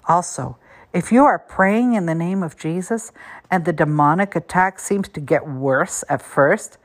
Also, 0.08 0.58
if 0.96 1.12
you 1.12 1.26
are 1.26 1.38
praying 1.38 1.94
in 1.94 2.06
the 2.06 2.16
name 2.16 2.42
of 2.42 2.58
Jesus 2.58 3.12
and 3.52 3.66
the 3.66 3.74
demonic 3.74 4.34
attack 4.34 4.80
seems 4.80 5.10
to 5.10 5.20
get 5.20 5.46
worse 5.46 6.06
at 6.08 6.22
first, 6.22 6.78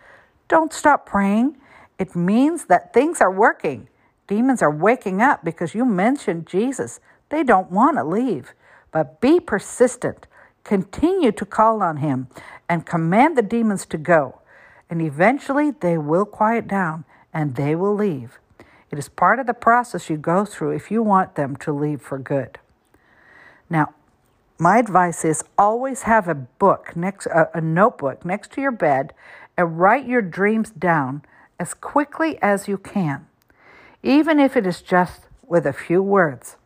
don't 0.49 0.73
stop 0.73 1.07
praying. 1.07 1.57
It 1.97 2.17
means 2.17 2.65
that 2.65 2.93
things 2.93 3.21
are 3.21 3.31
working. 3.31 3.89
Demons 4.27 4.63
are 4.63 4.71
waking 4.71 5.23
up 5.23 5.45
because 5.45 5.77
you 5.77 5.85
mentioned 5.85 6.49
Jesus. 6.49 6.99
They 7.29 7.45
don't 7.45 7.71
want 7.71 7.99
to 7.99 8.05
leave. 8.05 8.53
But 8.91 9.21
be 9.21 9.39
persistent. 9.39 10.27
Continue 10.65 11.31
to 11.31 11.45
call 11.47 11.81
on 11.81 11.99
Him 11.99 12.27
and 12.69 12.85
command 12.85 13.37
the 13.37 13.43
demons 13.43 13.87
to 13.87 13.97
go. 13.97 14.41
And 14.91 15.01
eventually 15.01 15.71
they 15.71 15.97
will 15.97 16.25
quiet 16.25 16.67
down 16.67 17.05
and 17.33 17.55
they 17.55 17.77
will 17.77 17.95
leave. 17.95 18.41
It 18.91 18.99
is 18.99 19.09
part 19.09 19.39
of 19.39 19.47
the 19.47 19.55
process 19.55 20.11
you 20.11 20.17
go 20.17 20.45
through 20.45 20.73
if 20.73 20.91
you 20.91 21.01
want 21.01 21.37
them 21.37 21.55
to 21.59 21.73
leave 21.73 22.03
for 22.03 22.19
good. 22.19 22.59
Now, 23.71 23.95
my 24.61 24.77
advice 24.77 25.25
is 25.25 25.43
always 25.57 26.03
have 26.03 26.29
a 26.29 26.35
book 26.35 26.95
next 26.95 27.25
a, 27.27 27.49
a 27.57 27.61
notebook 27.63 28.25
next 28.27 28.53
to 28.53 28.61
your 28.61 28.71
bed 28.71 29.15
and 29.57 29.81
write 29.81 30.07
your 30.07 30.21
dreams 30.21 30.71
down 30.71 31.23
as 31.59 31.73
quickly 31.73 32.39
as 32.43 32.69
you 32.69 32.77
can 32.77 33.27
even 34.03 34.39
if 34.39 34.57
it 34.59 34.67
is 34.67 34.83
just 34.83 35.23
with 35.47 35.65
a 35.67 35.73
few 35.73 36.03
words 36.03 36.57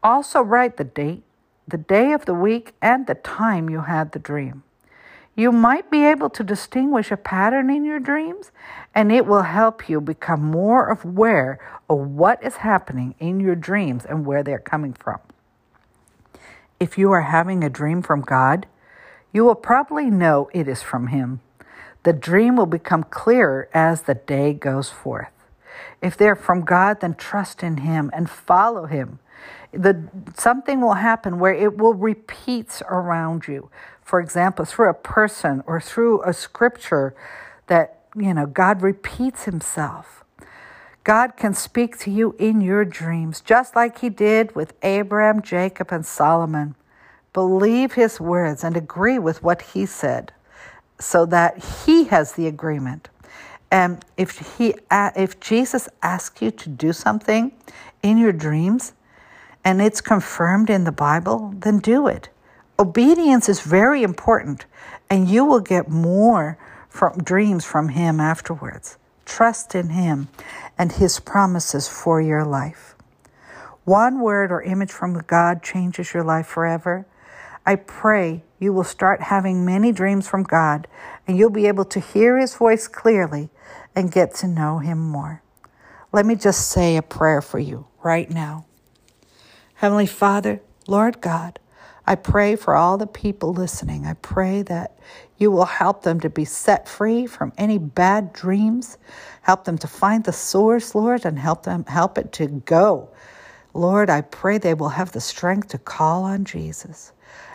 also 0.00 0.40
write 0.40 0.76
the 0.76 0.84
date 0.84 1.24
the 1.66 1.76
day 1.76 2.12
of 2.12 2.24
the 2.24 2.34
week 2.34 2.72
and 2.80 3.08
the 3.08 3.16
time 3.16 3.68
you 3.68 3.80
had 3.80 4.12
the 4.12 4.18
dream 4.20 4.62
you 5.36 5.50
might 5.50 5.90
be 5.90 6.04
able 6.04 6.30
to 6.30 6.44
distinguish 6.44 7.10
a 7.10 7.16
pattern 7.16 7.68
in 7.68 7.84
your 7.84 7.98
dreams, 7.98 8.52
and 8.94 9.10
it 9.10 9.26
will 9.26 9.42
help 9.42 9.88
you 9.88 10.00
become 10.00 10.40
more 10.40 10.90
aware 10.90 11.58
of 11.90 11.98
what 11.98 12.40
is 12.40 12.58
happening 12.58 13.16
in 13.18 13.40
your 13.40 13.56
dreams 13.56 14.04
and 14.04 14.24
where 14.24 14.44
they're 14.44 14.60
coming 14.60 14.92
from. 14.92 15.18
If 16.80 16.98
you 16.98 17.12
are 17.12 17.22
having 17.22 17.62
a 17.62 17.70
dream 17.70 18.02
from 18.02 18.20
God, 18.22 18.66
you 19.32 19.44
will 19.44 19.54
probably 19.54 20.10
know 20.10 20.48
it 20.52 20.68
is 20.68 20.82
from 20.82 21.08
Him. 21.08 21.40
The 22.04 22.12
dream 22.12 22.56
will 22.56 22.66
become 22.66 23.04
clearer 23.04 23.68
as 23.72 24.02
the 24.02 24.14
day 24.14 24.52
goes 24.52 24.90
forth. 24.90 25.30
If 26.02 26.16
they're 26.16 26.36
from 26.36 26.64
God, 26.64 27.00
then 27.00 27.14
trust 27.14 27.62
in 27.62 27.78
Him 27.78 28.10
and 28.12 28.28
follow 28.28 28.86
Him. 28.86 29.18
The, 29.72 30.08
something 30.36 30.80
will 30.80 30.94
happen 30.94 31.38
where 31.38 31.54
it 31.54 31.78
will 31.78 31.94
repeat 31.94 32.80
around 32.88 33.48
you. 33.48 33.70
For 34.02 34.20
example, 34.20 34.64
through 34.64 34.90
a 34.90 34.94
person 34.94 35.62
or 35.66 35.80
through 35.80 36.22
a 36.22 36.32
scripture 36.32 37.14
that, 37.66 38.00
you 38.14 38.34
know, 38.34 38.46
God 38.46 38.82
repeats 38.82 39.44
Himself. 39.44 40.23
God 41.04 41.36
can 41.36 41.52
speak 41.52 41.98
to 42.00 42.10
you 42.10 42.34
in 42.38 42.62
your 42.62 42.84
dreams, 42.84 43.42
just 43.42 43.76
like 43.76 43.98
He 43.98 44.08
did 44.08 44.54
with 44.56 44.72
Abraham, 44.82 45.42
Jacob, 45.42 45.92
and 45.92 46.04
Solomon. 46.04 46.74
Believe 47.34 47.92
His 47.92 48.18
words 48.18 48.64
and 48.64 48.76
agree 48.76 49.18
with 49.18 49.42
what 49.42 49.60
He 49.62 49.84
said 49.84 50.32
so 50.98 51.26
that 51.26 51.62
He 51.84 52.04
has 52.04 52.32
the 52.32 52.46
agreement. 52.46 53.10
And 53.70 54.04
if, 54.16 54.56
he, 54.56 54.74
uh, 54.90 55.10
if 55.16 55.40
Jesus 55.40 55.88
asks 56.02 56.40
you 56.40 56.50
to 56.52 56.68
do 56.68 56.92
something 56.92 57.52
in 58.02 58.18
your 58.18 58.32
dreams 58.32 58.92
and 59.64 59.82
it's 59.82 60.00
confirmed 60.00 60.70
in 60.70 60.84
the 60.84 60.92
Bible, 60.92 61.52
then 61.56 61.80
do 61.80 62.06
it. 62.06 62.28
Obedience 62.78 63.48
is 63.48 63.60
very 63.60 64.02
important, 64.02 64.66
and 65.10 65.28
you 65.28 65.44
will 65.44 65.60
get 65.60 65.88
more 65.88 66.56
from 66.88 67.18
dreams 67.18 67.64
from 67.64 67.88
Him 67.88 68.20
afterwards. 68.20 68.96
Trust 69.24 69.74
in 69.74 69.88
Him 69.88 70.28
and 70.78 70.92
His 70.92 71.20
promises 71.20 71.88
for 71.88 72.20
your 72.20 72.44
life. 72.44 72.94
One 73.84 74.20
word 74.20 74.50
or 74.50 74.62
image 74.62 74.90
from 74.92 75.18
God 75.26 75.62
changes 75.62 76.14
your 76.14 76.24
life 76.24 76.46
forever. 76.46 77.06
I 77.66 77.76
pray 77.76 78.44
you 78.58 78.72
will 78.72 78.84
start 78.84 79.22
having 79.22 79.64
many 79.64 79.92
dreams 79.92 80.26
from 80.26 80.42
God 80.42 80.86
and 81.26 81.36
you'll 81.36 81.50
be 81.50 81.66
able 81.66 81.84
to 81.86 82.00
hear 82.00 82.38
His 82.38 82.54
voice 82.54 82.88
clearly 82.88 83.50
and 83.94 84.12
get 84.12 84.34
to 84.36 84.48
know 84.48 84.78
Him 84.78 84.98
more. 84.98 85.42
Let 86.12 86.26
me 86.26 86.34
just 86.34 86.68
say 86.68 86.96
a 86.96 87.02
prayer 87.02 87.42
for 87.42 87.58
you 87.58 87.86
right 88.02 88.30
now. 88.30 88.66
Heavenly 89.74 90.06
Father, 90.06 90.62
Lord 90.86 91.20
God, 91.20 91.58
I 92.06 92.14
pray 92.16 92.56
for 92.56 92.74
all 92.74 92.98
the 92.98 93.06
people 93.06 93.52
listening. 93.52 94.04
I 94.04 94.14
pray 94.14 94.62
that 94.62 94.98
you 95.38 95.50
will 95.50 95.64
help 95.64 96.02
them 96.02 96.20
to 96.20 96.30
be 96.30 96.44
set 96.44 96.88
free 96.88 97.26
from 97.26 97.52
any 97.56 97.78
bad 97.78 98.32
dreams. 98.32 98.98
Help 99.42 99.64
them 99.64 99.78
to 99.78 99.86
find 99.86 100.24
the 100.24 100.32
source, 100.32 100.94
Lord, 100.94 101.24
and 101.24 101.38
help 101.38 101.62
them 101.62 101.84
help 101.86 102.18
it 102.18 102.32
to 102.32 102.46
go. 102.46 103.08
Lord, 103.72 104.10
I 104.10 104.20
pray 104.20 104.58
they 104.58 104.74
will 104.74 104.90
have 104.90 105.12
the 105.12 105.20
strength 105.20 105.68
to 105.68 105.78
call 105.78 106.24
on 106.24 106.44
Jesus. 106.44 107.12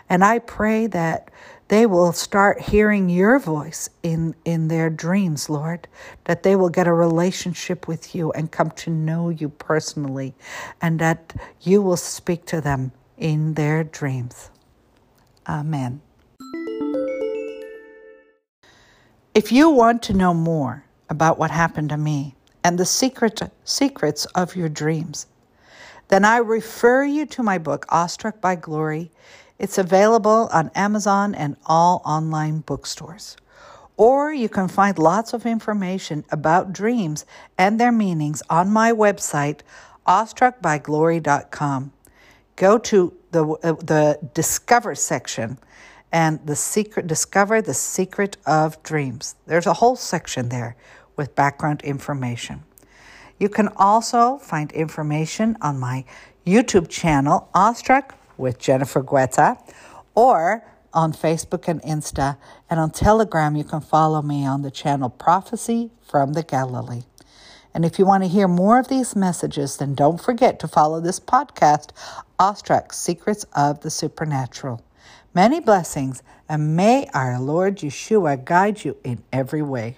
And 0.08 0.24
I 0.24 0.40
pray 0.40 0.88
that 0.88 1.30
they 1.68 1.86
will 1.86 2.12
start 2.12 2.60
hearing 2.60 3.08
your 3.08 3.38
voice 3.38 3.88
in, 4.02 4.34
in 4.44 4.66
their 4.66 4.90
dreams, 4.90 5.48
Lord, 5.48 5.86
that 6.24 6.42
they 6.42 6.56
will 6.56 6.68
get 6.68 6.88
a 6.88 6.92
relationship 6.92 7.86
with 7.86 8.12
you 8.12 8.32
and 8.32 8.50
come 8.50 8.72
to 8.72 8.90
know 8.90 9.28
you 9.28 9.48
personally, 9.48 10.34
and 10.82 10.98
that 10.98 11.32
you 11.60 11.80
will 11.80 11.96
speak 11.96 12.44
to 12.46 12.60
them 12.60 12.90
in 13.20 13.54
their 13.54 13.84
dreams. 13.84 14.50
Amen. 15.46 16.00
If 19.34 19.52
you 19.52 19.70
want 19.70 20.02
to 20.04 20.12
know 20.12 20.34
more 20.34 20.84
about 21.08 21.38
what 21.38 21.52
happened 21.52 21.90
to 21.90 21.96
me 21.96 22.34
and 22.64 22.78
the 22.78 22.84
secret, 22.84 23.40
secrets 23.62 24.24
of 24.26 24.56
your 24.56 24.68
dreams, 24.68 25.26
then 26.08 26.24
I 26.24 26.38
refer 26.38 27.04
you 27.04 27.26
to 27.26 27.42
my 27.42 27.58
book, 27.58 27.86
Awestruck 27.90 28.40
by 28.40 28.56
Glory. 28.56 29.12
It's 29.58 29.78
available 29.78 30.48
on 30.52 30.72
Amazon 30.74 31.34
and 31.34 31.56
all 31.66 32.02
online 32.04 32.60
bookstores. 32.60 33.36
Or 33.96 34.32
you 34.32 34.48
can 34.48 34.66
find 34.66 34.98
lots 34.98 35.32
of 35.32 35.46
information 35.46 36.24
about 36.32 36.72
dreams 36.72 37.26
and 37.56 37.78
their 37.78 37.92
meanings 37.92 38.42
on 38.50 38.70
my 38.70 38.92
website, 38.92 39.60
awestruckbyglory.com 40.08 41.92
go 42.60 42.76
to 42.76 43.14
the, 43.30 43.42
uh, 43.42 43.72
the 43.72 44.18
discover 44.34 44.94
section 44.94 45.58
and 46.12 46.46
the 46.46 46.54
secret 46.54 47.06
discover 47.06 47.62
the 47.62 47.72
secret 47.72 48.36
of 48.44 48.80
dreams. 48.82 49.34
There's 49.46 49.66
a 49.66 49.72
whole 49.72 49.96
section 49.96 50.50
there 50.50 50.76
with 51.16 51.34
background 51.34 51.80
information. 51.82 52.64
You 53.38 53.48
can 53.48 53.68
also 53.76 54.36
find 54.36 54.70
information 54.72 55.56
on 55.62 55.78
my 55.78 56.04
youtube 56.46 56.88
channel 56.88 57.48
awestruck 57.54 58.14
with 58.36 58.58
jennifer 58.58 59.02
guetta 59.02 59.58
or 60.14 60.64
on 60.92 61.12
facebook 61.12 61.66
and 61.66 61.80
insta. 61.82 62.36
And 62.68 62.78
on 62.78 62.90
telegram 62.90 63.56
you 63.56 63.64
can 63.64 63.80
follow 63.80 64.20
me 64.20 64.44
on 64.44 64.60
the 64.60 64.70
channel 64.70 65.08
prophecy 65.08 65.90
from 66.02 66.34
the 66.34 66.42
galilee 66.42 67.04
and 67.72 67.84
if 67.84 67.98
you 67.98 68.04
want 68.04 68.24
to 68.24 68.28
hear 68.28 68.48
more 68.48 68.78
of 68.78 68.88
these 68.88 69.14
messages, 69.14 69.76
then 69.76 69.94
don't 69.94 70.20
forget 70.20 70.58
to 70.60 70.68
follow 70.68 71.00
this 71.00 71.20
podcast, 71.20 71.90
Awestruck 72.38 72.92
Secrets 72.92 73.44
of 73.54 73.80
the 73.80 73.90
Supernatural. 73.90 74.82
Many 75.34 75.60
blessings, 75.60 76.22
and 76.48 76.76
may 76.76 77.08
our 77.14 77.38
Lord 77.38 77.76
Yeshua 77.78 78.44
guide 78.44 78.84
you 78.84 78.96
in 79.04 79.22
every 79.32 79.62
way. 79.62 79.88